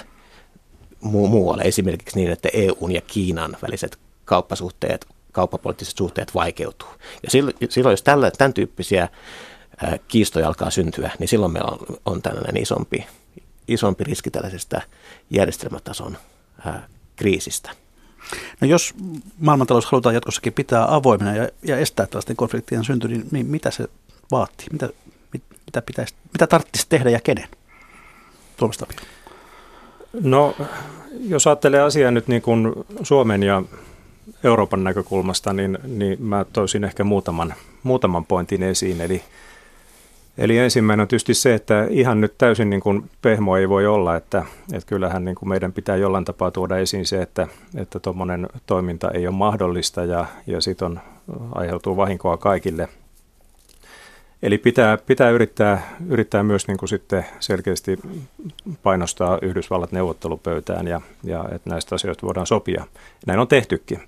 mu- 1.04 1.28
muualle. 1.28 1.64
Esimerkiksi 1.64 2.16
niin, 2.16 2.32
että 2.32 2.50
EUn 2.54 2.92
ja 2.92 3.02
Kiinan 3.02 3.58
väliset 3.62 4.00
kauppasuhteet, 4.26 5.08
kauppapoliittiset 5.32 5.98
suhteet 5.98 6.36
vaikeutuu. 6.36 6.90
Ja 7.24 7.30
silloin, 7.70 7.92
jos 7.92 8.04
tällä, 8.04 8.32
tämän 8.32 8.54
tyyppisiä 8.54 9.10
kiistoja 10.08 10.48
alkaa 10.48 10.70
syntyä, 10.70 11.12
niin 11.20 11.28
silloin 11.28 11.54
meillä 11.54 11.72
on, 11.72 11.98
on 12.06 12.22
tällainen 12.22 12.62
isompi, 12.62 13.06
isompi 13.68 14.04
riski 14.04 14.32
tällaisesta 14.32 14.82
järjestelmätason 15.30 16.18
kriisistä. 17.16 17.72
No 18.62 18.68
jos 18.68 18.94
maailmantalous 19.40 19.86
halutaan 19.86 20.16
jatkossakin 20.16 20.54
pitää 20.54 20.96
avoimena 20.96 21.36
ja, 21.36 21.50
ja 21.64 21.78
estää 21.78 22.06
tällaisten 22.06 22.36
konfliktien 22.36 22.84
synty, 22.84 23.08
niin, 23.08 23.28
niin 23.32 23.46
mitä 23.46 23.72
se 23.72 23.88
vaatii? 24.32 24.68
Mitä, 24.72 24.90
mit, 25.34 25.44
mitä, 25.66 25.82
pitäisi, 25.82 26.16
mitä 26.34 26.48
tarvitsisi 26.48 26.86
tehdä 26.90 27.10
ja 27.10 27.20
kenen? 27.24 27.48
Tuomas 28.58 28.78
No, 30.14 30.56
jos 31.22 31.48
ajattelee 31.48 31.82
asiaa 31.82 32.12
nyt 32.12 32.28
niin 32.28 32.42
kuin 32.42 32.74
Suomen 33.04 33.44
ja 33.44 33.64
Euroopan 34.44 34.84
näkökulmasta, 34.84 35.54
niin, 35.54 35.78
niin 35.84 36.24
mä 36.24 36.46
toisin 36.54 36.84
ehkä 36.84 37.04
muutaman, 37.04 37.54
muutaman 37.84 38.26
pointin 38.26 38.64
esiin. 38.64 39.02
Eli, 39.02 39.22
eli 40.38 40.58
ensimmäinen 40.58 41.02
on 41.02 41.08
tietysti 41.08 41.34
se, 41.34 41.54
että 41.54 41.88
ihan 41.90 42.22
nyt 42.22 42.34
täysin 42.38 42.70
niin 42.70 42.82
kuin 42.82 43.10
pehmo 43.22 43.58
ei 43.58 43.70
voi 43.70 43.88
olla, 43.88 44.16
että, 44.16 44.46
että 44.74 44.88
kyllähän 44.88 45.26
niin 45.26 45.36
kuin 45.36 45.50
meidän 45.50 45.74
pitää 45.74 45.96
jollain 45.96 46.26
tapaa 46.26 46.52
tuoda 46.52 46.78
esiin 46.78 47.06
se, 47.06 47.22
että 47.22 47.48
että 47.76 48.00
toiminta 48.66 49.12
ei 49.12 49.28
ole 49.28 49.36
mahdollista 49.36 50.04
ja, 50.04 50.26
ja 50.48 50.62
sitten 50.62 51.02
aiheutuu 51.56 51.98
vahinkoa 51.98 52.38
kaikille– 52.38 52.90
Eli 54.44 54.58
pitää, 54.58 54.98
pitää 54.98 55.30
yrittää, 55.30 55.96
yrittää 56.10 56.44
myös 56.44 56.68
niin 56.68 56.78
kuin 56.78 56.90
sitten 56.90 57.26
selkeästi 57.40 58.00
painostaa 58.84 59.40
Yhdysvallat 59.42 59.92
neuvottelupöytään 59.92 60.88
ja, 60.88 61.02
ja 61.24 61.46
että 61.52 61.70
näistä 61.70 61.96
asioista 61.96 62.28
voidaan 62.28 62.48
sopia. 62.48 62.86
Näin 63.26 63.40
on 63.40 63.48
tehtykin. 63.48 64.00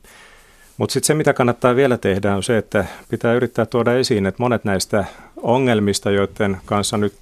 Mutta 0.78 0.94
sitten 0.94 1.08
se, 1.08 1.14
mitä 1.14 1.34
kannattaa 1.34 1.76
vielä 1.76 1.98
tehdä, 1.98 2.36
on 2.36 2.44
se, 2.44 2.58
että 2.58 2.86
pitää 3.10 3.34
yrittää 3.34 3.66
tuoda 3.66 3.94
esiin, 3.94 4.26
että 4.26 4.44
monet 4.44 4.64
näistä 4.64 5.06
ongelmista, 5.38 6.12
joiden 6.12 6.58
kanssa 6.66 6.98
nyt 6.98 7.14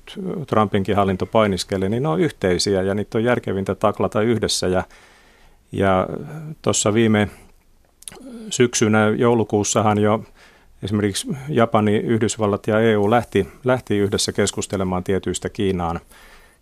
Trumpinkin 0.48 0.96
hallinto 0.96 1.26
painiskelee, 1.26 1.90
niin 1.90 2.04
ne 2.04 2.10
on 2.10 2.20
yhteisiä 2.20 2.82
ja 2.82 2.94
niitä 2.94 3.18
on 3.18 3.24
järkevintä 3.24 3.76
taklata 3.76 4.22
yhdessä. 4.22 4.68
Ja, 4.68 4.84
ja 5.72 6.08
tuossa 6.62 6.94
viime 6.94 7.30
syksynä 8.50 9.08
joulukuussahan 9.08 9.98
jo 9.98 10.24
esimerkiksi 10.84 11.28
Japani, 11.50 11.96
Yhdysvallat 11.96 12.68
ja 12.68 12.80
EU 12.80 13.10
lähti, 13.10 13.48
lähti 13.64 13.98
yhdessä 13.98 14.32
keskustelemaan 14.32 15.04
tietyistä 15.04 15.50
Kiinaan, 15.50 16.00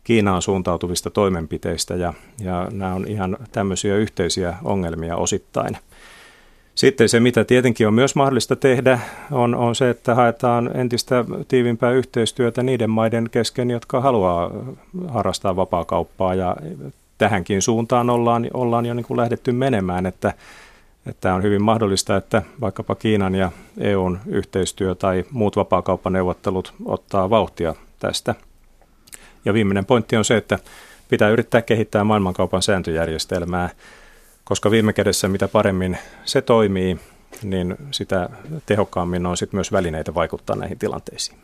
Kiinaan 0.03 0.41
suuntautuvista 0.41 1.09
toimenpiteistä 1.09 1.95
ja, 1.95 2.13
ja 2.39 2.67
nämä 2.71 2.93
on 2.93 3.07
ihan 3.07 3.37
tämmöisiä 3.51 3.95
yhteisiä 3.95 4.55
ongelmia 4.63 5.15
osittain. 5.15 5.77
Sitten 6.75 7.09
se, 7.09 7.19
mitä 7.19 7.43
tietenkin 7.43 7.87
on 7.87 7.93
myös 7.93 8.15
mahdollista 8.15 8.55
tehdä, 8.55 8.99
on, 9.31 9.55
on 9.55 9.75
se, 9.75 9.89
että 9.89 10.15
haetaan 10.15 10.71
entistä 10.73 11.25
tiivimpää 11.47 11.91
yhteistyötä 11.91 12.63
niiden 12.63 12.89
maiden 12.89 13.29
kesken, 13.31 13.71
jotka 13.71 14.01
haluaa 14.01 14.51
harrastaa 15.07 15.55
vapaakauppaa 15.55 16.35
ja 16.35 16.55
tähänkin 17.17 17.61
suuntaan 17.61 18.09
ollaan, 18.09 18.47
ollaan 18.53 18.85
jo 18.85 18.93
niin 18.93 19.05
kuin 19.05 19.17
lähdetty 19.17 19.51
menemään, 19.51 20.05
että 20.05 20.33
että 21.05 21.33
on 21.33 21.43
hyvin 21.43 21.61
mahdollista, 21.61 22.15
että 22.15 22.41
vaikkapa 22.61 22.95
Kiinan 22.95 23.35
ja 23.35 23.51
EUn 23.77 24.19
yhteistyö 24.27 24.95
tai 24.95 25.23
muut 25.31 25.55
vapaakauppaneuvottelut 25.55 26.73
ottaa 26.85 27.29
vauhtia 27.29 27.75
tästä. 27.99 28.35
Ja 29.45 29.53
viimeinen 29.53 29.85
pointti 29.85 30.15
on 30.15 30.25
se, 30.25 30.37
että 30.37 30.59
pitää 31.09 31.29
yrittää 31.29 31.61
kehittää 31.61 32.03
maailmankaupan 32.03 32.61
sääntöjärjestelmää, 32.61 33.69
koska 34.43 34.71
viime 34.71 34.93
kädessä 34.93 35.27
mitä 35.27 35.47
paremmin 35.47 35.97
se 36.25 36.41
toimii, 36.41 36.99
niin 37.43 37.75
sitä 37.91 38.29
tehokkaammin 38.65 39.25
on 39.25 39.37
sitten 39.37 39.57
myös 39.57 39.71
välineitä 39.71 40.13
vaikuttaa 40.13 40.55
näihin 40.55 40.79
tilanteisiin. 40.79 41.37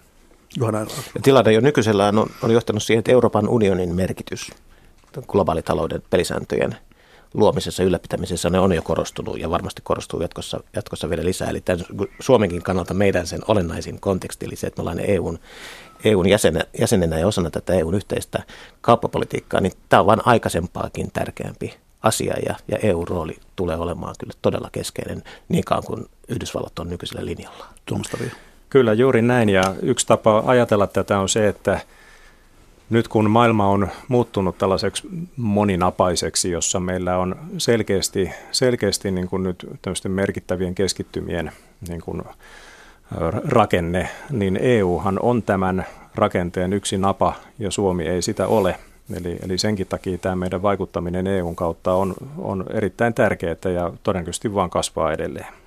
Tilanne 1.24 1.54
jo 1.54 1.62
nykyisellään 1.62 2.18
on, 2.18 2.28
on 2.44 2.52
johtanut 2.52 2.84
siihen, 2.84 3.00
että 3.00 3.12
Euroopan 3.12 3.50
unionin 3.50 3.96
merkitys 3.96 4.52
globaalitalouden 5.28 6.04
pelisääntöjen– 6.10 6.76
luomisessa, 7.34 7.84
ylläpitämisessä 7.84 8.50
ne 8.50 8.60
on 8.60 8.74
jo 8.74 8.82
korostunut 8.82 9.40
ja 9.40 9.50
varmasti 9.50 9.82
korostuu 9.86 10.22
jatkossa, 10.22 10.64
jatkossa 10.76 11.10
vielä 11.10 11.24
lisää. 11.24 11.50
Eli 11.50 11.62
tämän 11.62 11.86
Suomenkin 12.20 12.64
kannalta 12.64 12.94
meidän 12.94 13.28
sen 13.28 13.40
olennaisin 13.48 14.00
konteksti, 14.00 14.46
eli 14.46 14.56
se, 14.56 14.68
että 14.68 14.80
me 14.80 14.82
ollaan 14.82 15.00
EUn, 15.00 15.40
EUn 16.04 16.30
jäsenä, 16.30 16.62
jäsenenä 16.80 17.20
ja 17.20 17.28
osana 17.28 17.50
tätä 17.50 17.74
EUn 17.74 17.94
yhteistä 17.94 18.44
kauppapolitiikkaa, 18.82 19.62
niin 19.62 19.74
tämä 19.90 20.00
on 20.00 20.06
vain 20.06 20.28
aikaisempaakin 20.28 21.12
tärkeämpi 21.14 21.74
asia 22.04 22.34
ja, 22.46 22.56
ja 22.68 22.78
EU-rooli 22.78 23.38
tulee 23.56 23.78
olemaan 23.78 24.16
kyllä 24.20 24.34
todella 24.42 24.70
keskeinen 24.72 25.24
niin 25.50 25.64
kauan 25.64 25.84
kuin 25.84 26.06
Yhdysvallat 26.28 26.80
on 26.80 26.90
nykyisellä 26.90 27.26
linjalla. 27.26 27.66
Tuomas 27.86 28.08
Kyllä, 28.70 28.94
juuri 28.94 29.22
näin. 29.22 29.50
Ja 29.50 29.76
yksi 29.82 30.08
tapa 30.08 30.44
ajatella 30.46 30.88
tätä 30.88 31.20
on 31.20 31.30
se, 31.30 31.48
että 31.48 31.80
nyt 32.92 33.08
kun 33.08 33.30
maailma 33.30 33.68
on 33.68 33.88
muuttunut 34.08 34.58
tällaiseksi 34.58 35.08
moninapaiseksi, 35.38 36.52
jossa 36.52 36.80
meillä 36.80 37.18
on 37.18 37.36
selkeästi, 37.58 38.32
selkeästi 38.52 39.12
niin 39.12 39.28
kuin 39.28 39.44
nyt 39.44 39.66
merkittävien 40.08 40.76
keskittymien 40.76 41.52
niin 41.90 42.02
kuin 42.02 42.22
rakenne, 43.48 44.10
niin 44.30 44.60
EUhan 44.62 45.20
on 45.22 45.44
tämän 45.44 45.86
rakenteen 46.16 46.74
yksi 46.74 46.98
napa 46.98 47.34
ja 47.60 47.72
Suomi 47.72 48.08
ei 48.08 48.22
sitä 48.22 48.48
ole. 48.48 48.76
Eli, 49.18 49.38
eli 49.44 49.58
senkin 49.58 49.88
takia 49.88 50.18
tämä 50.18 50.36
meidän 50.36 50.62
vaikuttaminen 50.62 51.28
EUn 51.28 51.56
kautta 51.56 51.94
on, 51.94 52.14
on 52.38 52.66
erittäin 52.74 53.14
tärkeää 53.14 53.56
ja 53.74 53.92
todennäköisesti 54.04 54.54
vaan 54.54 54.70
kasvaa 54.70 55.14
edelleen. 55.14 55.61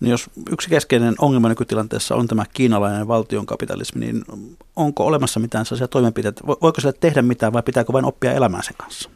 Niin 0.00 0.10
jos 0.10 0.30
yksi 0.50 0.68
keskeinen 0.68 1.14
ongelma 1.18 1.48
nykytilanteessa 1.48 2.14
on 2.14 2.28
tämä 2.28 2.44
kiinalainen 2.52 3.08
valtionkapitalismi, 3.08 4.00
niin 4.00 4.24
onko 4.76 5.06
olemassa 5.06 5.40
mitään 5.40 5.66
sellaisia 5.66 5.88
toimenpiteitä? 5.88 6.40
Voiko 6.46 6.80
sille 6.80 6.94
tehdä 7.00 7.22
mitään 7.22 7.52
vai 7.52 7.62
pitääkö 7.62 7.92
vain 7.92 8.04
oppia 8.04 8.32
elämään 8.32 8.62
sen 8.62 8.74
kanssa? 8.76 9.10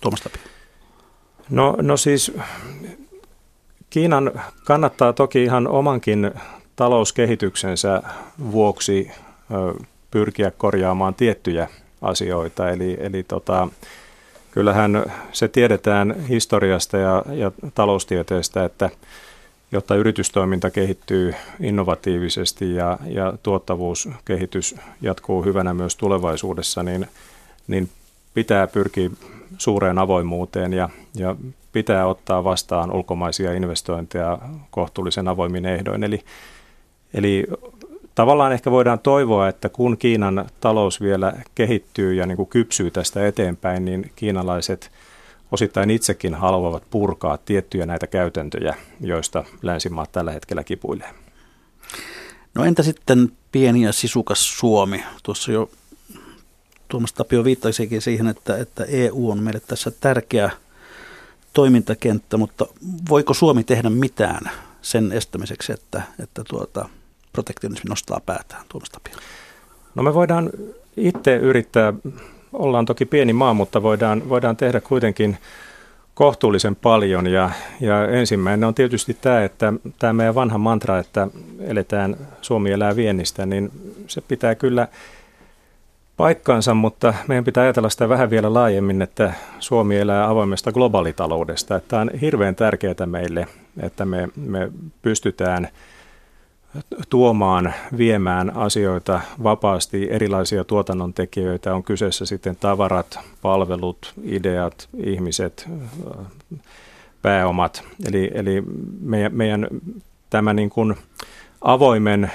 Tuomas 0.00 0.20
Tapio. 0.20 0.42
No, 1.50 1.76
no 1.82 1.96
siis 1.96 2.32
Kiinan 3.90 4.32
kannattaa 4.64 5.12
toki 5.12 5.42
ihan 5.42 5.68
omankin 5.68 6.30
talouskehityksensä 6.76 8.02
vuoksi 8.52 9.10
pyrkiä 10.10 10.50
korjaamaan 10.50 11.14
tiettyjä 11.14 11.68
asioita. 12.02 12.70
Eli, 12.70 12.96
eli 13.00 13.22
tota, 13.22 13.68
kyllähän 14.50 15.04
se 15.32 15.48
tiedetään 15.48 16.20
historiasta 16.28 16.96
ja, 16.96 17.24
ja 17.32 17.52
taloustieteestä, 17.74 18.64
että 18.64 18.90
jotta 19.72 19.94
yritystoiminta 19.94 20.70
kehittyy 20.70 21.34
innovatiivisesti 21.60 22.74
ja, 22.74 22.98
ja 23.06 23.32
tuottavuuskehitys 23.42 24.74
jatkuu 25.00 25.44
hyvänä 25.44 25.74
myös 25.74 25.96
tulevaisuudessa, 25.96 26.82
niin, 26.82 27.06
niin 27.66 27.90
pitää 28.34 28.66
pyrkiä 28.66 29.10
suureen 29.58 29.98
avoimuuteen 29.98 30.72
ja, 30.72 30.88
ja 31.14 31.36
pitää 31.72 32.06
ottaa 32.06 32.44
vastaan 32.44 32.92
ulkomaisia 32.92 33.52
investointeja 33.52 34.38
kohtuullisen 34.70 35.28
avoimin 35.28 35.66
ehdoin. 35.66 36.04
Eli, 36.04 36.24
eli 37.14 37.46
tavallaan 38.18 38.52
ehkä 38.52 38.70
voidaan 38.70 38.98
toivoa, 38.98 39.48
että 39.48 39.68
kun 39.68 39.98
Kiinan 39.98 40.46
talous 40.60 41.00
vielä 41.00 41.32
kehittyy 41.54 42.14
ja 42.14 42.26
niin 42.26 42.36
kuin 42.36 42.48
kypsyy 42.48 42.90
tästä 42.90 43.26
eteenpäin, 43.26 43.84
niin 43.84 44.12
kiinalaiset 44.16 44.90
osittain 45.52 45.90
itsekin 45.90 46.34
haluavat 46.34 46.82
purkaa 46.90 47.38
tiettyjä 47.38 47.86
näitä 47.86 48.06
käytäntöjä, 48.06 48.74
joista 49.00 49.44
länsimaat 49.62 50.12
tällä 50.12 50.32
hetkellä 50.32 50.64
kipuilee. 50.64 51.14
No 52.54 52.64
entä 52.64 52.82
sitten 52.82 53.32
pieni 53.52 53.82
ja 53.82 53.92
sisukas 53.92 54.58
Suomi? 54.58 55.04
Tuossa 55.22 55.52
jo 55.52 55.70
Tuomas 56.88 57.12
Tapio 57.12 57.44
viittaisikin 57.44 58.02
siihen, 58.02 58.28
että, 58.28 58.56
että 58.56 58.84
EU 58.84 59.30
on 59.30 59.42
meille 59.42 59.60
tässä 59.60 59.90
tärkeä 59.90 60.50
toimintakenttä, 61.52 62.36
mutta 62.36 62.66
voiko 63.10 63.34
Suomi 63.34 63.64
tehdä 63.64 63.90
mitään 63.90 64.50
sen 64.82 65.12
estämiseksi, 65.12 65.72
että, 65.72 66.02
että 66.22 66.44
tuota, 66.48 66.88
protektionismi 67.32 67.88
nostaa 67.88 68.20
päätään, 68.26 68.64
Tuomas 68.68 68.90
Tapio? 68.90 69.14
No 69.94 70.02
me 70.02 70.14
voidaan 70.14 70.50
itse 70.96 71.36
yrittää, 71.36 71.92
ollaan 72.52 72.86
toki 72.86 73.04
pieni 73.04 73.32
maa, 73.32 73.54
mutta 73.54 73.82
voidaan, 73.82 74.28
voidaan 74.28 74.56
tehdä 74.56 74.80
kuitenkin 74.80 75.36
kohtuullisen 76.14 76.76
paljon 76.76 77.26
ja, 77.26 77.50
ja 77.80 78.08
ensimmäinen 78.08 78.68
on 78.68 78.74
tietysti 78.74 79.14
tämä, 79.20 79.44
että 79.44 79.72
tämä 79.98 80.12
meidän 80.12 80.34
vanha 80.34 80.58
mantra, 80.58 80.98
että 80.98 81.28
eletään, 81.60 82.16
Suomi 82.42 82.72
elää 82.72 82.96
viennistä, 82.96 83.46
niin 83.46 83.70
se 84.06 84.20
pitää 84.20 84.54
kyllä 84.54 84.88
paikkaansa, 86.16 86.74
mutta 86.74 87.14
meidän 87.28 87.44
pitää 87.44 87.62
ajatella 87.62 87.88
sitä 87.88 88.08
vähän 88.08 88.30
vielä 88.30 88.54
laajemmin, 88.54 89.02
että 89.02 89.32
Suomi 89.58 89.96
elää 89.96 90.28
avoimesta 90.28 90.72
globaalitaloudesta. 90.72 91.76
Että 91.76 91.88
tämä 91.88 92.02
on 92.02 92.10
hirveän 92.20 92.54
tärkeää 92.54 93.06
meille, 93.06 93.46
että 93.80 94.04
me, 94.04 94.28
me 94.36 94.72
pystytään– 95.02 95.68
tuomaan, 97.08 97.74
viemään 97.98 98.56
asioita 98.56 99.20
vapaasti, 99.42 100.08
erilaisia 100.10 100.64
tuotannon 100.64 101.14
tekijöitä, 101.14 101.74
on 101.74 101.82
kyseessä 101.82 102.26
sitten 102.26 102.56
tavarat, 102.56 103.18
palvelut, 103.42 104.14
ideat, 104.22 104.88
ihmiset, 104.96 105.68
pääomat. 107.22 107.84
Eli, 108.08 108.30
eli 108.34 108.62
meidän, 109.00 109.34
meidän 109.34 109.68
tämä 110.30 110.54
niin 110.54 110.70
kuin 110.70 110.96
avoimen 111.60 112.30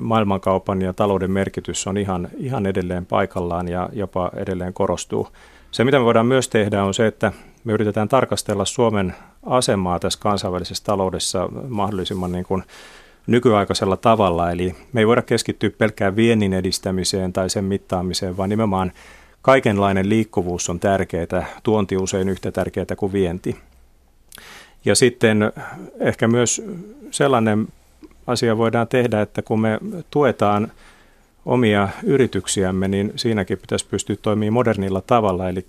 maailmankaupan 0.00 0.82
ja 0.82 0.92
talouden 0.92 1.30
merkitys 1.30 1.86
on 1.86 1.96
ihan, 1.96 2.28
ihan 2.36 2.66
edelleen 2.66 3.06
paikallaan 3.06 3.68
ja 3.68 3.88
jopa 3.92 4.30
edelleen 4.36 4.72
korostuu. 4.72 5.28
Se, 5.70 5.84
mitä 5.84 5.98
me 5.98 6.04
voidaan 6.04 6.26
myös 6.26 6.48
tehdä, 6.48 6.84
on 6.84 6.94
se, 6.94 7.06
että 7.06 7.32
me 7.64 7.72
yritetään 7.72 8.08
tarkastella 8.08 8.64
Suomen 8.64 9.14
asemaa 9.46 9.98
tässä 9.98 10.18
kansainvälisessä 10.22 10.84
taloudessa 10.84 11.48
mahdollisimman 11.68 12.32
niin 12.32 12.44
kuin 12.44 12.62
nykyaikaisella 13.26 13.96
tavalla. 13.96 14.50
Eli 14.50 14.74
me 14.92 15.00
ei 15.00 15.06
voida 15.06 15.22
keskittyä 15.22 15.70
pelkkään 15.70 16.16
viennin 16.16 16.52
edistämiseen 16.52 17.32
tai 17.32 17.50
sen 17.50 17.64
mittaamiseen, 17.64 18.36
vaan 18.36 18.48
nimenomaan 18.48 18.92
kaikenlainen 19.42 20.08
liikkuvuus 20.08 20.70
on 20.70 20.80
tärkeää, 20.80 21.46
tuonti 21.62 21.96
usein 21.96 22.28
yhtä 22.28 22.52
tärkeää 22.52 22.96
kuin 22.96 23.12
vienti. 23.12 23.56
Ja 24.84 24.94
sitten 24.94 25.52
ehkä 26.00 26.28
myös 26.28 26.62
sellainen 27.10 27.68
asia 28.26 28.58
voidaan 28.58 28.88
tehdä, 28.88 29.20
että 29.20 29.42
kun 29.42 29.60
me 29.60 29.78
tuetaan 30.10 30.72
omia 31.46 31.88
yrityksiämme, 32.04 32.88
niin 32.88 33.12
siinäkin 33.16 33.58
pitäisi 33.58 33.86
pystyä 33.86 34.16
toimimaan 34.22 34.52
modernilla 34.52 35.00
tavalla. 35.00 35.48
Eli 35.48 35.66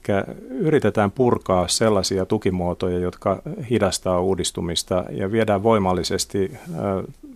yritetään 0.50 1.12
purkaa 1.12 1.68
sellaisia 1.68 2.26
tukimuotoja, 2.26 3.00
jotka 3.00 3.42
hidastaa 3.70 4.22
uudistumista 4.22 5.04
ja 5.12 5.32
viedään 5.32 5.64
voimallisesti 5.64 6.52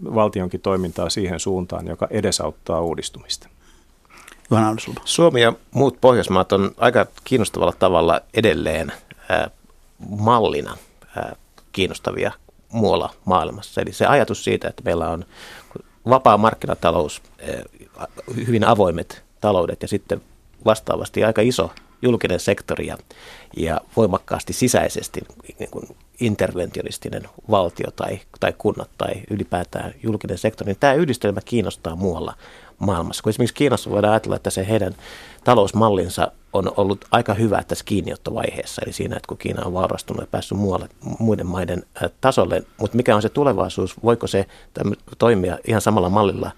valtionkin 0.03 0.61
toimintaa 0.61 1.09
siihen 1.09 1.39
suuntaan, 1.39 1.87
joka 1.87 2.07
edesauttaa 2.09 2.81
uudistumista. 2.81 3.49
Suomi 5.05 5.41
ja 5.41 5.53
muut 5.71 5.97
Pohjoismaat 6.01 6.51
on 6.51 6.71
aika 6.77 7.05
kiinnostavalla 7.23 7.73
tavalla 7.79 8.21
edelleen 8.33 8.91
mallina 10.09 10.77
kiinnostavia 11.71 12.31
muualla 12.71 13.13
maailmassa. 13.25 13.81
Eli 13.81 13.93
se 13.93 14.05
ajatus 14.05 14.43
siitä, 14.43 14.67
että 14.67 14.83
meillä 14.85 15.09
on 15.09 15.25
vapaa 16.09 16.37
markkinatalous, 16.37 17.21
hyvin 18.47 18.63
avoimet 18.63 19.23
taloudet 19.41 19.81
ja 19.81 19.87
sitten 19.87 20.21
vastaavasti 20.65 21.23
aika 21.23 21.41
iso 21.41 21.71
julkinen 22.01 22.39
sektori 22.39 22.87
ja, 22.87 22.97
ja 23.57 23.81
voimakkaasti 23.97 24.53
sisäisesti 24.53 25.21
niin 25.59 25.69
kuin 25.71 25.87
interventionistinen 26.21 27.23
valtio 27.51 27.91
tai, 27.95 28.19
tai 28.39 28.53
kunnat 28.57 28.89
tai 28.97 29.13
ylipäätään 29.29 29.93
julkinen 30.03 30.37
sektori, 30.37 30.65
niin 30.67 30.77
tämä 30.79 30.93
yhdistelmä 30.93 31.39
kiinnostaa 31.45 31.95
muualla 31.95 32.33
maailmassa. 32.79 33.23
Kun 33.23 33.29
esimerkiksi 33.29 33.55
Kiinassa 33.55 33.89
voidaan 33.89 34.13
ajatella, 34.13 34.35
että 34.35 34.49
se 34.49 34.67
heidän 34.67 34.95
talousmallinsa 35.43 36.31
on 36.53 36.71
ollut 36.77 37.05
aika 37.11 37.33
hyvä 37.33 37.63
tässä 37.67 37.85
kiinniottovaiheessa, 37.85 38.81
eli 38.85 38.93
siinä, 38.93 39.15
että 39.15 39.27
kun 39.27 39.37
Kiina 39.37 39.65
on 39.65 39.73
vaurastunut 39.73 40.21
ja 40.21 40.27
päässyt 40.31 40.57
muualle, 40.57 40.89
muiden 41.19 41.47
maiden 41.47 41.83
tasolle, 42.21 42.63
mutta 42.77 42.97
mikä 42.97 43.15
on 43.15 43.21
se 43.21 43.29
tulevaisuus, 43.29 44.03
voiko 44.03 44.27
se 44.27 44.45
toimia 45.17 45.57
ihan 45.67 45.81
samalla 45.81 46.09
mallilla 46.09 46.51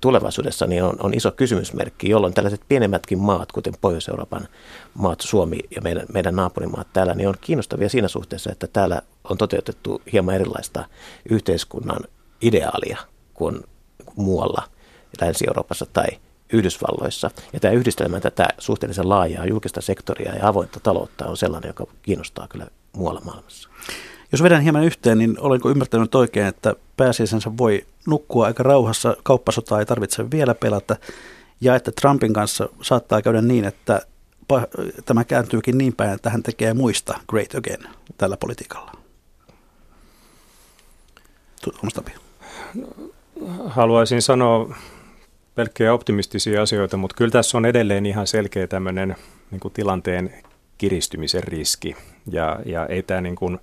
tulevaisuudessa, 0.00 0.66
niin 0.66 0.82
on, 0.84 0.96
on 1.00 1.14
iso 1.14 1.30
kysymysmerkki, 1.32 2.08
jolloin 2.08 2.34
tällaiset 2.34 2.60
pienemmätkin 2.68 3.18
maat, 3.18 3.52
kuten 3.52 3.74
Pohjois-Euroopan 3.80 4.48
maat, 4.94 5.20
Suomi 5.20 5.58
ja 5.76 5.82
meidän, 5.82 6.06
meidän 6.12 6.36
naapurimaat 6.36 6.86
täällä, 6.92 7.14
niin 7.14 7.28
on 7.28 7.34
kiinnostavia 7.40 7.88
siinä 7.88 8.08
suhteessa, 8.08 8.52
että 8.52 8.66
täällä 8.66 9.02
on 9.30 9.38
toteutettu 9.38 10.02
hieman 10.12 10.34
erilaista 10.34 10.84
yhteiskunnan 11.30 12.00
ideaalia 12.42 12.98
kuin 13.34 13.60
muualla 14.16 14.62
Länsi-Euroopassa 15.20 15.86
tai 15.92 16.06
Yhdysvalloissa. 16.52 17.30
Ja 17.52 17.60
tämä 17.60 17.74
yhdistelmä 17.74 18.20
tätä 18.20 18.48
suhteellisen 18.58 19.08
laajaa 19.08 19.46
julkista 19.46 19.80
sektoria 19.80 20.34
ja 20.34 20.48
avointa 20.48 20.80
taloutta 20.80 21.26
on 21.26 21.36
sellainen, 21.36 21.68
joka 21.68 21.86
kiinnostaa 22.02 22.48
kyllä 22.48 22.66
muualla 22.92 23.20
maailmassa. 23.24 23.68
Jos 24.32 24.42
vedän 24.42 24.62
hieman 24.62 24.84
yhteen, 24.84 25.18
niin 25.18 25.40
olenko 25.40 25.70
ymmärtänyt 25.70 26.14
oikein, 26.14 26.46
että 26.46 26.74
pääsiäisensä 26.96 27.56
voi 27.58 27.86
nukkua 28.06 28.46
aika 28.46 28.62
rauhassa, 28.62 29.16
kauppasotaa 29.22 29.78
ei 29.78 29.86
tarvitse 29.86 30.30
vielä 30.30 30.54
pelata, 30.54 30.96
ja 31.60 31.74
että 31.74 31.92
Trumpin 32.00 32.32
kanssa 32.32 32.68
saattaa 32.82 33.22
käydä 33.22 33.42
niin, 33.42 33.64
että 33.64 34.02
tämä 35.04 35.24
kääntyykin 35.24 35.78
niin 35.78 35.92
päin, 35.96 36.12
että 36.12 36.30
hän 36.30 36.42
tekee 36.42 36.74
muista 36.74 37.20
great 37.28 37.54
again 37.54 37.84
tällä 38.18 38.36
politiikalla. 38.36 38.92
Tuomas 41.62 41.94
Tapio. 41.94 42.14
Haluaisin 43.66 44.22
sanoa 44.22 44.76
pelkkiä 45.54 45.92
optimistisia 45.92 46.62
asioita, 46.62 46.96
mutta 46.96 47.16
kyllä 47.16 47.30
tässä 47.30 47.58
on 47.58 47.66
edelleen 47.66 48.06
ihan 48.06 48.26
selkeä 48.26 48.66
tämmöinen 48.66 49.16
niin 49.50 49.72
tilanteen 49.74 50.34
kiristymisen 50.78 51.44
riski. 51.44 51.96
Ja, 52.26 52.60
ja 52.66 52.86
ei 52.86 53.02
tämä 53.02 53.20
niin 53.20 53.36
kuin, 53.36 53.58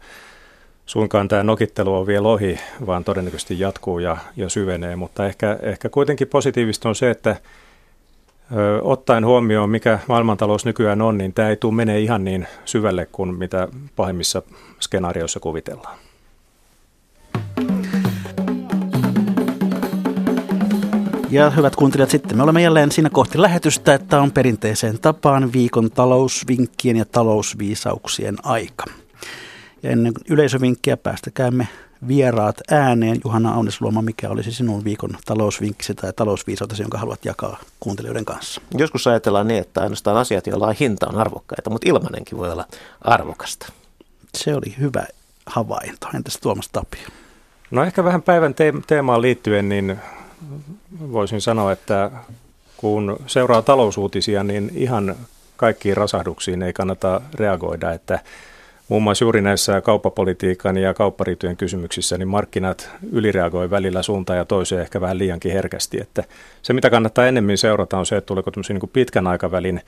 suinkaan 0.88 1.28
tämä 1.28 1.44
nokittelu 1.44 1.96
on 1.96 2.08
vielä 2.08 2.28
ohi, 2.28 2.60
vaan 2.86 3.04
todennäköisesti 3.04 3.60
jatkuu 3.60 4.00
ja, 4.00 4.18
ja 4.36 4.50
syvenee. 4.50 4.96
Mutta 4.96 5.26
ehkä, 5.26 5.60
ehkä 5.62 5.90
kuitenkin 5.90 6.28
positiivista 6.28 6.90
on 6.90 6.96
se, 6.96 7.10
että 7.10 7.36
ö, 8.56 8.82
ottaen 8.82 9.26
huomioon, 9.26 9.70
mikä 9.70 10.00
maailmantalous 10.08 10.66
nykyään 10.66 11.02
on, 11.02 11.18
niin 11.18 11.34
tämä 11.34 11.50
ei 11.50 11.56
tule 11.56 11.74
menee 11.74 12.00
ihan 12.00 12.24
niin 12.24 12.48
syvälle 12.66 13.08
kuin 13.12 13.36
mitä 13.36 13.68
pahimmissa 13.96 14.42
skenaarioissa 14.80 15.40
kuvitellaan. 15.40 15.98
Ja 21.30 21.50
hyvät 21.50 21.76
kuuntelijat, 21.76 22.10
sitten 22.10 22.38
me 22.38 22.44
olemme 22.44 22.62
jälleen 22.62 22.92
siinä 22.92 23.10
kohti 23.10 23.42
lähetystä, 23.42 23.94
että 23.94 24.22
on 24.22 24.32
perinteiseen 24.32 25.00
tapaan 25.00 25.54
viikon 25.54 25.92
talousvinkkien 25.92 26.98
ja 26.98 27.06
talousviisauksien 27.06 28.36
aika. 28.44 28.86
Ja 29.84 29.90
ennen 29.90 30.14
yleisövinkkiä 30.30 30.98
päästäkäämme 30.98 31.68
vieraat 32.08 32.62
ääneen. 32.72 33.18
Juhana 33.24 33.54
Aunesluoma, 33.54 34.02
mikä 34.02 34.30
olisi 34.30 34.52
sinun 34.52 34.84
viikon 34.84 35.10
talousvinkkisi 35.26 35.96
tai 35.96 36.14
talousviisautesi, 36.16 36.84
jonka 36.84 36.98
haluat 36.98 37.26
jakaa 37.26 37.60
kuuntelijoiden 37.80 38.26
kanssa? 38.26 38.62
Joskus 38.78 39.08
ajatellaan 39.08 39.48
niin, 39.48 39.60
että 39.60 39.82
ainoastaan 39.82 40.18
asiat, 40.18 40.48
joilla 40.48 40.68
on 40.68 40.76
hinta, 40.80 41.08
on 41.08 41.18
arvokkaita, 41.18 41.70
mutta 41.70 41.90
ilmanenkin 41.90 42.38
voi 42.38 42.52
olla 42.52 42.66
arvokasta. 43.02 43.72
Se 44.36 44.56
oli 44.56 44.76
hyvä 44.80 45.06
havainto. 45.46 46.08
Entäs 46.16 46.38
Tuomas 46.38 46.70
Tapio? 46.70 47.08
No 47.72 47.84
ehkä 47.84 48.04
vähän 48.04 48.22
päivän 48.22 48.56
teemaan 48.88 49.22
liittyen, 49.22 49.70
niin 49.70 49.98
voisin 51.12 51.42
sanoa, 51.42 51.72
että 51.72 52.12
kun 52.78 53.18
seuraa 53.28 53.62
talousuutisia, 53.62 54.44
niin 54.44 54.72
ihan 54.76 55.16
kaikkiin 55.58 55.98
rasahduksiin 55.98 56.62
ei 56.64 56.74
kannata 56.74 57.22
reagoida, 57.34 57.92
että 57.94 58.20
muun 58.90 59.04
muassa 59.04 59.26
juuri 59.26 59.42
näissä 59.42 59.82
kauppapolitiikan 59.82 60.78
ja 60.78 60.94
kauppariitojen 60.94 61.58
kysymyksissä, 61.58 62.18
niin 62.18 62.28
markkinat 62.28 62.90
ylireagoi 63.12 63.70
välillä 63.70 64.04
suuntaan 64.04 64.38
ja 64.38 64.46
toiseen 64.46 64.82
ehkä 64.82 65.02
vähän 65.02 65.18
liiankin 65.18 65.52
herkästi. 65.52 66.02
Että 66.02 66.24
se, 66.62 66.74
mitä 66.74 66.90
kannattaa 66.90 67.28
enemmän 67.28 67.58
seurata, 67.58 67.98
on 67.98 68.06
se, 68.06 68.18
että 68.18 68.28
tuleeko 68.28 68.52
niin 68.70 68.90
pitkän 68.94 69.28
aikavälin 69.28 69.82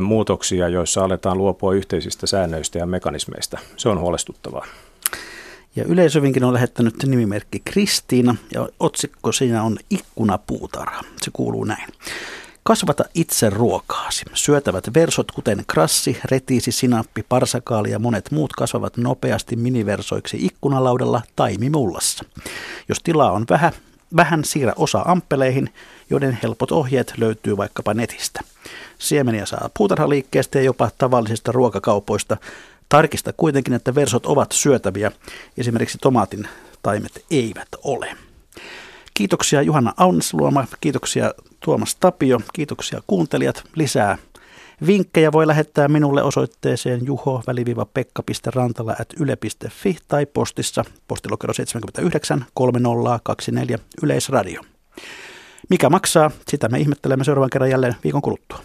muutoksia, 0.00 0.68
joissa 0.68 1.04
aletaan 1.04 1.38
luopua 1.38 1.74
yhteisistä 1.74 2.26
säännöistä 2.26 2.78
ja 2.78 2.86
mekanismeista. 2.86 3.58
Se 3.76 3.88
on 3.88 4.00
huolestuttavaa. 4.00 4.66
Ja 5.76 5.84
yleisövinkin 5.84 6.44
on 6.44 6.54
lähettänyt 6.54 6.94
nimimerkki 7.06 7.62
Kristiina 7.64 8.34
ja 8.54 8.68
otsikko 8.80 9.32
siinä 9.32 9.62
on 9.62 9.76
ikkunapuutarha. 9.90 11.02
Se 11.22 11.30
kuuluu 11.32 11.64
näin. 11.64 11.88
Kasvata 12.68 13.04
itse 13.14 13.50
ruokaasi. 13.50 14.24
Syötävät 14.34 14.84
versot, 14.94 15.32
kuten 15.32 15.64
krassi, 15.66 16.20
retiisi, 16.24 16.72
sinappi, 16.72 17.24
parsakaali 17.28 17.90
ja 17.90 17.98
monet 17.98 18.30
muut 18.30 18.52
kasvavat 18.52 18.96
nopeasti 18.96 19.56
miniversoiksi 19.56 20.46
ikkunalaudalla 20.46 21.22
tai 21.36 21.56
mimullassa. 21.58 22.24
Jos 22.88 22.98
tilaa 23.02 23.32
on 23.32 23.44
vähän, 23.50 23.72
vähän 24.16 24.44
siirrä 24.44 24.72
osa 24.76 25.02
amppeleihin, 25.04 25.70
joiden 26.10 26.38
helpot 26.42 26.72
ohjeet 26.72 27.14
löytyy 27.16 27.56
vaikkapa 27.56 27.94
netistä. 27.94 28.40
Siemeniä 28.98 29.46
saa 29.46 29.70
puutarhaliikkeestä 29.76 30.58
ja 30.58 30.64
jopa 30.64 30.90
tavallisista 30.98 31.52
ruokakaupoista, 31.52 32.36
Tarkista 32.88 33.32
kuitenkin, 33.32 33.74
että 33.74 33.94
versot 33.94 34.26
ovat 34.26 34.52
syötäviä. 34.52 35.12
Esimerkiksi 35.58 35.98
tomaatin 35.98 36.48
taimet 36.82 37.24
eivät 37.30 37.68
ole. 37.82 38.16
Kiitoksia 39.18 39.62
Juhanna 39.62 39.92
Aunesluoma, 39.96 40.66
kiitoksia 40.80 41.34
Tuomas 41.60 41.96
Tapio, 41.96 42.40
kiitoksia 42.52 43.00
kuuntelijat. 43.06 43.64
Lisää 43.74 44.18
vinkkejä 44.86 45.32
voi 45.32 45.46
lähettää 45.46 45.88
minulle 45.88 46.22
osoitteeseen 46.22 47.00
juho-pekka.rantala 47.06 48.96
yle.fi 49.20 49.96
tai 50.08 50.26
postissa 50.26 50.84
postilokero 51.08 51.54
79 51.54 52.44
3024 52.54 53.78
Yleisradio. 54.02 54.62
Mikä 55.70 55.90
maksaa, 55.90 56.30
sitä 56.48 56.68
me 56.68 56.78
ihmettelemme 56.78 57.24
seuraavan 57.24 57.50
kerran 57.50 57.70
jälleen 57.70 57.96
viikon 58.04 58.22
kuluttua. 58.22 58.58